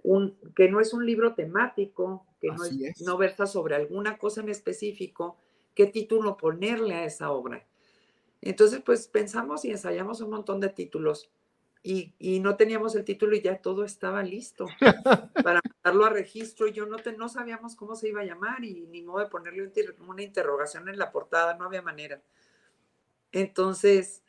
un 0.04 0.38
que 0.56 0.70
no 0.70 0.80
es 0.80 0.94
un 0.94 1.06
libro 1.06 1.36
temático, 1.36 2.26
que 2.40 2.50
no, 2.50 2.64
es, 2.64 3.02
no 3.02 3.18
versa 3.18 3.46
sobre 3.46 3.76
alguna 3.76 4.18
cosa 4.18 4.42
en 4.42 4.50
específico, 4.50 5.38
qué 5.74 5.86
título 5.86 6.38
ponerle 6.38 6.96
a 6.96 7.06
esa 7.06 7.32
obra. 7.32 7.67
Entonces, 8.42 8.82
pues 8.86 9.08
pensamos 9.08 9.66
y 9.66 9.72
ensayamos 9.72 10.22
un 10.22 10.30
montón 10.30 10.60
de 10.60 10.70
títulos 10.70 11.30
y, 11.84 12.14
y, 12.20 12.40
no 12.40 12.58
teníamos 12.58 12.96
el 12.96 13.06
título 13.06 13.36
y 13.36 13.42
ya 13.42 13.62
todo 13.62 13.86
estaba 13.86 14.22
listo 14.22 14.68
para 15.44 15.62
mandarlo 15.64 16.06
a 16.06 16.10
registro. 16.10 16.68
Yo 16.68 16.86
no, 16.86 16.98
te, 16.98 17.16
no 17.16 17.30
sabíamos 17.30 17.76
cómo 17.76 17.96
se 17.96 18.10
iba 18.10 18.22
a 18.22 18.26
llamar 18.26 18.64
y 18.64 18.88
ni 18.88 19.02
modo 19.04 19.20
de 19.20 19.28
ponerle 19.28 19.72
una 20.06 20.22
interrogación 20.22 20.90
en 20.90 20.98
la 20.98 21.12
portada, 21.12 21.56
no 21.56 21.66
había 21.66 21.82
manera. 21.82 22.22
Entonces 23.32 24.22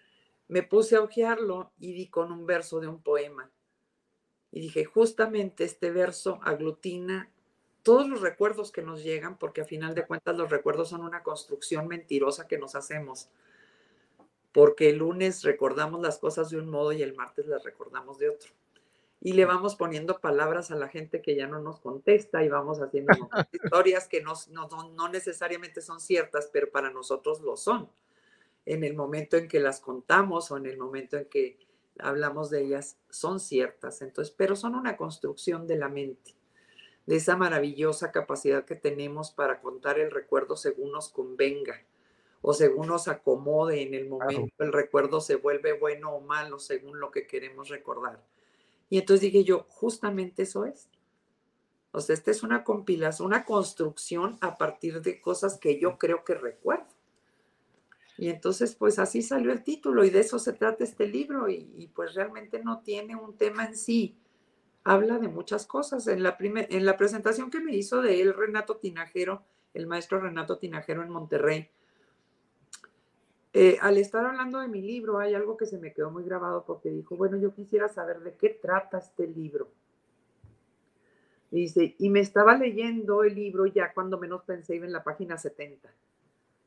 me 0.47 0.63
puse 0.63 0.97
a 0.97 1.01
hojearlo 1.01 1.73
y 1.79 1.95
di 1.95 2.09
con 2.09 2.31
un 2.33 2.47
verso 2.47 2.81
de 2.81 2.87
un 2.87 3.03
poema. 3.03 3.51
Y 4.51 4.61
dije, 4.61 4.85
justamente 4.85 5.65
este 5.65 5.91
verso 5.91 6.41
aglutina 6.43 7.31
todos 7.83 8.09
los 8.09 8.21
recuerdos 8.21 8.71
que 8.71 8.83
nos 8.83 9.03
llegan, 9.03 9.39
porque 9.39 9.63
a 9.63 9.65
final 9.65 9.95
de 9.95 10.07
cuentas 10.07 10.37
los 10.37 10.51
recuerdos 10.51 10.91
son 10.91 11.03
una 11.03 11.23
construcción 11.23 11.89
mentirosa 11.89 12.47
que 12.47 12.59
nos 12.59 12.75
hacemos 12.75 13.31
porque 14.53 14.91
el 14.91 14.99
lunes 14.99 15.43
recordamos 15.43 16.01
las 16.01 16.19
cosas 16.19 16.51
de 16.51 16.59
un 16.59 16.69
modo 16.69 16.93
y 16.93 17.03
el 17.03 17.15
martes 17.15 17.47
las 17.47 17.65
recordamos 17.65 18.19
de 18.19 18.31
otro. 18.31 18.51
Y 19.21 19.33
le 19.33 19.45
vamos 19.45 19.75
poniendo 19.75 20.21
palabras 20.21 20.71
a 20.71 20.77
la 20.77 20.89
gente 20.89 21.21
que 21.23 21.35
ya 21.35 21.49
no 21.49 21.61
nos 21.61 21.81
contesta 21.81 22.45
y 22.45 22.49
vamos 22.49 22.81
haciendo 22.81 23.13
historias 23.53 24.07
que 24.07 24.23
no, 24.23 24.35
no, 24.51 25.09
necesariamente 25.09 25.81
son 25.81 26.01
ciertas, 26.01 26.49
pero 26.53 26.71
para 26.71 26.91
nosotros 26.91 27.41
lo 27.41 27.57
son. 27.57 27.91
En 28.65 28.85
el 28.85 28.95
momento 28.95 29.37
en 29.37 29.49
que 29.49 29.61
las 29.61 29.81
contamos 29.81 30.51
o 30.51 30.57
en 30.57 30.67
el 30.67 30.79
momento 30.79 31.17
en 31.17 31.25
que 31.25 31.59
hablamos 31.99 32.49
de 32.49 32.63
ellas, 32.63 32.97
son 33.11 33.41
ciertas. 33.41 34.03
Entonces, 34.03 34.33
pero 34.37 34.55
son 34.55 34.77
una 34.77 34.97
construcción 34.97 35.67
de 35.67 35.77
la 35.77 35.89
mente, 35.89 36.37
de 37.07 37.17
esa 37.17 37.37
maravillosa 37.37 38.13
capacidad 38.13 38.65
que 38.65 38.77
tenemos 38.77 39.33
para 39.33 39.61
contar 39.61 39.99
el 39.99 40.13
recuerdo 40.13 40.57
según 40.57 40.93
nos 40.93 41.09
convenga 41.09 41.83
o 42.41 42.53
según 42.53 42.89
nos 42.89 43.09
acomode 43.09 43.83
en 43.83 43.95
el 43.95 44.09
momento, 44.09 44.65
el 44.65 44.73
recuerdo 44.73 45.21
se 45.21 45.37
vuelve 45.37 45.73
bueno 45.73 46.13
o 46.15 46.21
malo 46.21 46.59
según 46.59 47.01
lo 47.01 47.11
que 47.11 47.27
queremos 47.27 47.69
recordar. 47.69 48.23
Y 48.91 48.99
entonces 48.99 49.23
dije 49.23 49.45
yo, 49.45 49.67
justamente 49.69 50.43
eso 50.43 50.65
es. 50.65 50.89
O 51.91 52.01
sea, 52.01 52.15
esta 52.15 52.31
es 52.31 52.43
una 52.43 52.65
compilación, 52.65 53.27
una 53.27 53.45
construcción 53.45 54.39
a 54.41 54.59
partir 54.59 55.03
de 55.03 55.21
cosas 55.21 55.59
que 55.59 55.81
yo 55.81 55.99
creo 55.99 56.25
que 56.25 56.35
recuerdo. 56.35 56.87
Y 58.19 58.31
entonces, 58.31 58.75
pues 58.75 58.99
así 58.99 59.23
salió 59.23 59.53
el 59.53 59.63
título 59.63 60.05
y 60.05 60.11
de 60.11 60.21
eso 60.21 60.39
se 60.39 60.53
trata 60.53 60.85
este 60.85 61.07
libro 61.07 61.49
y, 61.49 61.91
pues 61.95 62.15
realmente 62.15 62.63
no 62.63 62.81
tiene 62.81 63.15
un 63.15 63.37
tema 63.37 63.65
en 63.65 63.77
sí. 63.77 64.19
Habla 64.85 65.19
de 65.19 65.29
muchas 65.29 65.67
cosas. 65.67 66.09
En 66.09 66.23
la, 66.23 66.37
en 66.41 66.85
la 66.85 66.97
presentación 66.97 67.51
que 67.51 67.61
me 67.61 67.77
hizo 67.77 68.03
de 68.03 68.21
él 68.21 68.35
Renato 68.35 68.77
Tinajero, 68.77 69.45
el 69.73 69.87
maestro 69.87 70.21
Renato 70.21 70.59
Tinajero 70.59 71.03
en 71.03 71.11
Monterrey, 71.11 71.71
eh, 73.61 73.77
al 73.81 73.99
estar 73.99 74.25
hablando 74.25 74.61
de 74.61 74.69
mi 74.69 74.81
libro, 74.81 75.19
hay 75.19 75.35
algo 75.35 75.57
que 75.57 75.67
se 75.67 75.79
me 75.79 75.93
quedó 75.93 76.13
muy 76.13 76.23
grabado 76.23 76.65
porque 76.65 76.91
dijo, 76.91 77.17
bueno, 77.17 77.37
yo 77.39 77.53
quisiera 77.53 77.89
saber 77.89 78.21
de 78.21 78.35
qué 78.35 78.51
trata 78.51 78.99
este 78.99 79.27
libro. 79.27 79.69
Dice, 81.51 81.97
y 81.99 82.09
me 82.09 82.21
estaba 82.21 82.57
leyendo 82.57 83.25
el 83.25 83.35
libro 83.35 83.67
ya 83.67 83.93
cuando 83.93 84.17
menos 84.17 84.45
pensé 84.45 84.77
iba 84.77 84.87
en 84.87 84.93
la 84.93 85.03
página 85.03 85.39
70. 85.39 85.93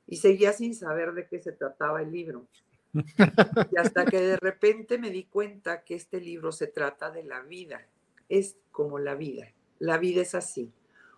Y 0.07 0.17
seguía 0.17 0.51
sin 0.51 0.75
saber 0.75 1.13
de 1.13 1.27
qué 1.27 1.39
se 1.39 1.53
trataba 1.53 2.01
el 2.01 2.11
libro. 2.11 2.45
Y 2.91 3.77
hasta 3.77 4.03
que 4.03 4.19
de 4.19 4.35
repente 4.35 4.97
me 4.97 5.11
di 5.11 5.23
cuenta 5.23 5.85
que 5.85 5.95
este 5.95 6.19
libro 6.19 6.51
se 6.51 6.67
trata 6.67 7.09
de 7.09 7.23
la 7.23 7.39
vida. 7.39 7.87
Es 8.27 8.57
como 8.73 8.99
la 8.99 9.15
vida. 9.15 9.53
La 9.79 9.97
vida 9.97 10.23
es 10.23 10.35
así. 10.35 10.73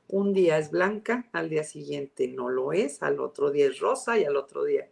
Un 0.08 0.34
día 0.34 0.60
es 0.60 0.70
blanca, 0.70 1.28
al 1.32 1.50
día 1.50 1.64
siguiente 1.64 2.28
no 2.28 2.50
lo 2.50 2.74
es, 2.74 3.02
al 3.02 3.20
otro 3.20 3.50
día 3.50 3.66
es 3.66 3.80
rosa 3.80 4.20
y 4.20 4.26
al 4.26 4.36
otro 4.36 4.66
día 4.66 4.88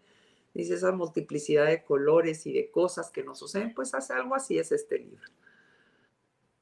dice 0.53 0.75
esa 0.75 0.91
multiplicidad 0.91 1.67
de 1.67 1.83
colores 1.83 2.45
y 2.45 2.53
de 2.53 2.69
cosas 2.69 3.09
que 3.09 3.23
nos 3.23 3.39
suceden, 3.39 3.73
pues 3.73 3.93
hace 3.93 4.13
algo 4.13 4.35
así 4.35 4.59
es 4.59 4.71
este 4.71 4.99
libro. 4.99 5.23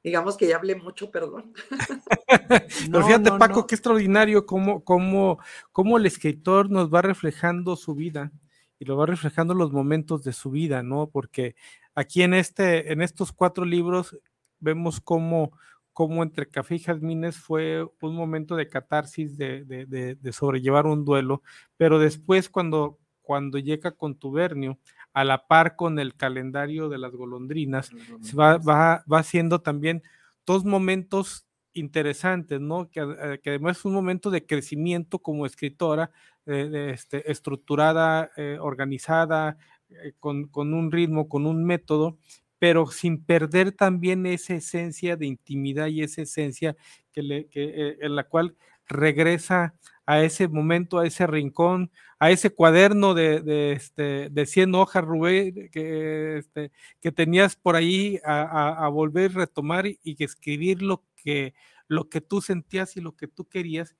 Digamos 0.03 0.37
que 0.37 0.47
ya 0.47 0.55
hablé 0.55 0.75
mucho, 0.75 1.11
perdón. 1.11 1.53
Pero 2.91 3.05
fíjate, 3.05 3.31
Paco, 3.37 3.67
qué 3.67 3.75
extraordinario 3.75 4.45
cómo, 4.45 4.83
cómo, 4.83 5.39
cómo 5.71 5.97
el 5.97 6.05
escritor 6.05 6.69
nos 6.69 6.93
va 6.93 7.01
reflejando 7.01 7.75
su 7.75 7.95
vida 7.95 8.31
y 8.77 8.85
lo 8.85 8.95
va 8.95 9.05
reflejando 9.05 9.53
los 9.53 9.73
momentos 9.73 10.23
de 10.23 10.31
su 10.31 10.51
vida, 10.51 10.83
¿no? 10.83 11.09
Porque 11.09 11.55
aquí 11.95 12.21
en, 12.21 12.33
este, 12.33 12.93
en 12.93 13.01
estos 13.01 13.33
cuatro 13.33 13.65
libros 13.65 14.17
vemos 14.59 15.01
cómo, 15.01 15.51
cómo 15.91 16.23
entre 16.23 16.47
Café 16.47 16.75
y 16.75 16.79
Jazmines 16.79 17.37
fue 17.37 17.83
un 18.01 18.15
momento 18.15 18.55
de 18.55 18.69
catarsis, 18.69 19.37
de, 19.37 19.65
de, 19.65 20.15
de 20.15 20.31
sobrellevar 20.31 20.85
un 20.85 21.03
duelo, 21.03 21.41
pero 21.75 21.99
después 21.99 22.49
cuando, 22.49 22.99
cuando 23.29 23.59
llega 23.59 23.91
contubernio, 23.91 24.79
a 25.13 25.23
la 25.23 25.45
par 25.45 25.75
con 25.75 25.99
el 25.99 26.15
calendario 26.15 26.89
de 26.89 26.97
las 26.97 27.11
golondrinas, 27.11 27.91
va, 28.35 28.57
va, 28.57 29.03
va 29.05 29.19
haciendo 29.19 29.61
también 29.61 30.01
dos 30.47 30.65
momentos 30.65 31.45
interesantes, 31.73 32.59
¿no? 32.59 32.89
Que, 32.89 33.01
eh, 33.01 33.39
que, 33.43 33.51
además 33.51 33.77
es 33.77 33.85
un 33.85 33.93
momento 33.93 34.31
de 34.31 34.47
crecimiento 34.47 35.19
como 35.19 35.45
escritora, 35.45 36.09
eh, 36.47 36.89
este, 36.91 37.31
estructurada, 37.31 38.31
eh, 38.35 38.57
organizada, 38.59 39.57
eh, 39.91 40.13
con, 40.19 40.47
con, 40.47 40.73
un 40.73 40.91
ritmo, 40.91 41.29
con 41.29 41.45
un 41.45 41.63
método, 41.63 42.17
pero 42.57 42.87
sin 42.87 43.23
perder 43.23 43.73
también 43.73 44.25
esa 44.25 44.55
esencia 44.55 45.17
de 45.17 45.27
intimidad 45.27 45.85
y 45.85 46.01
esa 46.01 46.23
esencia 46.23 46.75
que 47.11 47.21
le, 47.21 47.45
que, 47.45 47.95
en 48.01 48.15
la 48.15 48.23
cual 48.23 48.55
regresa 48.87 49.75
a 50.09 50.23
ese 50.23 50.47
momento, 50.47 50.97
a 50.97 51.05
ese 51.05 51.27
rincón, 51.27 51.91
a 52.17 52.31
ese 52.31 52.49
cuaderno 52.49 53.13
de, 53.13 53.41
de, 53.41 53.73
este, 53.73 54.29
de 54.31 54.45
100 54.47 54.73
hojas, 54.73 55.03
Rubén, 55.05 55.69
que, 55.69 56.39
este, 56.39 56.71
que 56.99 57.11
tenías 57.11 57.55
por 57.55 57.75
ahí 57.75 58.19
a, 58.25 58.41
a, 58.41 58.85
a, 58.85 58.89
volver 58.89 59.29
a 59.29 59.41
retomar 59.41 59.85
y 59.85 60.15
que 60.15 60.23
escribir 60.23 60.81
lo 60.81 61.03
que, 61.15 61.53
lo 61.87 62.09
que 62.09 62.21
tú 62.21 62.41
sentías 62.41 62.97
y 62.97 63.01
lo 63.01 63.15
que 63.15 63.27
tú 63.27 63.45
querías, 63.45 63.95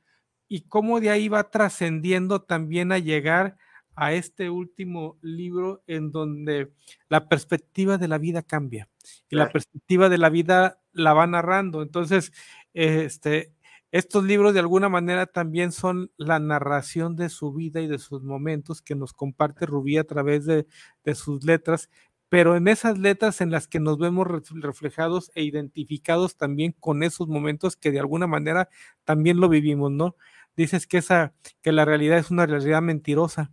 y 0.47 0.62
cómo 0.62 0.99
de 0.99 1.12
ahí 1.12 1.30
va 1.30 1.51
trascendiendo 1.51 2.41
también 2.41 2.91
a 2.91 2.97
llegar 2.97 3.55
a 3.95 4.14
este 4.14 4.49
último 4.49 5.20
libro 5.22 5.84
en 5.86 6.12
donde 6.12 6.72
la 7.07 7.30
perspectiva 7.30 7.99
de 7.99 8.07
la 8.07 8.18
vida 8.18 8.41
cambia 8.41 8.89
y 9.30 9.36
la 9.36 9.51
perspectiva 9.51 10.10
de 10.10 10.18
la 10.18 10.30
vida 10.30 10.82
la 10.91 11.14
va 11.14 11.28
narrando. 11.28 11.84
Entonces, 11.84 12.34
este, 12.74 13.53
estos 13.91 14.23
libros 14.23 14.53
de 14.53 14.59
alguna 14.59 14.89
manera 14.89 15.25
también 15.25 15.71
son 15.71 16.11
la 16.17 16.39
narración 16.39 17.15
de 17.15 17.29
su 17.29 17.53
vida 17.53 17.81
y 17.81 17.87
de 17.87 17.97
sus 17.97 18.23
momentos 18.23 18.81
que 18.81 18.95
nos 18.95 19.13
comparte 19.13 19.65
Rubí 19.65 19.97
a 19.97 20.03
través 20.03 20.45
de, 20.45 20.67
de 21.03 21.15
sus 21.15 21.43
letras, 21.43 21.89
pero 22.29 22.55
en 22.55 22.67
esas 22.67 22.99
letras 22.99 23.41
en 23.41 23.49
las 23.49 23.67
que 23.67 23.79
nos 23.79 23.97
vemos 23.97 24.27
reflejados 24.27 25.31
e 25.33 25.43
identificados 25.43 26.37
también 26.37 26.75
con 26.79 27.01
esos 27.01 27.27
momentos 27.27 27.75
que 27.75 27.91
de 27.91 27.99
alguna 27.99 28.27
manera 28.27 28.69
también 29.03 29.39
lo 29.39 29.49
vivimos, 29.49 29.91
¿no? 29.91 30.15
Dices 30.55 30.85
que 30.85 30.99
esa, 30.99 31.33
que 31.61 31.71
la 31.71 31.85
realidad 31.85 32.19
es 32.19 32.29
una 32.29 32.45
realidad 32.45 32.83
mentirosa. 32.83 33.51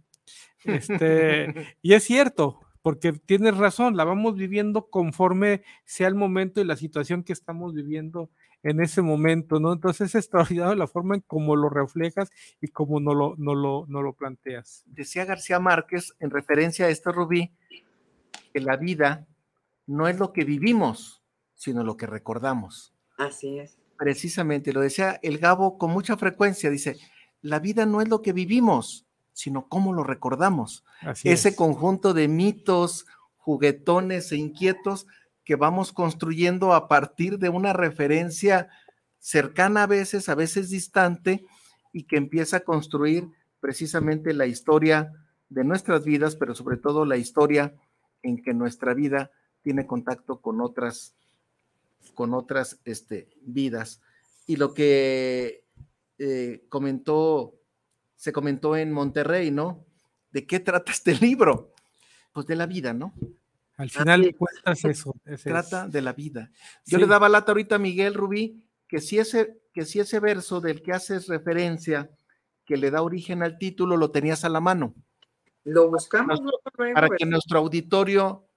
Este, 0.64 1.54
y 1.82 1.94
es 1.94 2.04
cierto, 2.04 2.60
porque 2.82 3.12
tienes 3.12 3.56
razón, 3.56 3.96
la 3.96 4.04
vamos 4.04 4.36
viviendo 4.36 4.90
conforme 4.90 5.62
sea 5.86 6.08
el 6.08 6.14
momento 6.14 6.60
y 6.60 6.64
la 6.64 6.76
situación 6.76 7.24
que 7.24 7.32
estamos 7.32 7.72
viviendo 7.72 8.30
en 8.62 8.80
ese 8.80 9.02
momento, 9.02 9.60
¿no? 9.60 9.72
Entonces 9.72 10.08
es 10.08 10.14
extraordinario 10.16 10.74
la 10.74 10.86
forma 10.86 11.14
en 11.14 11.20
cómo 11.20 11.56
lo 11.56 11.68
reflejas 11.68 12.30
y 12.60 12.68
cómo 12.68 13.00
no 13.00 13.14
lo, 13.14 13.34
no 13.38 13.54
lo, 13.54 13.86
no 13.88 14.02
lo 14.02 14.12
planteas. 14.14 14.82
Decía 14.86 15.24
García 15.24 15.60
Márquez, 15.60 16.14
en 16.18 16.30
referencia 16.30 16.86
a 16.86 16.88
este 16.88 17.12
Rubí, 17.12 17.52
que 18.52 18.60
la 18.60 18.76
vida 18.76 19.26
no 19.86 20.08
es 20.08 20.18
lo 20.18 20.32
que 20.32 20.44
vivimos, 20.44 21.22
sino 21.54 21.84
lo 21.84 21.96
que 21.96 22.06
recordamos. 22.06 22.92
Así 23.18 23.58
es. 23.58 23.78
Precisamente, 23.98 24.72
lo 24.72 24.80
decía 24.80 25.18
el 25.22 25.38
Gabo 25.38 25.78
con 25.78 25.90
mucha 25.90 26.16
frecuencia, 26.16 26.68
dice, 26.68 26.96
la 27.40 27.60
vida 27.60 27.86
no 27.86 28.00
es 28.00 28.08
lo 28.08 28.20
que 28.20 28.32
vivimos, 28.32 29.06
sino 29.32 29.68
cómo 29.68 29.92
lo 29.92 30.02
recordamos. 30.02 30.84
Así 31.02 31.28
Ese 31.28 31.50
es. 31.50 31.56
conjunto 31.56 32.14
de 32.14 32.28
mitos, 32.28 33.06
juguetones 33.36 34.32
e 34.32 34.36
inquietos 34.36 35.06
que 35.46 35.54
vamos 35.54 35.92
construyendo 35.92 36.74
a 36.74 36.88
partir 36.88 37.38
de 37.38 37.48
una 37.48 37.72
referencia 37.72 38.68
cercana 39.20 39.84
a 39.84 39.86
veces, 39.86 40.28
a 40.28 40.34
veces 40.34 40.70
distante, 40.70 41.46
y 41.92 42.02
que 42.02 42.16
empieza 42.16 42.58
a 42.58 42.64
construir 42.64 43.28
precisamente 43.60 44.34
la 44.34 44.46
historia 44.46 45.12
de 45.48 45.62
nuestras 45.62 46.04
vidas, 46.04 46.34
pero 46.34 46.56
sobre 46.56 46.76
todo 46.76 47.04
la 47.04 47.16
historia 47.16 47.74
en 48.24 48.42
que 48.42 48.54
nuestra 48.54 48.92
vida 48.92 49.30
tiene 49.62 49.86
contacto 49.86 50.40
con 50.40 50.60
otras, 50.60 51.14
con 52.14 52.34
otras 52.34 52.80
este, 52.84 53.28
vidas. 53.42 54.02
Y 54.48 54.56
lo 54.56 54.74
que 54.74 55.64
eh, 56.18 56.66
comentó, 56.68 57.54
se 58.16 58.32
comentó 58.32 58.76
en 58.76 58.92
Monterrey, 58.92 59.52
¿no? 59.52 59.86
¿De 60.32 60.44
qué 60.44 60.58
trata 60.58 60.90
este 60.90 61.14
libro? 61.20 61.72
Pues 62.32 62.46
de 62.46 62.56
la 62.56 62.66
vida, 62.66 62.92
¿no? 62.92 63.14
Al 63.76 63.90
final 63.90 64.22
de 64.22 64.34
cuentas 64.34 64.84
eso. 64.84 65.14
ese 65.24 65.50
Trata 65.50 65.86
es. 65.86 65.92
de 65.92 66.02
la 66.02 66.12
vida. 66.12 66.50
Yo 66.86 66.96
Sí. 66.98 67.02
le 67.04 67.06
daba 67.06 67.28
lata 67.28 67.52
ahorita 67.52 67.76
a 67.76 67.78
Miguel 67.78 68.14
Rubí 68.14 68.62
que 68.88 69.00
si 69.00 69.18
ese, 69.18 69.60
que 69.72 69.84
si 69.84 70.00
ese 70.00 70.20
verso 70.20 70.60
del 70.60 70.82
que 70.82 70.92
haces 70.92 71.26
referencia, 71.28 72.10
que 72.64 72.76
le 72.76 72.90
da 72.90 73.02
origen 73.02 73.42
al 73.42 73.58
título, 73.58 73.96
lo 73.96 74.10
tenías 74.10 74.44
a 74.44 74.48
la 74.48 74.60
mano. 74.60 74.94
Lo 75.64 75.90
buscamos 75.90 76.40
Para 76.76 77.02
¿verdad? 77.02 77.16
que 77.18 77.26
nuestro 77.26 77.58
auditorio, 77.58 78.48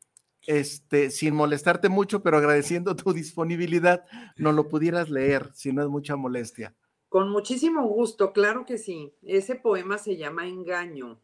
este, 0.48 1.10
sin 1.10 1.36
molestarte 1.36 1.90
mucho, 1.90 2.22
pero 2.24 2.38
agradeciendo 2.38 2.96
tu 2.96 3.12
disponibilidad, 3.14 4.06
nos 4.38 4.54
lo 4.56 4.70
pudieras 4.70 5.10
leer, 5.10 5.52
si 5.54 5.74
no 5.74 5.82
es 5.84 5.90
mucha 5.90 6.16
molestia. 6.16 6.76
Con 7.10 7.30
muchísimo 7.30 7.88
gusto, 7.88 8.32
claro 8.32 8.66
que 8.66 8.78
sí. 8.78 9.12
Ese 9.24 9.56
poema 9.56 9.98
se 9.98 10.16
llama 10.16 10.48
Engaño. 10.48 11.20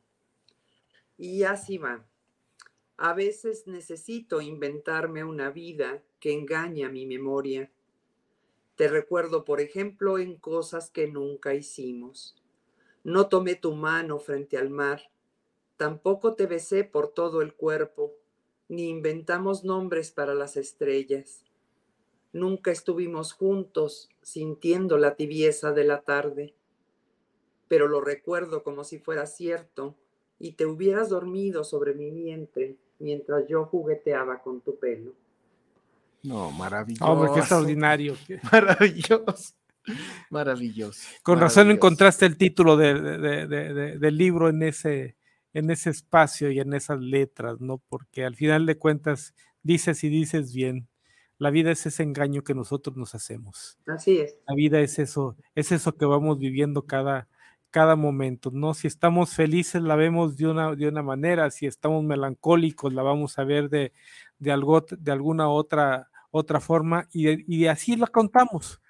Y 1.18 1.44
así 1.44 1.78
va. 1.78 2.04
A 2.98 3.14
veces 3.14 3.68
necesito 3.68 4.40
inventarme 4.40 5.26
una 5.26 5.50
vida 5.50 6.02
que 6.22 6.32
engaña 6.32 6.88
mi 6.88 7.06
memoria. 7.06 7.70
Te 8.76 8.88
recuerdo, 8.88 9.44
por 9.44 9.60
ejemplo, 9.60 10.18
en 10.18 10.38
cosas 10.38 10.92
que 10.92 11.08
nunca 11.08 11.54
hicimos. 11.54 12.36
No 13.04 13.28
tomé 13.28 13.56
tu 13.56 13.76
mano 13.76 14.18
frente 14.18 14.58
al 14.58 14.70
mar. 14.70 15.12
Tampoco 15.76 16.36
te 16.36 16.48
besé 16.48 16.86
por 16.86 17.10
todo 17.10 17.42
el 17.42 17.54
cuerpo, 17.54 18.14
ni 18.70 18.88
inventamos 18.88 19.66
nombres 19.66 20.12
para 20.12 20.34
las 20.34 20.56
estrellas. 20.56 21.44
Nunca 22.32 22.72
estuvimos 22.72 23.34
juntos 23.34 24.10
sintiendo 24.22 24.98
la 24.98 25.16
tibieza 25.16 25.74
de 25.74 25.84
la 25.84 26.02
tarde, 26.02 26.56
pero 27.68 27.90
lo 27.90 28.00
recuerdo 28.00 28.64
como 28.64 28.86
si 28.86 29.00
fuera 29.00 29.26
cierto 29.26 29.98
y 30.40 30.54
te 30.54 30.66
hubieras 30.66 31.10
dormido 31.10 31.66
sobre 31.66 31.94
mi 31.94 32.10
vientre 32.12 32.78
mientras 33.00 33.48
yo 33.48 33.66
jugueteaba 33.66 34.42
con 34.42 34.62
tu 34.62 34.78
pelo. 34.78 35.12
No, 36.24 36.50
maravilloso. 36.52 37.06
Hombre, 37.06 37.32
qué 37.34 37.40
extraordinario. 37.40 38.16
Maravilloso. 38.52 39.54
Maravilloso. 40.30 41.08
Con 41.24 41.40
razón 41.40 41.70
encontraste 41.72 42.26
el 42.26 42.38
título 42.38 42.78
de- 42.78 43.00
de- 43.00 43.48
de- 43.48 43.74
de- 43.74 43.98
del 44.00 44.18
libro 44.18 44.50
en 44.50 44.64
ese, 44.64 45.16
en 45.54 45.70
ese 45.70 45.92
espacio 45.92 46.50
y 46.52 46.60
en 46.60 46.74
esas 46.74 47.00
letras, 47.00 47.62
¿no? 47.62 47.78
Porque 47.90 48.26
al 48.26 48.36
final 48.36 48.66
de 48.66 48.78
cuentas 48.78 49.36
dices 49.62 50.04
y 50.04 50.10
dices 50.10 50.54
bien, 50.54 50.88
la 51.38 51.50
vida 51.52 51.72
es 51.72 51.86
ese 51.86 52.02
engaño 52.04 52.44
que 52.44 52.56
nosotros 52.56 52.96
nos 52.98 53.14
hacemos. 53.14 53.78
Así 53.86 54.18
es. 54.20 54.38
La 54.48 54.56
vida 54.56 54.80
es 54.80 54.98
eso, 55.00 55.36
es 55.54 55.72
eso 55.72 55.96
que 55.96 56.06
vamos 56.06 56.40
viviendo 56.40 56.84
cada, 56.88 57.28
cada 57.76 57.98
momento, 57.98 58.52
¿no? 58.54 58.74
Si 58.74 58.88
estamos 58.88 59.34
felices 59.34 59.82
la 59.82 59.98
vemos 59.98 60.38
de 60.38 60.48
una, 60.48 60.74
de 60.76 60.88
una 60.88 61.04
manera, 61.04 61.52
si 61.52 61.66
estamos 61.66 62.06
melancólicos 62.06 62.94
la 62.94 63.04
vamos 63.04 63.38
a 63.38 63.44
ver 63.44 63.70
de, 63.70 63.92
de, 64.40 64.52
algo, 64.54 64.80
de 64.80 65.12
alguna 65.12 65.50
otra, 65.50 66.10
otra 66.32 66.62
forma 66.62 67.10
y, 67.12 67.54
y 67.54 67.68
así 67.68 67.98
la 67.98 68.08
contamos, 68.08 68.82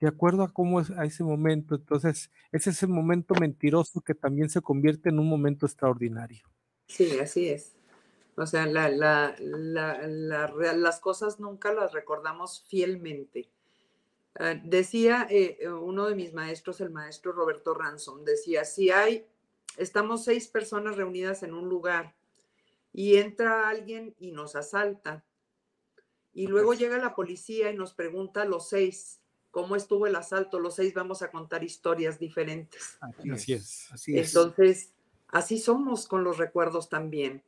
de 0.00 0.08
acuerdo 0.08 0.42
a 0.42 0.54
cómo 0.54 0.80
es 0.80 0.90
a 0.92 1.04
ese 1.04 1.22
momento. 1.22 1.74
Entonces, 1.74 2.30
ese 2.50 2.70
es 2.70 2.82
el 2.82 2.88
momento 2.88 3.34
mentiroso 3.34 4.00
que 4.00 4.14
también 4.14 4.48
se 4.48 4.62
convierte 4.62 5.10
en 5.10 5.18
un 5.18 5.28
momento 5.28 5.66
extraordinario. 5.66 6.42
Sí, 6.86 7.18
así 7.20 7.46
es. 7.46 7.76
O 8.38 8.46
sea, 8.46 8.64
la, 8.64 8.88
la, 8.88 9.36
la, 9.38 10.48
las 10.48 10.98
cosas 10.98 11.40
nunca 11.40 11.74
las 11.74 11.92
recordamos 11.92 12.64
fielmente. 12.66 13.50
Ah, 14.38 14.54
decía 14.62 15.26
eh, 15.28 15.58
eh, 15.60 15.68
uno 15.68 16.06
de 16.06 16.14
mis 16.14 16.32
maestros, 16.32 16.80
el 16.80 16.90
maestro 16.90 17.32
Roberto 17.32 17.74
Ransom, 17.74 18.24
decía, 18.24 18.64
si 18.64 18.90
hay, 18.90 19.26
estamos 19.76 20.24
seis 20.24 20.48
personas 20.48 20.96
reunidas 20.96 21.42
en 21.42 21.52
un 21.52 21.68
lugar 21.68 22.14
y 22.92 23.16
entra 23.16 23.68
alguien 23.68 24.14
y 24.18 24.30
nos 24.30 24.54
asalta, 24.54 25.24
y 26.32 26.46
luego 26.46 26.74
llega 26.74 26.98
la 26.98 27.14
policía 27.14 27.70
y 27.70 27.76
nos 27.76 27.92
pregunta 27.92 28.42
a 28.42 28.44
los 28.44 28.68
seis, 28.68 29.20
¿cómo 29.50 29.74
estuvo 29.74 30.06
el 30.06 30.14
asalto? 30.14 30.60
Los 30.60 30.76
seis 30.76 30.94
vamos 30.94 31.22
a 31.22 31.30
contar 31.30 31.64
historias 31.64 32.18
diferentes. 32.18 32.98
Así 33.32 33.52
es. 33.52 33.88
Así 33.90 34.16
es. 34.16 34.28
Entonces, 34.28 34.92
así 35.28 35.58
somos 35.58 36.06
con 36.06 36.22
los 36.22 36.38
recuerdos 36.38 36.88
también. 36.88 37.42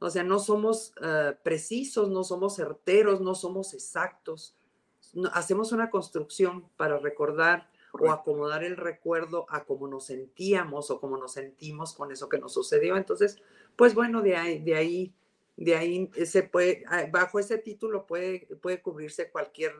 O 0.00 0.10
sea, 0.10 0.24
no 0.24 0.40
somos 0.40 0.92
eh, 1.00 1.36
precisos, 1.44 2.10
no 2.10 2.24
somos 2.24 2.56
certeros, 2.56 3.20
no 3.20 3.36
somos 3.36 3.72
exactos. 3.72 4.56
Hacemos 5.32 5.72
una 5.72 5.90
construcción 5.90 6.68
para 6.76 6.98
recordar 6.98 7.68
o 7.92 8.10
acomodar 8.10 8.64
el 8.64 8.76
recuerdo 8.76 9.46
a 9.48 9.64
cómo 9.64 9.86
nos 9.86 10.06
sentíamos 10.06 10.90
o 10.90 11.00
cómo 11.00 11.16
nos 11.16 11.32
sentimos 11.34 11.94
con 11.94 12.10
eso 12.10 12.28
que 12.28 12.38
nos 12.38 12.52
sucedió. 12.52 12.96
Entonces, 12.96 13.40
pues 13.76 13.94
bueno, 13.94 14.20
de 14.22 14.36
ahí, 14.36 14.58
de 14.60 14.74
ahí, 14.74 15.14
de 15.56 15.76
ahí 15.76 16.10
se 16.26 16.42
puede, 16.42 16.82
ah, 16.88 17.06
bajo 17.10 17.38
ese 17.38 17.58
título 17.58 18.06
puede, 18.06 18.48
puede 18.60 18.82
cubrirse 18.82 19.30
cualquier 19.30 19.72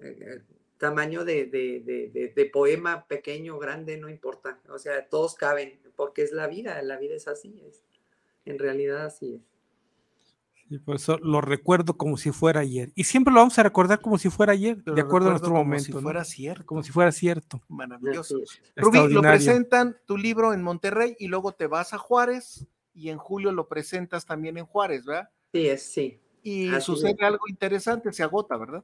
eh, 0.00 0.16
eh, 0.20 0.42
tamaño 0.76 1.24
de- 1.24 1.46
de- 1.46 2.32
de 2.36 2.44
poema, 2.46 3.06
pequeño, 3.06 3.58
grande, 3.58 3.96
no 3.96 4.10
importa. 4.10 4.60
O 4.68 4.78
sea, 4.78 5.08
todos 5.08 5.34
caben, 5.36 5.80
porque 5.96 6.20
es 6.22 6.32
la 6.32 6.46
vida, 6.48 6.82
la 6.82 6.98
vida 6.98 7.14
es 7.14 7.28
así, 7.28 7.62
es. 7.66 7.82
En 8.44 8.58
realidad 8.58 9.06
así 9.06 9.36
es. 9.36 9.55
Y 10.68 10.78
por 10.78 10.96
eso 10.96 11.18
lo 11.18 11.40
recuerdo 11.40 11.96
como 11.96 12.16
si 12.16 12.32
fuera 12.32 12.60
ayer. 12.60 12.90
Y 12.96 13.04
siempre 13.04 13.32
lo 13.32 13.40
vamos 13.40 13.58
a 13.58 13.62
recordar 13.62 14.00
como 14.00 14.18
si 14.18 14.30
fuera 14.30 14.52
ayer, 14.52 14.78
Pero 14.84 14.94
de 14.96 15.00
acuerdo 15.02 15.28
a 15.28 15.30
nuestro 15.30 15.50
como 15.50 15.62
momento. 15.64 15.84
si 15.84 15.92
¿no? 15.92 16.00
fuera 16.00 16.24
cierto. 16.24 16.66
Como 16.66 16.82
si 16.82 16.90
fuera 16.92 17.12
cierto. 17.12 17.62
Maravilloso. 17.68 18.36
Rubí, 18.74 19.08
lo 19.12 19.22
presentan 19.22 19.96
tu 20.06 20.16
libro 20.18 20.52
en 20.52 20.62
Monterrey 20.62 21.14
y 21.18 21.28
luego 21.28 21.52
te 21.52 21.66
vas 21.68 21.92
a 21.94 21.98
Juárez 21.98 22.66
y 22.94 23.10
en 23.10 23.18
julio 23.18 23.52
lo 23.52 23.68
presentas 23.68 24.26
también 24.26 24.58
en 24.58 24.66
Juárez, 24.66 25.04
¿verdad? 25.04 25.28
Sí, 25.52 25.68
es, 25.68 25.82
sí. 25.82 26.20
Y 26.42 26.68
Así 26.74 26.86
sucede 26.86 27.12
es. 27.12 27.22
algo 27.22 27.44
interesante, 27.48 28.12
se 28.12 28.22
agota, 28.22 28.56
¿verdad? 28.56 28.82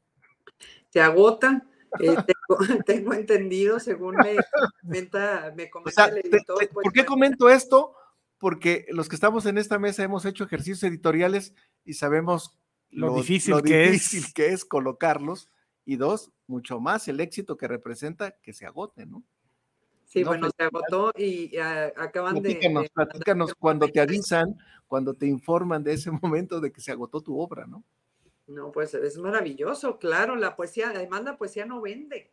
Se 0.91 1.01
agota. 1.01 1.64
eh, 1.99 2.16
tengo, 2.26 2.83
tengo 2.87 3.12
entendido, 3.14 3.80
según 3.80 4.16
me 4.16 4.37
comenta, 4.83 5.53
me 5.57 5.64
O 5.64 5.70
comenta 5.70 6.07
sea, 6.07 6.14
el 6.14 6.22
te- 6.22 6.28
editor. 6.37 6.59
te- 6.59 6.66
pues, 6.68 6.85
¿por 6.85 6.93
qué 6.93 7.05
comento 7.05 7.49
esto? 7.49 7.95
Porque 8.43 8.86
los 8.88 9.09
que 9.09 9.14
estamos 9.14 9.47
en 9.47 9.57
esta 9.57 9.78
mesa 9.78 10.03
hemos 10.03 10.24
hecho 10.24 10.43
ejercicios 10.43 10.82
editoriales 10.82 11.55
y 11.84 11.93
sabemos 11.93 12.59
Lo 12.90 13.14
difícil 13.14 13.55
lo 13.55 13.62
que 13.62 13.84
es. 13.84 13.93
difícil 13.93 14.34
que 14.34 14.49
es 14.49 14.64
colocarlos. 14.64 15.49
Y 15.84 15.95
dos, 15.95 16.32
mucho 16.49 16.80
más 16.80 17.07
el 17.07 17.20
éxito 17.20 17.57
que 17.57 17.68
representa 17.68 18.32
que 18.43 18.53
se 18.53 18.66
agote, 18.66 19.07
¿no? 19.07 19.22
Sí, 20.07 20.22
no, 20.22 20.30
bueno, 20.30 20.51
se 20.59 20.64
agotó 20.64 21.12
y 21.16 21.57
ah, 21.57 21.93
acaban 21.97 22.34
de- 22.34 22.40
Platícanos, 22.40 22.82
de. 22.82 22.90
platícanos 22.90 23.55
cuando 23.55 23.86
te 23.86 24.01
avisan, 24.01 24.59
cuando 24.88 25.14
te 25.14 25.26
informan 25.26 25.84
de 25.84 25.93
ese 25.93 26.11
momento 26.22 26.61
de 26.61 26.72
que 26.72 26.80
se 26.80 26.90
agotó 26.90 27.20
tu 27.20 27.38
obra, 27.38 27.68
¿no? 27.68 27.84
No, 28.49 28.72
pues 28.72 28.93
es 28.95 29.18
maravilloso, 29.18 30.01
claro, 30.01 30.34
la 30.34 30.57
poesía, 30.57 30.90
además 30.90 31.22
la 31.22 31.38
poesía 31.38 31.64
no 31.64 31.80
vende. 31.80 32.32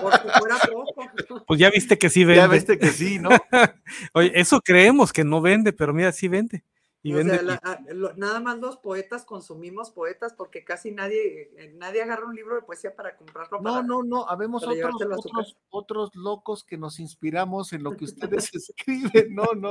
Por 0.00 0.12
si 0.20 0.28
fuera 0.38 0.56
poco. 0.72 1.44
Pues 1.46 1.60
ya 1.60 1.70
viste 1.70 1.98
que 1.98 2.10
sí 2.10 2.20
Ya 2.20 2.26
vende. 2.46 2.48
viste 2.56 2.78
que 2.78 2.88
sí, 2.88 3.18
¿no? 3.18 3.28
Oye, 4.14 4.32
eso 4.34 4.60
creemos 4.60 5.12
que 5.12 5.24
no 5.24 5.40
vende, 5.40 5.72
pero 5.72 5.92
mira, 5.94 6.12
sí 6.12 6.28
vende. 6.28 6.64
Y 7.02 7.12
O 7.12 7.16
vende. 7.16 7.34
sea, 7.34 7.42
la- 7.42 7.54
a- 7.62 7.80
lo- 7.94 8.12
nada 8.16 8.40
más 8.40 8.58
los 8.58 8.76
poetas 8.76 9.24
consumimos 9.24 9.90
poetas 9.92 10.32
porque 10.34 10.64
casi 10.64 10.90
nadie, 10.90 11.50
eh, 11.56 11.72
nadie 11.76 12.02
agarra 12.02 12.26
un 12.26 12.34
libro 12.34 12.56
de 12.56 12.62
poesía 12.62 12.94
para 12.96 13.16
comprarlo. 13.16 13.58
No, 13.58 13.74
para- 13.74 13.82
no, 13.86 14.02
no, 14.02 14.28
habemos 14.28 14.64
otros, 14.66 14.96
otros, 15.16 15.56
otros 15.70 16.14
locos 16.16 16.64
que 16.64 16.76
nos 16.76 16.98
inspiramos 16.98 17.72
en 17.72 17.84
lo 17.84 17.96
que 17.96 18.04
ustedes 18.44 18.50
escriben. 18.54 19.34
No, 19.34 19.46
no. 19.56 19.70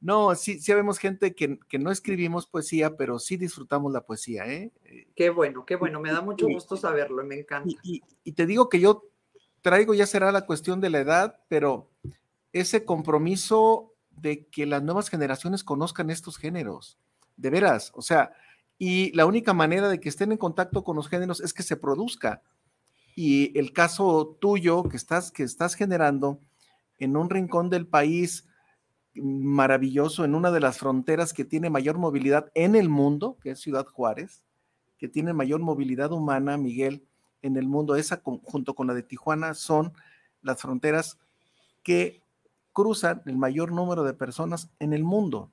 No, 0.00 0.34
sí, 0.34 0.60
sí 0.60 0.72
habemos 0.72 0.98
gente 0.98 1.34
que, 1.34 1.58
que 1.68 1.78
no 1.78 1.90
escribimos 1.90 2.46
poesía, 2.46 2.96
pero 2.96 3.18
sí 3.18 3.36
disfrutamos 3.36 3.92
la 3.92 4.02
poesía, 4.04 4.46
¿eh? 4.46 4.72
Qué 5.14 5.30
bueno, 5.30 5.64
qué 5.64 5.76
bueno, 5.76 6.00
me 6.00 6.12
da 6.12 6.20
mucho 6.20 6.46
gusto 6.46 6.76
saberlo, 6.76 7.24
me 7.24 7.40
encanta. 7.40 7.68
Y, 7.82 7.96
y- 7.96 8.02
y 8.24 8.32
te 8.32 8.46
digo 8.46 8.68
que 8.68 8.78
yo 8.80 9.04
traigo, 9.62 9.94
ya 9.94 10.06
será 10.06 10.30
la 10.32 10.46
cuestión 10.46 10.80
de 10.80 10.90
la 10.90 10.98
edad, 11.00 11.40
pero 11.48 11.90
ese 12.52 12.84
compromiso 12.84 13.94
de 14.10 14.46
que 14.46 14.66
las 14.66 14.82
nuevas 14.82 15.08
generaciones 15.08 15.64
conozcan 15.64 16.10
estos 16.10 16.36
géneros. 16.36 16.98
De 17.36 17.50
veras, 17.50 17.90
o 17.94 18.00
sea, 18.02 18.32
y 18.78 19.12
la 19.14 19.26
única 19.26 19.52
manera 19.54 19.88
de 19.88 20.00
que 20.00 20.08
estén 20.08 20.32
en 20.32 20.38
contacto 20.38 20.84
con 20.84 20.96
los 20.96 21.08
géneros 21.08 21.40
es 21.40 21.52
que 21.52 21.62
se 21.62 21.76
produzca. 21.76 22.42
Y 23.14 23.58
el 23.58 23.72
caso 23.72 24.36
tuyo 24.40 24.84
que 24.84 24.96
estás, 24.96 25.32
que 25.32 25.42
estás 25.42 25.74
generando 25.74 26.40
en 26.98 27.16
un 27.16 27.28
rincón 27.30 27.70
del 27.70 27.86
país 27.86 28.46
maravilloso, 29.22 30.24
en 30.24 30.34
una 30.34 30.50
de 30.50 30.60
las 30.60 30.78
fronteras 30.78 31.32
que 31.32 31.44
tiene 31.44 31.70
mayor 31.70 31.98
movilidad 31.98 32.50
en 32.54 32.74
el 32.74 32.88
mundo, 32.88 33.36
que 33.42 33.50
es 33.50 33.60
Ciudad 33.60 33.86
Juárez, 33.86 34.44
que 34.98 35.08
tiene 35.08 35.32
mayor 35.32 35.60
movilidad 35.60 36.12
humana, 36.12 36.56
Miguel, 36.56 37.04
en 37.42 37.56
el 37.56 37.66
mundo, 37.66 37.96
esa 37.96 38.20
junto 38.22 38.74
con 38.74 38.86
la 38.86 38.94
de 38.94 39.02
Tijuana, 39.02 39.54
son 39.54 39.92
las 40.42 40.60
fronteras 40.60 41.18
que 41.82 42.22
cruzan 42.72 43.22
el 43.26 43.36
mayor 43.36 43.72
número 43.72 44.04
de 44.04 44.14
personas 44.14 44.70
en 44.80 44.92
el 44.92 45.04
mundo. 45.04 45.50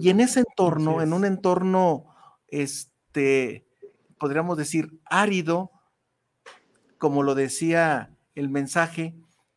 Y 0.00 0.10
en 0.10 0.20
ese 0.20 0.40
entorno, 0.40 1.02
en 1.02 1.12
un 1.12 1.24
entorno, 1.24 2.06
este, 2.48 3.66
podríamos 4.18 4.58
decir, 4.58 5.00
árido, 5.04 5.70
como 6.98 7.22
lo 7.22 7.34
decía 7.34 8.14
el 8.34 8.48
mensaje, 8.48 9.14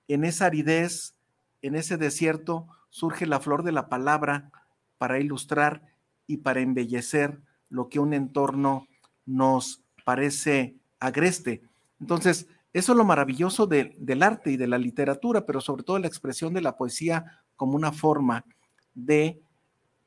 en 0.08 0.24
esa 0.24 0.46
aridez, 0.46 1.16
en 1.62 1.76
ese 1.76 1.98
desierto, 1.98 2.68
surge 2.92 3.26
la 3.26 3.40
flor 3.40 3.64
de 3.64 3.72
la 3.72 3.90
palabra 3.90 4.52
para 5.00 5.20
ilustrar 5.20 5.82
y 6.28 6.38
para 6.38 6.60
embellecer 6.60 7.42
lo 7.70 7.90
que 7.90 8.00
un 8.00 8.14
entorno 8.14 8.88
nos 9.26 9.84
parece 10.06 10.76
agreste. 11.00 11.64
Entonces, 12.00 12.48
eso 12.74 12.92
es 12.92 12.98
lo 12.98 13.04
maravilloso 13.04 13.66
del 13.66 14.24
arte 14.24 14.52
y 14.52 14.58
de 14.58 14.68
la 14.68 14.78
literatura, 14.78 15.46
pero 15.46 15.60
sobre 15.60 15.84
todo 15.84 15.98
la 15.98 16.08
expresión 16.08 16.54
de 16.54 16.62
la 16.62 16.78
poesía 16.78 17.42
como 17.56 17.76
una 17.76 17.92
forma 17.92 18.46
de 18.94 19.42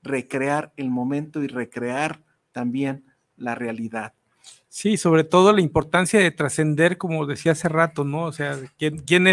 recrear 0.02 0.72
el 0.76 0.90
momento 0.90 1.42
y 1.42 1.48
recrear 1.48 2.22
también 2.52 3.04
la 3.36 3.54
realidad. 3.54 4.14
Sí, 4.68 4.96
sobre 4.96 5.24
todo 5.24 5.52
la 5.52 5.60
importancia 5.60 6.20
de 6.20 6.30
trascender, 6.30 6.98
como 6.98 7.26
decía 7.26 7.52
hace 7.52 7.68
rato, 7.68 8.04
¿no? 8.04 8.24
O 8.24 8.32
sea, 8.32 8.58
¿quién, 8.76 9.26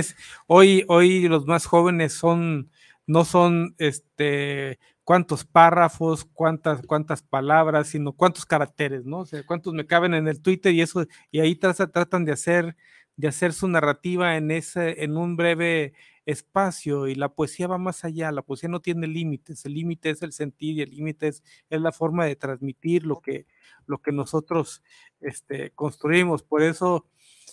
hoy, 0.47 0.86
hoy 0.88 1.28
los 1.28 1.47
más 1.47 1.66
jóvenes 1.66 2.14
son, 2.14 2.70
no 3.12 3.26
son 3.26 3.76
este 3.78 4.80
cuántos 5.03 5.43
párrafos, 5.43 6.24
cuántas, 6.24 6.82
cuántas 6.86 7.22
palabras, 7.22 7.89
sino 7.89 8.14
cuántos 8.14 8.45
caracteres, 8.45 9.05
¿no? 9.05 9.22
O 9.22 9.28
cuántos 9.45 9.74
me 9.74 9.86
caben 9.86 10.14
en 10.14 10.30
el 10.30 10.41
Twitter 10.41 10.74
y 10.74 10.82
eso, 10.82 11.05
y 11.30 11.41
ahí 11.41 11.55
tratan 11.55 12.24
de 12.24 12.32
hacer, 12.32 12.78
de 13.18 13.28
hacer 13.28 13.51
su 13.51 13.68
narrativa 13.68 14.38
en 14.38 14.51
ese, 14.51 15.03
en 15.03 15.18
un 15.18 15.36
breve 15.36 15.93
espacio, 16.26 17.07
y 17.07 17.16
la 17.16 17.34
poesía 17.34 17.68
va 17.68 17.78
más 17.78 18.05
allá, 18.05 18.32
la 18.32 18.43
poesía 18.43 18.70
no 18.70 18.80
tiene 18.80 19.07
límites, 19.07 19.66
el 19.66 19.74
límite 19.74 20.12
es 20.12 20.22
el 20.22 20.32
sentir 20.32 20.78
y 20.78 20.82
el 20.82 20.91
límite 20.91 21.28
es, 21.28 21.43
la 21.70 21.91
forma 21.91 22.26
de 22.26 22.38
transmitir 22.38 23.05
lo 23.05 23.20
que, 23.20 23.45
lo 23.88 24.01
que 24.01 24.14
nosotros 24.14 24.84
este, 25.20 25.72
construimos. 25.72 26.43
Por 26.43 26.62
eso, 26.62 27.07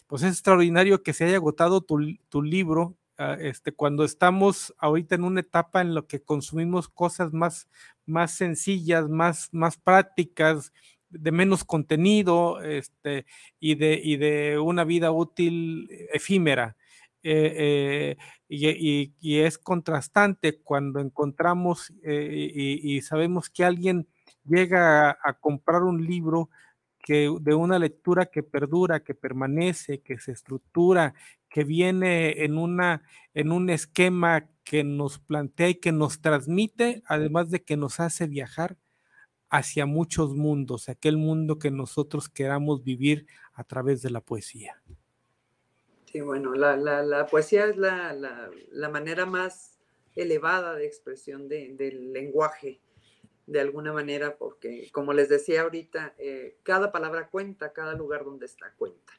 pues 0.06 0.22
es 0.22 0.30
extraordinario 0.30 1.02
que 1.02 1.14
se 1.14 1.24
haya 1.24 1.36
agotado 1.36 1.80
tu, 1.80 1.98
tu 2.28 2.42
libro 2.42 2.97
este, 3.40 3.72
cuando 3.72 4.04
estamos 4.04 4.74
ahorita 4.78 5.16
en 5.16 5.24
una 5.24 5.40
etapa 5.40 5.80
en 5.80 5.94
la 5.94 6.02
que 6.02 6.22
consumimos 6.22 6.88
cosas 6.88 7.32
más, 7.32 7.68
más 8.06 8.32
sencillas, 8.32 9.08
más, 9.08 9.48
más 9.52 9.76
prácticas, 9.76 10.72
de 11.10 11.32
menos 11.32 11.64
contenido 11.64 12.60
este, 12.62 13.26
y, 13.58 13.74
de, 13.74 14.00
y 14.02 14.16
de 14.16 14.58
una 14.58 14.84
vida 14.84 15.10
útil 15.10 15.88
efímera. 16.12 16.76
Eh, 17.22 18.16
eh, 18.48 19.12
y, 19.20 19.38
es 19.40 19.58
contrastante 19.58 20.60
cuando 20.60 21.00
encontramos 21.00 21.92
eh, 22.04 22.80
y, 22.82 23.00
sabemos 23.02 23.50
que 23.50 23.64
alguien 23.64 24.06
llega 24.44 25.10
a, 25.10 25.18
a 25.22 25.32
comprar 25.34 25.82
un 25.82 26.06
libro 26.06 26.48
que, 27.00 27.34
de 27.40 27.54
una 27.54 27.78
lectura 27.78 28.26
que 28.26 28.42
perdura, 28.42 29.00
que 29.00 29.14
permanece, 29.14 30.00
que 30.00 30.18
se 30.18 30.32
estructura, 30.32 31.14
que 31.48 31.64
viene 31.64 32.44
en, 32.44 32.58
una, 32.58 33.02
en 33.34 33.52
un 33.52 33.70
esquema 33.70 34.48
que 34.64 34.84
nos 34.84 35.18
plantea 35.18 35.70
y 35.70 35.74
que 35.76 35.92
nos 35.92 36.20
transmite, 36.20 37.02
además 37.06 37.50
de 37.50 37.62
que 37.62 37.76
nos 37.76 38.00
hace 38.00 38.26
viajar 38.26 38.76
hacia 39.50 39.86
muchos 39.86 40.34
mundos, 40.34 40.88
aquel 40.88 41.16
mundo 41.16 41.58
que 41.58 41.70
nosotros 41.70 42.28
queramos 42.28 42.84
vivir 42.84 43.26
a 43.54 43.64
través 43.64 44.02
de 44.02 44.10
la 44.10 44.20
poesía. 44.20 44.82
Sí, 46.12 46.20
bueno, 46.20 46.54
la, 46.54 47.26
poesía 47.30 47.66
es 47.66 47.76
la, 47.76 48.50
manera 48.90 49.26
más 49.26 49.78
elevada 50.16 50.74
de 50.74 50.86
expresión 50.86 51.48
del 51.48 52.12
lenguaje, 52.12 52.80
de 53.46 53.60
alguna 53.60 53.92
manera, 53.92 54.36
porque 54.36 54.90
como 54.92 55.14
les 55.14 55.28
decía 55.30 55.62
ahorita, 55.62 56.14
eh, 56.18 56.58
cada 56.62 56.92
palabra 56.92 57.28
cuenta, 57.30 57.72
cada 57.72 57.94
lugar 57.94 58.24
donde 58.24 58.46
está 58.46 58.72
cuenta. 58.76 59.12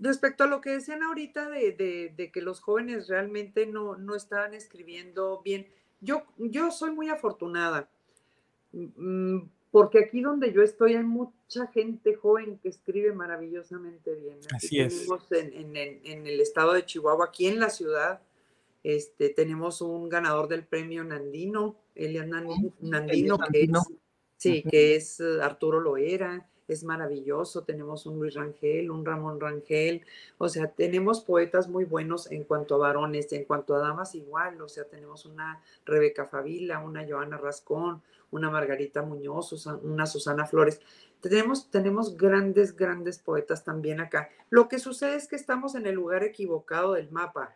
Respecto 0.00 0.44
a 0.44 0.46
lo 0.46 0.62
que 0.62 0.70
decían 0.70 1.02
ahorita 1.02 1.50
de, 1.50 2.30
que 2.32 2.40
los 2.40 2.60
jóvenes 2.60 3.06
realmente 3.08 3.66
no, 3.66 3.96
no, 3.96 4.16
estaban 4.16 4.54
escribiendo 4.54 5.42
bien, 5.44 5.66
yo, 6.00 6.22
yo 6.38 6.70
soy 6.70 6.90
muy 6.92 7.10
afortunada, 7.10 7.90
mm, 8.72 9.40
porque 9.70 9.98
aquí 9.98 10.22
donde 10.22 10.52
yo 10.52 10.62
estoy 10.62 10.94
hay 10.94 11.04
mucha 11.04 11.66
gente 11.66 12.14
joven 12.14 12.58
que 12.62 12.70
escribe 12.70 13.12
maravillosamente 13.12 14.14
bien. 14.14 14.38
Así 14.54 14.80
es. 14.80 15.06
En, 15.30 15.76
en, 15.76 16.26
el 16.26 16.40
estado 16.40 16.72
de 16.72 16.86
Chihuahua, 16.86 17.26
aquí 17.26 17.46
en 17.46 17.60
la 17.60 17.68
ciudad, 17.68 18.22
este, 18.82 19.28
tenemos 19.28 19.82
un 19.82 20.08
ganador 20.08 20.48
del 20.48 20.64
premio 20.64 21.04
Nandino, 21.04 21.76
Elian 21.94 22.30
Nandino, 22.80 23.38
que 23.52 23.62
es, 23.64 23.70
sí, 24.38 24.62
que 24.62 24.96
es 24.96 25.20
eh, 25.20 25.42
Arturo 25.42 25.78
Loera 25.78 26.48
es 26.72 26.84
maravilloso. 26.84 27.62
Tenemos 27.62 28.06
un 28.06 28.18
Luis 28.18 28.34
Rangel, 28.34 28.90
un 28.90 29.04
Ramón 29.04 29.40
Rangel, 29.40 30.04
o 30.38 30.48
sea, 30.48 30.68
tenemos 30.68 31.20
poetas 31.20 31.68
muy 31.68 31.84
buenos 31.84 32.30
en 32.30 32.44
cuanto 32.44 32.74
a 32.74 32.78
varones, 32.78 33.32
en 33.32 33.44
cuanto 33.44 33.74
a 33.74 33.78
damas 33.78 34.14
igual, 34.14 34.60
o 34.60 34.68
sea, 34.68 34.84
tenemos 34.84 35.26
una 35.26 35.62
Rebeca 35.84 36.26
Favila, 36.26 36.78
una 36.80 37.06
Joana 37.06 37.38
Rascón, 37.38 38.02
una 38.30 38.50
Margarita 38.50 39.02
Muñoz, 39.02 39.66
una 39.82 40.06
Susana 40.06 40.46
Flores. 40.46 40.80
Tenemos, 41.20 41.70
tenemos 41.70 42.16
grandes, 42.16 42.74
grandes 42.74 43.18
poetas 43.18 43.64
también 43.64 44.00
acá. 44.00 44.30
Lo 44.48 44.68
que 44.68 44.78
sucede 44.78 45.16
es 45.16 45.28
que 45.28 45.36
estamos 45.36 45.74
en 45.74 45.86
el 45.86 45.94
lugar 45.94 46.24
equivocado 46.24 46.94
del 46.94 47.10
mapa 47.10 47.54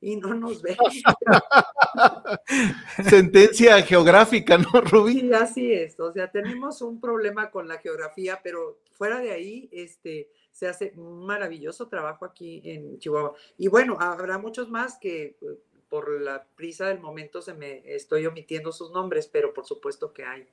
y 0.00 0.16
no 0.16 0.34
nos 0.34 0.62
ven. 0.62 0.76
Sentencia 3.08 3.82
geográfica, 3.82 4.58
¿no, 4.58 4.80
Rubí? 4.80 5.20
Sí, 5.20 5.32
así 5.32 5.72
es. 5.72 5.98
O 6.00 6.12
sea, 6.12 6.30
tenemos 6.30 6.82
un 6.82 7.00
problema 7.00 7.50
con 7.50 7.68
la 7.68 7.78
geografía, 7.78 8.40
pero 8.42 8.78
fuera 8.92 9.18
de 9.18 9.32
ahí, 9.32 9.68
este, 9.72 10.30
se 10.52 10.68
hace 10.68 10.92
un 10.96 11.26
maravilloso 11.26 11.88
trabajo 11.88 12.24
aquí 12.24 12.62
en 12.64 12.98
Chihuahua. 12.98 13.34
Y 13.58 13.68
bueno, 13.68 13.96
habrá 14.00 14.38
muchos 14.38 14.68
más 14.68 14.98
que 14.98 15.36
eh, 15.40 15.58
por 15.88 16.20
la 16.20 16.44
prisa 16.56 16.88
del 16.88 17.00
momento 17.00 17.40
se 17.40 17.54
me 17.54 17.82
estoy 17.94 18.26
omitiendo 18.26 18.72
sus 18.72 18.90
nombres, 18.90 19.28
pero 19.28 19.54
por 19.54 19.66
supuesto 19.66 20.12
que 20.12 20.24
hay 20.24 20.46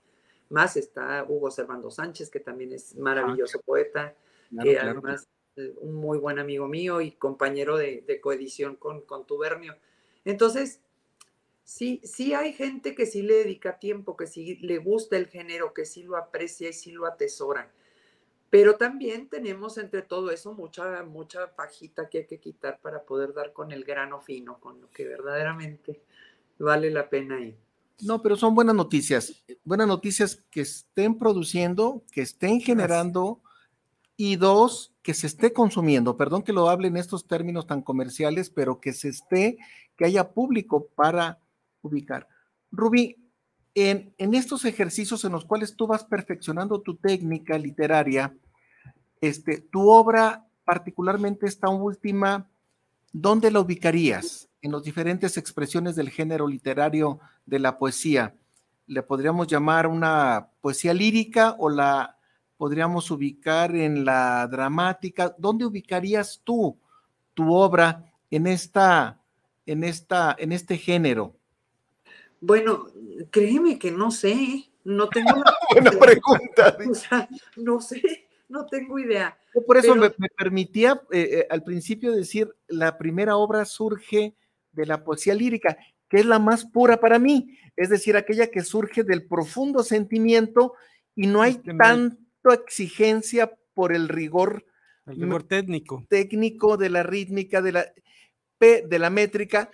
más. 0.49 0.77
Está 0.77 1.25
Hugo 1.27 1.51
Servando 1.51 1.91
Sánchez, 1.91 2.29
que 2.29 2.39
también 2.39 2.73
es 2.73 2.95
maravilloso 2.95 3.59
poeta, 3.61 4.15
que 4.61 4.77
además 4.77 5.23
eh, 5.23 5.42
un 5.55 5.93
muy 5.95 6.17
buen 6.17 6.39
amigo 6.39 6.67
mío 6.67 7.01
y 7.01 7.11
compañero 7.11 7.77
de, 7.77 8.19
coedición 8.21 8.75
con, 8.75 9.01
con 9.01 9.25
Tubernio. 9.25 9.75
Entonces, 10.25 10.81
sí, 11.63 12.01
sí 12.03 12.33
hay 12.33 12.53
gente 12.53 12.95
que 12.95 13.05
sí 13.05 13.21
le 13.21 13.35
dedica 13.35 13.79
tiempo, 13.79 14.17
que 14.17 14.27
sí 14.27 14.57
le 14.57 14.77
gusta 14.77 15.17
el 15.17 15.27
género, 15.27 15.73
que 15.73 15.85
sí 15.85 16.03
lo 16.03 16.17
aprecia 16.17 16.69
y 16.69 16.73
sí 16.73 16.91
lo 16.91 17.05
atesora. 17.05 17.71
Pero 18.49 18.75
también 18.75 19.29
tenemos 19.29 19.79
entre 19.79 20.03
todo 20.03 20.29
eso 20.29 20.53
mucha, 20.53 21.03
mucha 21.03 21.55
pajita 21.55 22.07
que 22.07 22.19
hay 22.19 22.27
que 22.27 22.39
quitar 22.39 22.79
para 22.81 23.01
poder 23.03 23.33
dar 23.33 23.51
con 23.51 23.71
el 23.71 23.83
grano 23.83 24.21
fino, 24.21 24.59
con 24.59 24.79
lo 24.79 24.91
que 24.91 25.05
verdaderamente 25.05 26.03
vale 26.59 26.91
la 26.91 27.09
pena 27.09 27.41
ir. 27.41 27.57
No, 28.01 28.21
pero 28.21 28.35
son 28.35 28.53
buenas 28.53 28.75
noticias. 28.75 29.43
Buenas 29.63 29.87
noticias 29.87 30.43
que 30.51 30.61
estén 30.61 31.17
produciendo, 31.17 32.03
que 32.11 32.21
estén 32.21 32.61
generando 32.61 33.41
y 34.15 34.35
dos, 34.35 34.93
que 35.01 35.13
se 35.13 35.27
esté 35.27 35.53
consumiendo, 35.53 36.17
perdón 36.17 36.43
que 36.43 36.53
lo 36.53 36.69
hable 36.69 36.87
en 36.87 36.97
estos 36.97 37.27
términos 37.27 37.67
tan 37.67 37.81
comerciales, 37.81 38.49
pero 38.49 38.79
que 38.79 38.93
se 38.93 39.09
esté, 39.09 39.57
que 39.97 40.05
haya 40.05 40.31
público 40.31 40.87
para 40.95 41.39
ubicar. 41.81 42.27
Rubí, 42.71 43.17
en, 43.75 44.13
en 44.17 44.33
estos 44.35 44.65
ejercicios 44.65 45.25
en 45.25 45.31
los 45.31 45.45
cuales 45.45 45.75
tú 45.75 45.87
vas 45.87 46.03
perfeccionando 46.03 46.81
tu 46.81 46.95
técnica 46.95 47.57
literaria, 47.57 48.35
este, 49.19 49.59
tu 49.59 49.89
obra, 49.89 50.45
particularmente 50.63 51.45
esta 51.45 51.69
última, 51.69 52.49
¿dónde 53.11 53.51
la 53.51 53.61
ubicarías 53.61 54.49
en 54.61 54.71
las 54.71 54.83
diferentes 54.83 55.37
expresiones 55.37 55.95
del 55.95 56.09
género 56.09 56.47
literario 56.47 57.19
de 57.45 57.59
la 57.59 57.77
poesía? 57.77 58.35
¿Le 58.85 59.01
podríamos 59.01 59.47
llamar 59.47 59.87
una 59.87 60.49
poesía 60.61 60.93
lírica 60.93 61.55
o 61.57 61.69
la 61.69 62.17
podríamos 62.57 63.09
ubicar 63.11 63.75
en 63.75 64.05
la 64.05 64.47
dramática? 64.47 65.35
¿Dónde 65.37 65.65
ubicarías 65.65 66.41
tú 66.43 66.77
tu 67.33 67.53
obra 67.53 68.11
en 68.29 68.47
esta, 68.47 69.19
en 69.65 69.83
esta, 69.83 70.35
en 70.37 70.51
este 70.51 70.77
género? 70.77 71.35
Bueno, 72.41 72.87
créeme 73.31 73.79
que 73.79 73.91
no 73.91 74.11
sé, 74.11 74.69
no 74.83 75.07
tengo 75.09 75.43
Buena 75.71 75.91
pregunta. 75.91 76.77
o 76.89 76.93
sea, 76.93 77.27
no 77.55 77.79
sé, 77.79 78.01
no 78.49 78.65
tengo 78.65 78.99
idea. 78.99 79.37
Yo 79.55 79.65
por 79.65 79.77
eso 79.77 79.93
Pero- 79.93 80.01
me, 80.01 80.15
me 80.17 80.29
permitía 80.29 81.01
eh, 81.11 81.29
eh, 81.39 81.47
al 81.49 81.63
principio 81.63 82.11
decir, 82.11 82.53
la 82.67 82.97
primera 82.97 83.37
obra 83.37 83.65
surge 83.65 84.35
de 84.71 84.85
la 84.85 85.03
poesía 85.03 85.33
lírica, 85.35 85.77
que 86.09 86.17
es 86.17 86.25
la 86.25 86.39
más 86.39 86.65
pura 86.65 86.99
para 86.99 87.17
mí, 87.19 87.57
es 87.75 87.89
decir, 87.89 88.15
aquella 88.17 88.47
que 88.47 88.61
surge 88.61 89.03
del 89.03 89.25
profundo 89.25 89.83
sentimiento 89.83 90.73
y 91.15 91.27
no 91.27 91.41
hay 91.41 91.55
que 91.55 91.73
no 91.73 91.83
hay- 91.83 91.89
tanta 91.91 92.17
exigencia 92.51 93.53
por 93.73 93.93
el 93.93 94.09
rigor 94.09 94.65
El 95.05 95.15
rigor 95.15 95.43
técnico. 95.43 96.05
técnico 96.09 96.75
de 96.77 96.89
la 96.89 97.03
rítmica, 97.03 97.61
de 97.61 97.71
la, 97.71 97.85
de 98.59 98.99
la 98.99 99.09
métrica, 99.09 99.69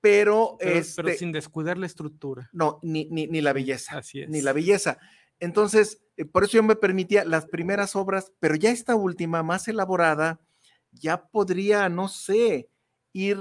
pero, 0.00 0.56
Pero, 0.58 0.72
pero 0.96 1.08
este, 1.08 1.14
sin 1.18 1.32
descuidar 1.32 1.76
la 1.78 1.86
estructura. 1.86 2.48
no, 2.52 2.78
ni, 2.82 3.06
ni, 3.10 3.26
ni 3.26 3.40
la 3.40 3.52
belleza 3.52 3.98
Así 3.98 4.20
es. 4.20 4.28
ni 4.30 4.40
la 4.40 4.52
belleza. 4.52 4.98
Entonces, 5.40 6.02
eh, 6.16 6.24
por 6.24 6.44
eso 6.44 6.52
yo 6.54 6.62
me 6.62 6.76
permitía 6.76 7.24
las 7.24 7.46
primeras 7.46 7.96
obras, 7.96 8.32
pero 8.40 8.54
ya 8.54 8.70
esta 8.70 8.94
última, 8.96 9.42
más 9.42 9.68
elaborada, 9.68 10.40
ya 10.92 11.26
podría, 11.28 11.88
no 11.88 12.08
sé, 12.08 12.68
ir, 13.12 13.38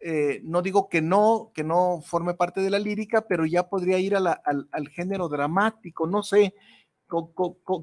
eh, 0.00 0.40
no 0.44 0.62
digo 0.62 0.88
que 0.88 1.02
no, 1.02 1.50
que 1.54 1.64
no 1.64 2.00
forme 2.04 2.34
parte 2.34 2.60
de 2.60 2.70
la 2.70 2.78
lírica, 2.78 3.26
pero 3.28 3.44
ya 3.46 3.68
podría 3.68 3.98
ir 3.98 4.14
a 4.16 4.20
la- 4.20 4.40
al, 4.44 4.68
al 4.72 4.88
género 4.88 5.28
dramático, 5.28 6.06
no 6.06 6.22
sé. 6.22 6.54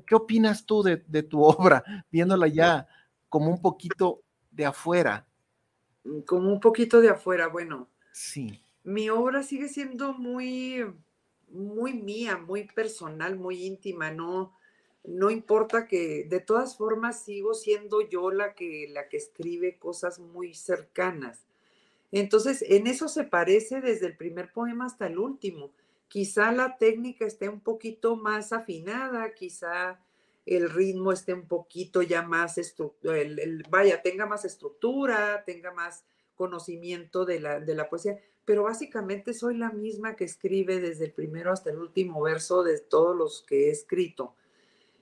¿Qué 0.06 0.16
opinas 0.16 0.66
tú 0.66 0.84
de, 0.84 0.98
de 1.08 1.24
tu 1.24 1.42
obra, 1.44 1.84
viéndola 2.12 2.48
ya 2.48 2.88
como 3.30 3.50
un 3.50 3.62
poquito 3.62 4.22
de 4.52 4.66
afuera? 4.66 5.28
Como 6.26 6.52
un 6.52 6.60
poquito 6.60 7.02
de 7.02 7.10
afuera, 7.10 7.48
bueno, 7.48 7.90
Sí. 8.12 8.62
mi 8.84 9.10
obra 9.10 9.44
sigue 9.44 9.68
siendo 9.68 10.14
muy, 10.14 10.86
muy 11.50 11.94
mía, 11.94 12.38
muy 12.38 12.66
personal, 12.66 13.38
muy 13.38 13.66
íntima, 13.66 14.12
no, 14.12 14.54
no 15.04 15.30
importa 15.32 15.88
que 15.88 16.26
de 16.30 16.40
todas 16.40 16.78
formas 16.78 17.24
sigo 17.24 17.54
siendo 17.54 18.02
yo 18.08 18.32
la 18.32 18.54
que, 18.54 18.88
la 18.90 19.10
que 19.10 19.18
escribe 19.18 19.78
cosas 19.78 20.20
muy 20.20 20.54
cercanas. 20.54 21.46
Entonces, 22.12 22.64
en 22.70 22.88
eso 22.88 23.08
se 23.08 23.24
parece 23.24 23.82
desde 23.82 24.06
el 24.08 24.16
primer 24.16 24.54
poema 24.54 24.86
hasta 24.86 25.08
el 25.08 25.18
último. 25.18 25.72
Quizá 26.16 26.53
la 26.53 26.78
técnica 26.78 27.26
esté 27.26 27.49
un 27.49 27.59
poquito 27.59 28.16
más 28.16 28.53
afinada, 28.53 29.34
quizá 29.34 29.99
el 30.45 30.70
ritmo 30.70 31.11
esté 31.11 31.34
un 31.34 31.45
poquito 31.45 32.01
ya 32.01 32.22
más, 32.22 32.57
el- 32.57 33.63
vaya, 33.70 34.01
tenga 34.01 34.26
más 34.26 34.45
estructura, 34.45 35.43
tenga 35.45 35.74
más 35.74 36.05
conocimiento 36.36 37.26
de 37.26 37.41
la, 37.41 37.59
de 37.59 37.76
la 37.76 37.89
poesía, 37.89 38.18
pero 38.45 38.63
básicamente 38.63 39.34
soy 39.34 39.57
la 39.57 39.72
misma 39.72 40.16
que 40.16 40.24
escribe 40.24 40.80
desde 40.80 41.03
el 41.03 41.11
primero 41.11 41.51
hasta 41.51 41.72
el 41.72 41.80
último 41.80 42.22
verso 42.22 42.63
de 42.63 42.80
todos 42.80 43.13
los 43.13 43.43
que 43.45 43.68
he 43.68 43.72
escrito. 43.72 44.36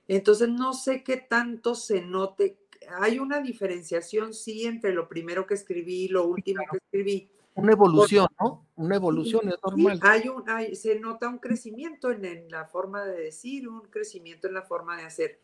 Entonces 0.07 0.49
no 0.49 0.73
sé 0.73 1.03
qué 1.03 1.17
tanto 1.17 1.75
se 1.75 2.01
note. 2.01 2.57
Hay 3.01 3.19
una 3.19 3.39
diferenciación, 3.39 4.33
sí, 4.33 4.65
entre 4.65 4.95
lo 4.95 5.07
primero 5.07 5.45
que 5.45 5.53
escribí 5.53 6.05
y 6.05 6.07
lo 6.07 6.25
último 6.25 6.63
que 6.71 6.77
escribí. 6.77 7.29
Una 7.55 7.71
evolución, 7.73 8.27
¿no? 8.39 8.65
Una 8.75 8.95
evolución, 8.95 9.47
es 9.47 9.55
Sí, 9.55 9.59
normal. 9.63 9.99
hay 10.01 10.27
un, 10.27 10.49
hay- 10.49 10.75
se 10.75 10.99
nota 10.99 11.27
un 11.29 11.37
crecimiento 11.37 12.09
en, 12.11 12.25
en 12.25 12.49
la 12.49 12.65
forma 12.65 13.05
de 13.05 13.21
decir, 13.21 13.67
un 13.69 13.81
crecimiento 13.81 14.47
en 14.47 14.55
la 14.55 14.63
forma 14.63 14.97
de 14.97 15.03
hacer. 15.03 15.39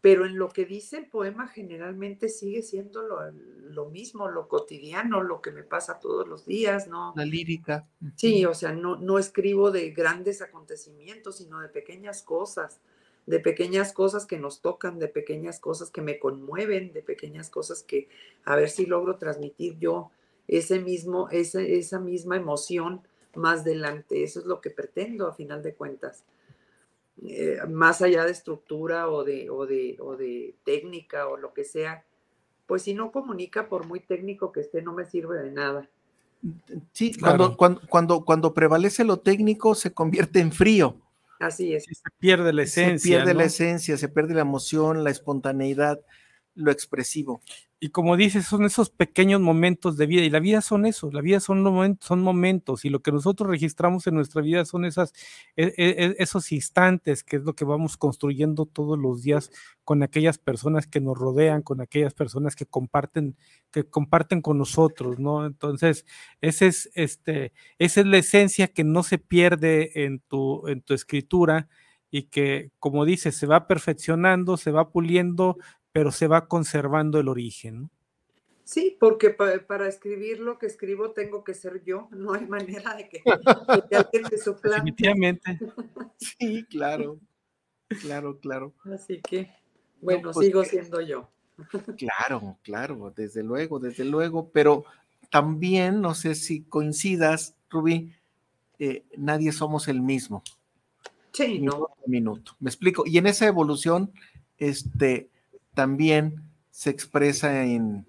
Pero 0.00 0.26
en 0.26 0.36
lo 0.36 0.50
que 0.50 0.66
dice 0.66 0.98
el 0.98 1.06
poema 1.06 1.48
generalmente 1.48 2.28
sigue 2.28 2.62
siendo 2.62 3.02
lo, 3.02 3.18
lo 3.32 3.86
mismo, 3.88 4.28
lo 4.28 4.48
cotidiano, 4.48 5.22
lo 5.22 5.40
que 5.40 5.50
me 5.50 5.62
pasa 5.64 5.98
todos 5.98 6.28
los 6.28 6.44
días, 6.44 6.88
¿no? 6.88 7.14
La 7.16 7.24
lírica. 7.24 7.88
Sí, 8.16 8.44
o 8.44 8.52
sea, 8.54 8.72
no, 8.72 8.96
no 8.96 9.18
escribo 9.18 9.70
de 9.70 9.90
grandes 9.92 10.42
acontecimientos, 10.42 11.38
sino 11.38 11.58
de 11.60 11.68
pequeñas 11.70 12.22
cosas, 12.22 12.80
de 13.26 13.40
pequeñas 13.40 13.94
cosas 13.94 14.26
que 14.26 14.38
nos 14.38 14.60
tocan, 14.60 14.98
de 14.98 15.08
pequeñas 15.08 15.58
cosas 15.58 15.90
que 15.90 16.02
me 16.02 16.18
conmueven, 16.18 16.92
de 16.92 17.02
pequeñas 17.02 17.48
cosas 17.48 17.82
que 17.82 18.08
a 18.44 18.56
ver 18.56 18.68
si 18.68 18.84
logro 18.84 19.16
transmitir 19.16 19.78
yo 19.78 20.10
ese 20.48 20.80
mismo, 20.80 21.28
ese, 21.30 21.78
esa 21.78 22.00
misma 22.00 22.36
emoción 22.36 23.02
más 23.34 23.60
adelante. 23.60 24.22
Eso 24.22 24.40
es 24.40 24.46
lo 24.46 24.60
que 24.60 24.70
pretendo 24.70 25.26
a 25.26 25.34
final 25.34 25.62
de 25.62 25.74
cuentas. 25.74 26.24
Eh, 27.26 27.58
más 27.68 28.02
allá 28.02 28.24
de 28.24 28.32
estructura 28.32 29.08
o 29.08 29.24
de, 29.24 29.48
o, 29.50 29.66
de, 29.66 29.96
o 30.00 30.16
de 30.16 30.54
técnica 30.64 31.28
o 31.28 31.36
lo 31.36 31.54
que 31.54 31.64
sea, 31.64 32.04
pues 32.66 32.82
si 32.82 32.94
no 32.94 33.12
comunica, 33.12 33.68
por 33.68 33.86
muy 33.86 34.00
técnico 34.00 34.52
que 34.52 34.60
esté, 34.60 34.82
no 34.82 34.92
me 34.92 35.04
sirve 35.04 35.38
de 35.42 35.50
nada. 35.50 35.88
Sí, 36.92 37.12
Claro. 37.12 37.36
cuando, 37.36 37.56
cuando, 37.56 37.80
cuando, 37.88 38.24
cuando 38.24 38.54
prevalece 38.54 39.04
lo 39.04 39.20
técnico 39.20 39.74
se 39.74 39.92
convierte 39.92 40.40
en 40.40 40.52
frío. 40.52 41.00
Así 41.40 41.74
es. 41.74 41.84
Se 41.84 42.10
pierde 42.18 42.52
la 42.52 42.62
esencia. 42.62 42.98
se 42.98 43.08
pierde 43.08 43.34
¿no? 43.34 43.40
la 43.40 43.46
esencia, 43.46 43.96
se 43.96 44.08
pierde 44.08 44.34
la 44.34 44.42
emoción, 44.42 45.04
la 45.04 45.10
espontaneidad, 45.10 46.00
lo 46.54 46.70
expresivo. 46.70 47.42
Y 47.80 47.90
como 47.90 48.16
dices, 48.16 48.46
son 48.46 48.64
esos 48.64 48.88
pequeños 48.88 49.40
momentos 49.42 49.98
de 49.98 50.06
vida, 50.06 50.22
y 50.22 50.30
la 50.30 50.40
vida 50.40 50.62
son 50.62 50.86
eso, 50.86 51.10
la 51.12 51.20
vida 51.20 51.38
son, 51.40 51.62
momen- 51.62 51.98
son 52.00 52.22
momentos, 52.22 52.84
y 52.86 52.88
lo 52.90 53.02
que 53.02 53.12
nosotros 53.12 53.50
registramos 53.50 54.06
en 54.06 54.14
nuestra 54.14 54.40
vida 54.40 54.64
son 54.64 54.86
esas, 54.86 55.12
e- 55.56 55.74
e- 55.76 56.04
e- 56.06 56.16
esos 56.18 56.50
instantes, 56.52 57.22
que 57.24 57.36
es 57.36 57.42
lo 57.42 57.54
que 57.54 57.64
vamos 57.66 57.96
construyendo 57.98 58.64
todos 58.64 58.98
los 58.98 59.22
días 59.22 59.50
con 59.84 60.02
aquellas 60.02 60.38
personas 60.38 60.86
que 60.86 61.00
nos 61.00 61.18
rodean, 61.18 61.60
con 61.62 61.80
aquellas 61.82 62.14
personas 62.14 62.56
que 62.56 62.64
comparten, 62.66 63.36
que 63.70 63.84
comparten 63.84 64.40
con 64.40 64.56
nosotros, 64.56 65.18
¿no? 65.18 65.44
Entonces, 65.44 66.06
ese 66.40 66.68
es, 66.68 66.90
este, 66.94 67.52
esa 67.78 68.00
es 68.00 68.06
la 68.06 68.18
esencia 68.18 68.68
que 68.68 68.84
no 68.84 69.02
se 69.02 69.18
pierde 69.18 70.04
en 70.06 70.20
tu, 70.20 70.66
en 70.68 70.80
tu 70.80 70.94
escritura, 70.94 71.68
y 72.10 72.24
que, 72.24 72.70
como 72.78 73.04
dices, 73.04 73.34
se 73.36 73.46
va 73.46 73.66
perfeccionando, 73.66 74.56
se 74.56 74.70
va 74.70 74.90
puliendo, 74.90 75.56
pero 75.94 76.10
se 76.10 76.26
va 76.26 76.48
conservando 76.48 77.20
el 77.20 77.28
origen. 77.28 77.88
Sí, 78.64 78.96
porque 78.98 79.30
pa- 79.30 79.60
para 79.64 79.86
escribir 79.88 80.40
lo 80.40 80.58
que 80.58 80.66
escribo 80.66 81.12
tengo 81.12 81.44
que 81.44 81.54
ser 81.54 81.84
yo, 81.84 82.08
no 82.10 82.32
hay 82.34 82.46
manera 82.46 82.96
de 82.96 83.08
que, 83.08 83.22
que 83.22 83.96
alguien 83.96 84.24
me 84.30 84.36
suplante. 84.36 84.90
Definitivamente. 84.90 85.58
Sí, 86.18 86.64
claro, 86.64 87.20
claro, 88.00 88.38
claro. 88.40 88.72
Así 88.92 89.20
que, 89.20 89.50
bueno, 90.00 90.30
pues, 90.32 90.46
sigo 90.46 90.64
siendo 90.64 91.00
yo. 91.00 91.30
Claro, 91.96 92.58
claro, 92.62 93.12
desde 93.14 93.44
luego, 93.44 93.78
desde 93.78 94.04
luego, 94.04 94.48
pero 94.50 94.84
también, 95.30 96.00
no 96.00 96.14
sé 96.14 96.34
si 96.34 96.62
coincidas, 96.62 97.54
Rubí, 97.70 98.12
eh, 98.80 99.04
nadie 99.16 99.52
somos 99.52 99.86
el 99.86 100.00
mismo. 100.00 100.42
Sí, 101.32 101.60
no. 101.60 101.90
Minuto. 102.06 102.56
Me 102.58 102.70
explico. 102.70 103.04
Y 103.06 103.18
en 103.18 103.26
esa 103.28 103.46
evolución, 103.46 104.12
este, 104.58 105.28
también 105.74 106.42
se 106.70 106.90
expresa 106.90 107.64
en, 107.64 108.06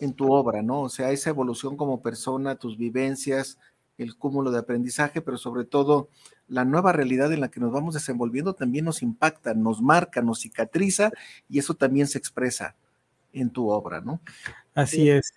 en 0.00 0.12
tu 0.14 0.32
obra, 0.32 0.62
¿no? 0.62 0.82
O 0.82 0.88
sea, 0.88 1.10
esa 1.10 1.30
evolución 1.30 1.76
como 1.76 2.02
persona, 2.02 2.56
tus 2.56 2.76
vivencias, 2.76 3.58
el 3.98 4.16
cúmulo 4.16 4.50
de 4.50 4.58
aprendizaje, 4.58 5.20
pero 5.20 5.36
sobre 5.38 5.64
todo 5.64 6.08
la 6.48 6.64
nueva 6.64 6.92
realidad 6.92 7.32
en 7.32 7.40
la 7.40 7.50
que 7.50 7.60
nos 7.60 7.72
vamos 7.72 7.94
desenvolviendo 7.94 8.54
también 8.54 8.84
nos 8.84 9.02
impacta, 9.02 9.54
nos 9.54 9.80
marca, 9.80 10.22
nos 10.22 10.40
cicatriza 10.40 11.12
y 11.48 11.58
eso 11.58 11.74
también 11.74 12.06
se 12.06 12.18
expresa 12.18 12.74
en 13.32 13.50
tu 13.50 13.68
obra, 13.70 14.00
¿no? 14.00 14.20
Así 14.74 15.08
es. 15.08 15.32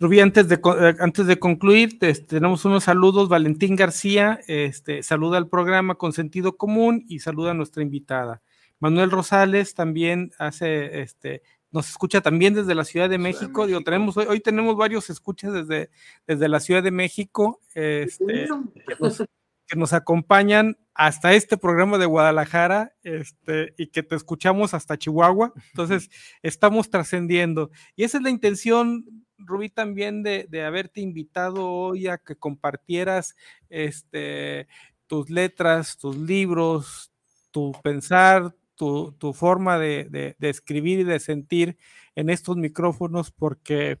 Rubí, 0.00 0.20
antes 0.20 0.48
de, 0.48 0.54
eh, 0.56 0.94
antes 1.00 1.26
de 1.26 1.38
concluir, 1.38 1.98
te- 1.98 2.14
tenemos 2.14 2.64
unos 2.64 2.84
saludos. 2.84 3.28
Valentín 3.28 3.74
García 3.76 4.38
este, 4.46 5.02
saluda 5.02 5.38
al 5.38 5.48
programa 5.48 5.96
con 5.96 6.12
sentido 6.12 6.56
común 6.56 7.04
y 7.08 7.18
saluda 7.18 7.50
a 7.50 7.54
nuestra 7.54 7.82
invitada. 7.82 8.40
Manuel 8.80 9.10
Rosales 9.10 9.74
también 9.74 10.32
hace, 10.38 11.00
este, 11.00 11.42
nos 11.70 11.88
escucha 11.90 12.20
también 12.20 12.54
desde 12.54 12.74
la 12.74 12.84
Ciudad 12.84 13.10
de 13.10 13.18
México. 13.18 13.66
Digo, 13.66 13.80
tenemos, 13.82 14.16
hoy, 14.16 14.26
hoy 14.28 14.40
tenemos 14.40 14.76
varios 14.76 15.10
escuchas 15.10 15.52
desde, 15.52 15.90
desde 16.26 16.48
la 16.48 16.60
Ciudad 16.60 16.82
de 16.82 16.90
México. 16.90 17.60
Este, 17.74 18.46
que 18.86 18.96
nos, 19.00 19.18
que 19.18 19.76
nos 19.76 19.92
acompañan 19.92 20.78
hasta 20.94 21.34
este 21.34 21.56
programa 21.56 21.98
de 21.98 22.06
Guadalajara 22.06 22.94
este, 23.02 23.74
y 23.76 23.88
que 23.88 24.02
te 24.02 24.16
escuchamos 24.16 24.74
hasta 24.74 24.96
Chihuahua. 24.96 25.52
Entonces, 25.72 26.10
estamos 26.42 26.90
trascendiendo. 26.90 27.70
Y 27.94 28.04
esa 28.04 28.16
es 28.16 28.24
la 28.24 28.30
intención, 28.30 29.04
Rubí, 29.36 29.68
también 29.68 30.22
de, 30.22 30.46
de 30.48 30.64
haberte 30.64 31.00
invitado 31.00 31.68
hoy 31.70 32.08
a 32.08 32.18
que 32.18 32.34
compartieras 32.34 33.36
este, 33.68 34.68
tus 35.06 35.30
letras, 35.30 35.98
tus 35.98 36.16
libros, 36.16 37.12
tu 37.50 37.72
pensar, 37.82 38.54
tu, 38.78 39.12
tu 39.18 39.34
forma 39.34 39.78
de, 39.78 40.04
de- 40.08 40.36
de 40.38 40.48
escribir 40.48 41.00
y 41.00 41.04
de 41.04 41.20
sentir 41.20 41.76
en 42.14 42.30
estos 42.30 42.56
micrófonos, 42.56 43.30
porque 43.30 43.98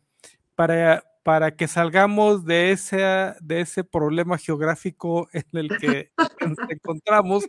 para, 0.54 1.04
para 1.22 1.54
que 1.56 1.68
salgamos 1.68 2.44
de 2.46 2.70
ese, 2.72 2.96
de 3.40 3.60
ese 3.60 3.84
problema 3.84 4.38
geográfico 4.38 5.28
en 5.32 5.44
el 5.52 5.68
que 5.78 6.10
nos 6.40 6.56
encontramos, 6.70 7.44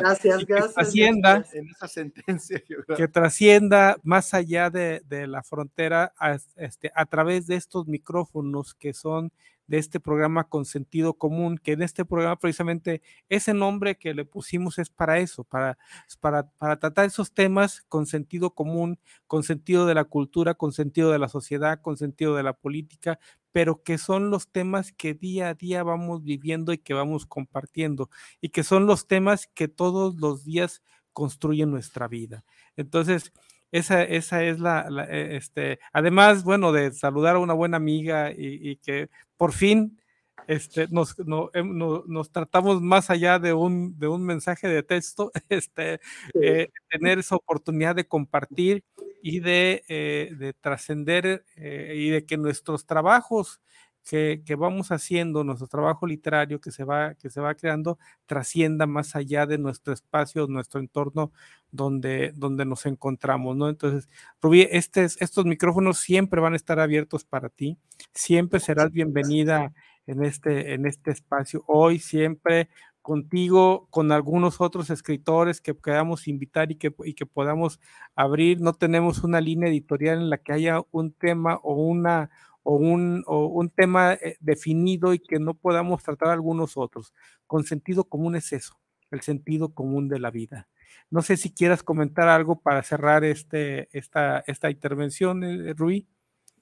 gracias, 0.00 0.38
que 0.38 0.44
gracias. 0.46 0.74
trascienda. 0.74 1.44
En 1.52 1.68
esa 1.68 1.88
sentencia 1.88 2.58
geográfica. 2.66 2.96
que 2.96 3.08
trascienda 3.08 3.96
más 4.02 4.32
allá 4.32 4.70
de, 4.70 5.02
de 5.04 5.26
la 5.26 5.42
frontera 5.42 6.14
a, 6.18 6.38
este, 6.56 6.90
a 6.94 7.04
través 7.06 7.46
de 7.46 7.56
estos 7.56 7.86
micrófonos 7.86 8.74
que 8.74 8.94
son 8.94 9.30
de 9.68 9.78
este 9.78 10.00
programa 10.00 10.48
con 10.48 10.64
sentido 10.64 11.14
común, 11.14 11.58
que 11.58 11.72
en 11.72 11.82
este 11.82 12.04
programa 12.04 12.36
precisamente 12.36 13.02
ese 13.28 13.54
nombre 13.54 13.96
que 13.96 14.14
le 14.14 14.24
pusimos 14.24 14.78
es 14.78 14.90
para 14.90 15.18
eso, 15.18 15.44
para, 15.44 15.78
para, 16.20 16.50
para 16.50 16.78
tratar 16.80 17.04
esos 17.04 17.32
temas 17.32 17.84
con 17.88 18.06
sentido 18.06 18.50
común, 18.50 18.98
con 19.26 19.44
sentido 19.44 19.86
de 19.86 19.94
la 19.94 20.04
cultura, 20.04 20.54
con 20.54 20.72
sentido 20.72 21.12
de 21.12 21.18
la 21.20 21.28
sociedad, 21.28 21.80
con 21.80 21.96
sentido 21.96 22.34
de 22.34 22.42
la 22.42 22.54
política, 22.54 23.20
pero 23.52 23.82
que 23.82 23.98
son 23.98 24.30
los 24.30 24.48
temas 24.48 24.92
que 24.92 25.14
día 25.14 25.50
a 25.50 25.54
día 25.54 25.82
vamos 25.82 26.22
viviendo 26.22 26.72
y 26.72 26.78
que 26.78 26.94
vamos 26.94 27.26
compartiendo, 27.26 28.10
y 28.40 28.48
que 28.50 28.64
son 28.64 28.86
los 28.86 29.06
temas 29.06 29.46
que 29.54 29.68
todos 29.68 30.16
los 30.16 30.44
días 30.44 30.82
construyen 31.12 31.70
nuestra 31.70 32.08
vida. 32.08 32.44
Entonces, 32.76 33.32
esa, 33.72 34.02
esa 34.02 34.44
es 34.44 34.60
la, 34.60 34.86
eh, 35.10 35.36
este, 35.36 35.78
además, 35.92 36.44
bueno, 36.44 36.72
de 36.72 36.92
saludar 36.92 37.36
a 37.36 37.38
una 37.38 37.52
buena 37.54 37.76
amiga 37.76 38.32
y, 38.36 38.76
que 38.76 39.10
por 39.36 39.52
fin 39.52 40.00
este, 40.46 40.88
nos, 40.88 41.14
em, 41.52 41.76
nos 41.76 42.32
tratamos 42.32 42.80
más 42.80 43.10
allá 43.10 43.38
de 43.38 43.52
un, 43.52 43.98
de 43.98 44.08
un 44.08 44.24
mensaje 44.24 44.68
de 44.68 44.82
texto, 44.82 45.30
este, 45.48 46.00
eh, 46.40 46.70
tener 46.90 47.18
esa 47.18 47.36
oportunidad 47.36 47.94
de 47.94 48.06
compartir 48.06 48.84
y 49.22 49.40
de, 49.40 49.84
eh, 49.88 50.30
de 50.38 50.52
trascender 50.54 51.44
y 51.56 52.10
de 52.10 52.24
que 52.24 52.36
nuestros 52.36 52.86
trabajos 52.86 53.60
que, 54.08 54.56
vamos 54.58 54.90
haciendo, 54.90 55.44
nuestro 55.44 55.66
trabajo 55.66 56.06
literario 56.06 56.62
que 56.62 56.70
se, 56.70 56.82
va, 56.82 57.14
que 57.14 57.28
se 57.28 57.42
va 57.42 57.54
creando, 57.54 57.98
trascienda 58.24 58.86
más 58.86 59.14
allá 59.14 59.44
de 59.44 59.58
nuestro 59.58 59.92
espacio, 59.92 60.46
nuestro 60.46 60.80
entorno 60.80 61.30
donde, 61.70 62.32
donde 62.34 62.64
nos 62.64 62.86
encontramos, 62.86 63.54
¿no? 63.54 63.68
Entonces, 63.68 64.08
Rubí, 64.40 64.66
estos 64.70 65.44
micrófonos 65.44 65.98
siempre 65.98 66.40
van 66.40 66.54
a 66.54 66.56
estar 66.56 66.80
abiertos 66.80 67.24
para 67.24 67.50
ti, 67.50 67.76
siempre 68.14 68.60
serás 68.60 68.90
bienvenida 68.92 69.74
en 70.06 70.24
este, 70.24 70.72
en 70.72 70.86
este 70.86 71.10
espacio, 71.10 71.62
hoy 71.66 71.98
siempre 71.98 72.70
contigo, 73.02 73.88
con 73.90 74.10
algunos 74.10 74.60
otros 74.60 74.88
escritores 74.88 75.60
que 75.60 75.74
podamos 75.74 76.28
invitar 76.28 76.70
y 76.70 76.76
que, 76.76 76.94
y 77.04 77.14
que 77.14 77.24
podamos 77.26 77.80
abrir. 78.14 78.60
No 78.60 78.74
tenemos 78.74 79.24
una 79.24 79.40
línea 79.40 79.70
editorial 79.70 80.18
en 80.18 80.30
la 80.30 80.38
que 80.38 80.52
haya 80.52 80.82
un 80.90 81.12
tema 81.12 81.58
o 81.62 81.74
una, 81.74 82.28
o 82.62 82.74
un, 82.74 83.24
o 83.26 83.46
un 83.46 83.70
tema 83.70 84.14
eh, 84.14 84.36
definido 84.40 85.14
y 85.14 85.18
que 85.18 85.38
no 85.38 85.54
podamos 85.54 86.02
tratar 86.02 86.30
algunos 86.30 86.76
otros. 86.76 87.14
Con 87.46 87.64
sentido 87.64 88.04
común 88.04 88.36
es 88.36 88.52
eso, 88.52 88.78
el 89.10 89.22
sentido 89.22 89.74
común 89.74 90.08
de 90.08 90.18
la 90.18 90.30
vida. 90.30 90.68
No 91.10 91.22
sé 91.22 91.36
si 91.36 91.54
quieras 91.54 91.82
comentar 91.82 92.28
algo 92.28 92.60
para 92.60 92.82
cerrar 92.82 93.24
este, 93.24 93.88
esta, 93.92 94.44
esta 94.46 94.70
intervención, 94.70 95.42
eh, 95.44 95.74
Rui. 95.74 96.06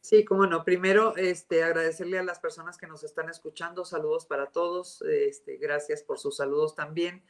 Sí, 0.01 0.25
cómo 0.25 0.47
no. 0.47 0.65
Primero, 0.65 1.17
este, 1.17 1.65
agradecerle 1.65 2.21
a 2.21 2.23
las 2.23 2.39
personas 2.39 2.79
que 2.79 2.87
nos 2.87 3.03
están 3.03 3.29
escuchando. 3.29 3.85
Saludos 3.85 4.25
para 4.25 4.47
todos. 4.47 5.03
Este, 5.03 5.57
gracias 5.57 6.05
por 6.05 6.21
sus 6.21 6.37
saludos 6.37 6.77
también. 6.77 7.25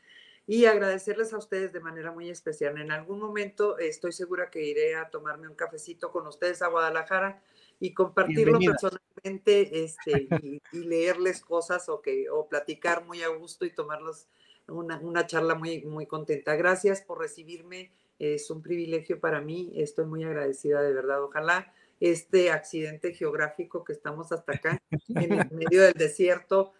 Y 0.46 0.66
agradecerles 0.66 1.32
a 1.32 1.38
ustedes 1.38 1.72
de 1.72 1.80
manera 1.80 2.12
muy 2.12 2.28
especial. 2.28 2.78
En 2.78 2.92
algún 2.92 3.18
momento 3.18 3.78
estoy 3.78 4.12
segura 4.12 4.50
que 4.50 4.62
iré 4.62 4.94
a 4.94 5.08
tomarme 5.08 5.48
un 5.48 5.54
cafecito 5.54 6.12
con 6.12 6.26
ustedes 6.26 6.60
a 6.60 6.68
Guadalajara 6.68 7.42
y 7.78 7.92
compartirlo 7.92 8.58
personalmente 8.58 9.84
este, 9.84 10.28
y, 10.42 10.60
leerles 10.78 11.40
cosas 11.40 11.88
o, 11.88 12.00
que, 12.00 12.30
o 12.30 12.48
platicar 12.48 13.04
muy 13.04 13.22
a 13.22 13.28
gusto 13.28 13.64
y 13.64 13.70
tomarlos 13.70 14.28
una, 14.68 14.98
una, 14.98 15.26
charla 15.26 15.54
muy, 15.54 15.82
muy 15.84 16.06
contenta. 16.06 16.56
Gracias 16.56 17.02
por 17.02 17.20
recibirme, 17.20 17.92
es 18.18 18.50
un 18.50 18.62
privilegio 18.62 19.20
para 19.20 19.40
mí, 19.40 19.72
estoy 19.76 20.06
muy 20.06 20.24
agradecida 20.24 20.82
de 20.82 20.92
verdad. 20.92 21.22
Ojalá 21.22 21.72
este 22.00 22.50
accidente 22.50 23.12
geográfico 23.12 23.84
que 23.84 23.92
estamos 23.92 24.32
hasta 24.32 24.52
acá, 24.52 24.82
en 25.08 25.32
el 25.32 25.50
medio 25.52 25.82
del 25.82 25.94
desierto, 25.94 26.72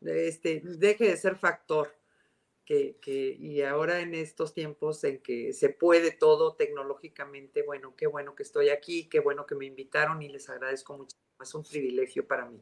este, 0.00 0.62
deje 0.64 1.08
de 1.08 1.16
ser 1.16 1.36
factor 1.36 1.92
que, 2.64 2.96
y 3.38 3.62
ahora 3.62 4.00
en 4.00 4.14
estos 4.14 4.54
tiempos 4.54 5.04
en 5.04 5.18
que 5.18 5.52
se 5.52 5.68
puede 5.68 6.10
todo 6.10 6.54
tecnológicamente, 6.54 7.62
bueno, 7.62 7.94
qué 7.96 8.06
bueno 8.06 8.34
que 8.34 8.42
estoy 8.42 8.70
aquí, 8.70 9.08
qué 9.08 9.20
bueno 9.20 9.46
que 9.46 9.54
me 9.54 9.66
invitaron 9.66 10.22
y 10.22 10.28
les 10.28 10.48
agradezco 10.48 10.96
mucho. 10.96 11.16
Es 11.40 11.54
un 11.54 11.64
privilegio 11.64 12.26
para 12.26 12.46
mí. 12.46 12.60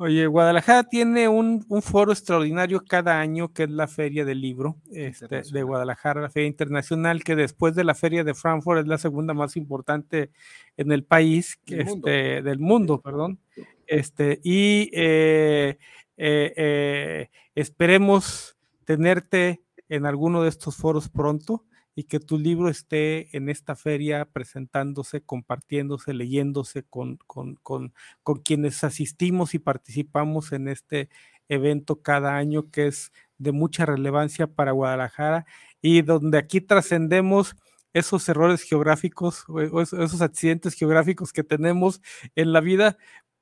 Oye, 0.00 0.28
Guadalajara 0.28 0.84
tiene 0.84 1.26
un, 1.26 1.66
foro 1.82 2.12
extraordinario 2.12 2.84
cada 2.86 3.18
año 3.18 3.52
que 3.52 3.64
es 3.64 3.70
la 3.70 3.88
Feria 3.88 4.24
del 4.24 4.40
Libro 4.40 4.76
este, 4.92 5.42
de 5.42 5.62
Guadalajara, 5.64 6.20
la 6.20 6.30
Feria 6.30 6.46
Internacional, 6.46 7.24
que 7.24 7.34
después 7.34 7.74
de 7.74 7.82
la 7.82 7.96
Feria 7.96 8.22
de 8.22 8.32
Frankfurt 8.32 8.82
es 8.82 8.86
la 8.86 8.98
segunda 8.98 9.34
más 9.34 9.56
importante 9.56 10.30
en 10.76 10.92
el 10.92 11.02
país, 11.02 11.58
este, 11.66 12.42
del 12.42 12.60
mundo, 12.60 13.00
perdón. 13.00 13.40
Este, 13.88 14.38
y 14.44 14.88
eh, 14.92 15.78
eh, 16.16 16.52
eh, 16.56 17.30
esperemos 17.56 18.57
tenerte 18.88 19.62
en 19.90 20.06
alguno 20.06 20.42
de 20.42 20.48
estos 20.48 20.76
foros 20.76 21.10
pronto 21.10 21.66
y 21.94 22.04
que 22.04 22.20
tu 22.20 22.38
libro 22.38 22.70
esté 22.70 23.36
en 23.36 23.50
esta 23.50 23.76
feria 23.76 24.24
presentándose, 24.24 25.20
compartiéndose, 25.20 26.14
leyéndose 26.14 26.84
con, 26.84 27.18
con, 27.26 27.56
con, 27.56 27.92
con, 28.22 28.38
quienes 28.40 28.82
asistimos 28.84 29.52
y 29.52 29.58
participamos 29.58 30.52
en 30.52 30.68
este 30.68 31.10
evento 31.50 32.00
cada 32.00 32.36
año 32.38 32.70
que 32.70 32.86
es 32.86 33.12
de 33.36 33.52
mucha 33.52 33.84
relevancia 33.84 34.46
para 34.46 34.72
Guadalajara 34.72 35.44
y 35.82 36.00
donde 36.00 36.38
aquí 36.38 36.62
trascendemos 36.62 37.56
esos 37.92 38.26
errores 38.30 38.62
geográficos 38.62 39.44
o 39.50 39.82
esos 39.82 40.22
accidentes 40.22 40.72
geográficos 40.72 41.34
que 41.34 41.44
tenemos 41.44 42.00
en 42.36 42.54
la 42.54 42.62
vida, 42.62 42.96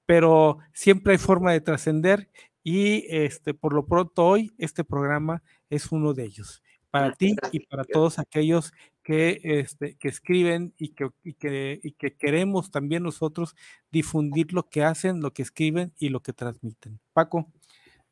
pero 0.07 0.59
siempre 0.73 1.13
hay 1.13 1.19
forma 1.19 1.53
de 1.53 1.61
trascender 1.61 2.31
y 2.67 3.07
este, 3.11 3.55
por 3.55 3.73
lo 3.73 3.87
pronto 3.87 4.27
hoy 4.27 4.53
este 4.59 4.83
programa 4.83 5.41
es 5.71 5.93
uno 5.93 6.15
de 6.15 6.25
ellos. 6.25 6.65
Para 6.91 7.13
ti 7.13 7.37
y 7.53 7.61
para 7.61 7.85
todos 7.85 8.19
aquellos 8.19 8.73
que, 9.05 9.41
este, 9.45 9.95
que 9.95 10.09
escriben 10.09 10.75
y 10.77 10.89
que, 10.89 11.11
y 11.23 11.35
que, 11.35 11.79
y 11.81 11.93
que 11.93 12.17
queremos 12.17 12.73
también 12.73 13.05
nosotros 13.05 13.55
difundir 13.93 14.53
lo 14.53 14.69
que 14.69 14.83
hacen, 14.83 15.21
lo 15.21 15.33
que 15.33 15.43
escriben 15.43 15.93
y 15.97 16.09
lo 16.09 16.23
que 16.25 16.33
transmiten. 16.33 16.99
Paco. 17.13 17.47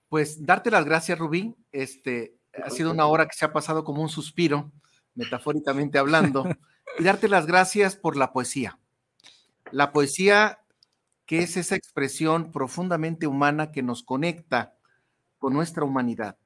Pues 0.09 0.47
darte 0.47 0.71
las 0.71 0.85
gracias, 0.85 1.19
Rubí. 1.19 1.57
Este, 1.73 2.37
ha 2.63 2.71
sido 2.71 2.93
una 2.93 3.07
hora 3.07 3.27
que 3.27 3.37
se 3.37 3.45
ha 3.45 3.53
pasado 3.53 3.83
como 3.83 4.03
un 4.03 4.09
suspiro, 4.09 4.71
metafóricamente 5.17 5.99
hablando, 5.99 6.45
y 7.01 7.03
darte 7.03 7.29
las 7.29 7.47
gracias 7.47 7.97
por 7.97 8.17
la 8.17 8.33
poesía. 8.33 8.79
La 9.73 9.91
poesía 9.91 10.61
que 11.27 11.39
es 11.39 11.57
esa 11.57 11.77
expresión 11.77 12.53
profundamente 12.53 13.27
humana 13.27 13.73
que 13.73 13.83
nos 13.83 14.03
conecta 14.03 14.75
con 15.39 15.53
nuestra 15.53 15.85
humanidad 15.85 16.37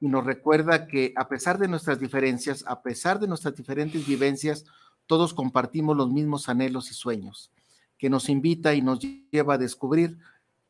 y 0.00 0.08
nos 0.08 0.24
recuerda 0.24 0.86
que 0.86 1.12
a 1.16 1.28
pesar 1.28 1.58
de 1.58 1.68
nuestras 1.68 2.00
diferencias, 2.00 2.64
a 2.66 2.82
pesar 2.82 3.20
de 3.20 3.28
nuestras 3.28 3.54
diferentes 3.54 4.06
vivencias, 4.06 4.64
todos 5.06 5.34
compartimos 5.34 5.96
los 5.96 6.10
mismos 6.10 6.48
anhelos 6.48 6.90
y 6.90 6.94
sueños, 6.94 7.52
que 7.98 8.08
nos 8.08 8.28
invita 8.28 8.74
y 8.74 8.80
nos 8.80 9.00
lleva 9.30 9.54
a 9.54 9.58
descubrir 9.58 10.18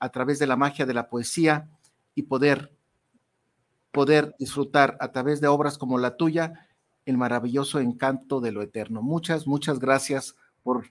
a 0.01 0.09
través 0.09 0.39
de 0.39 0.47
la 0.47 0.57
magia 0.57 0.87
de 0.87 0.95
la 0.95 1.09
poesía 1.09 1.69
y 2.15 2.23
poder 2.23 2.73
poder 3.93 4.35
disfrutar 4.39 4.97
a 5.01 5.11
través 5.11 5.41
de 5.41 5.49
obras 5.49 5.77
como 5.77 5.99
la 5.99 6.17
tuya 6.17 6.69
el 7.07 7.19
maravilloso 7.19 7.81
encanto 7.81 8.41
de 8.41 8.53
lo 8.53 8.63
eterno. 8.63 9.03
Muchas, 9.03 9.47
muchas 9.47 9.81
gracias 9.81 10.37
por 10.63 10.89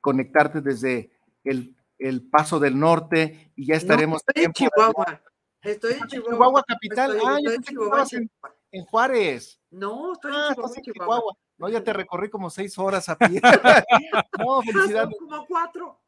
conectarte 0.00 0.60
desde 0.60 1.12
el 1.44 1.76
el 2.02 2.22
Paso 2.22 2.58
del 2.58 2.78
Norte 2.78 3.52
y 3.54 3.66
ya 3.66 3.76
estaremos. 3.76 4.22
estoy 4.26 4.44
en 4.44 4.52
Chihuahua. 4.52 5.22
Estoy 5.62 5.92
en 5.92 6.06
Chihuahua. 6.08 6.32
Chihuahua 6.32 6.64
capital. 6.66 7.18
ah, 7.24 7.38
yo 7.42 7.52
en, 7.52 7.62
Chihuahua, 7.62 8.06
en, 8.72 8.84
Juárez. 8.84 9.60
No, 9.70 10.12
estoy 10.12 10.32
en 10.32 10.38
ah, 10.38 10.54
Chihuahua, 10.82 11.36
No, 11.58 11.68
ya 11.68 11.82
te 11.82 11.92
recorrí 11.92 12.28
como 12.28 12.50
seis 12.50 12.76
horas 12.78 13.08
a 13.08 13.16
pie. 13.18 13.40
no, 14.38 14.62
felicidades. 14.62 15.16
Como 15.18 15.46
cuatro. 15.46 16.00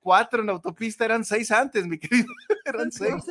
Cuatro 0.00 0.42
en 0.42 0.50
autopista, 0.50 1.04
eran 1.04 1.24
seis 1.24 1.50
antes, 1.50 1.86
mi 1.86 1.98
querido. 1.98 2.32
Eran 2.64 2.90
seis. 2.90 3.24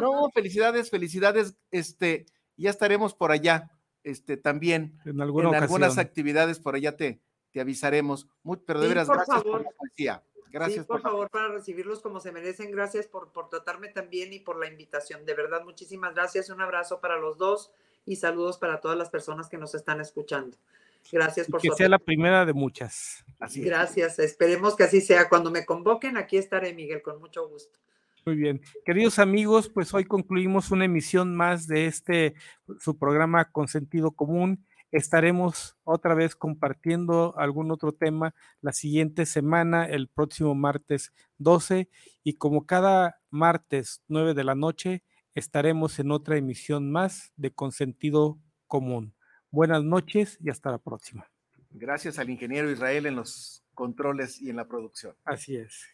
No, 0.00 0.30
felicidades, 0.30 0.90
felicidades. 0.90 1.56
Este, 1.70 2.26
ya 2.56 2.70
estaremos 2.70 3.14
por 3.14 3.32
allá. 3.32 3.70
Este, 4.02 4.36
también 4.36 5.00
en, 5.04 5.20
algunas 5.20 5.98
actividades 5.98 6.60
por 6.60 6.76
allá 6.76 6.96
te, 6.96 7.20
te 7.50 7.60
avisaremos. 7.60 8.28
Muy, 8.44 8.58
pero 8.64 8.80
de 8.80 8.88
veras, 8.88 9.08
gracias 9.08 9.42
por 9.42 9.62
la 9.64 9.70
poesía. 9.70 10.22
Gracias. 10.50 10.86
por, 10.86 11.00
favor, 11.00 11.28
para 11.30 11.48
recibirlos 11.48 12.00
como 12.00 12.20
se 12.20 12.32
merecen. 12.32 12.70
Gracias 12.70 13.06
por, 13.06 13.32
por 13.32 13.48
tratarme 13.48 13.88
también 13.88 14.32
y 14.32 14.40
por 14.40 14.58
la 14.58 14.66
invitación. 14.66 15.24
De 15.24 15.34
verdad, 15.34 15.64
muchísimas 15.64 16.14
gracias. 16.14 16.50
Un 16.50 16.60
abrazo 16.60 17.00
para 17.00 17.16
los 17.18 17.38
dos 17.38 17.72
y 18.04 18.16
saludos 18.16 18.58
para 18.58 18.80
todas 18.80 18.96
las 18.96 19.10
personas 19.10 19.48
que 19.48 19.58
nos 19.58 19.74
están 19.74 20.00
escuchando. 20.00 20.56
Gracias 21.12 21.46
por 21.46 21.60
Que 21.60 21.70
sea 21.70 21.88
la 21.88 21.98
primera 21.98 22.44
de 22.44 22.52
muchas. 22.52 23.24
Así 23.38 23.62
Gracias. 23.62 24.18
Esperemos 24.18 24.76
que 24.76 24.84
así 24.84 25.00
sea. 25.00 25.28
Cuando 25.28 25.50
me 25.50 25.64
convoquen, 25.64 26.16
aquí 26.16 26.36
estaré, 26.36 26.74
Miguel, 26.74 27.02
con 27.02 27.20
mucho 27.20 27.48
gusto. 27.48 27.78
Muy 28.24 28.34
bien. 28.34 28.60
Queridos 28.84 29.20
amigos, 29.20 29.68
pues 29.68 29.94
hoy 29.94 30.04
concluimos 30.04 30.72
una 30.72 30.84
emisión 30.84 31.36
más 31.36 31.68
de 31.68 31.86
este, 31.86 32.34
su 32.80 32.98
programa 32.98 33.52
con 33.52 33.68
sentido 33.68 34.10
común 34.10 34.65
estaremos 34.92 35.76
otra 35.84 36.14
vez 36.14 36.36
compartiendo 36.36 37.34
algún 37.38 37.70
otro 37.70 37.92
tema 37.92 38.34
la 38.60 38.72
siguiente 38.72 39.26
semana, 39.26 39.84
el 39.86 40.08
próximo 40.08 40.54
martes 40.54 41.12
12, 41.38 41.88
y 42.22 42.34
como 42.34 42.66
cada 42.66 43.20
martes 43.30 44.02
9 44.08 44.34
de 44.34 44.44
la 44.44 44.54
noche, 44.54 45.02
estaremos 45.34 45.98
en 45.98 46.10
otra 46.10 46.36
emisión 46.36 46.90
más 46.90 47.32
de 47.36 47.52
Consentido 47.52 48.38
Común. 48.66 49.14
Buenas 49.50 49.84
noches 49.84 50.38
y 50.40 50.50
hasta 50.50 50.70
la 50.70 50.78
próxima. 50.78 51.30
Gracias 51.70 52.18
al 52.18 52.30
ingeniero 52.30 52.70
Israel 52.70 53.06
en 53.06 53.16
los 53.16 53.62
controles 53.74 54.40
y 54.40 54.50
en 54.50 54.56
la 54.56 54.66
producción. 54.66 55.14
Así 55.24 55.56
es. 55.56 55.84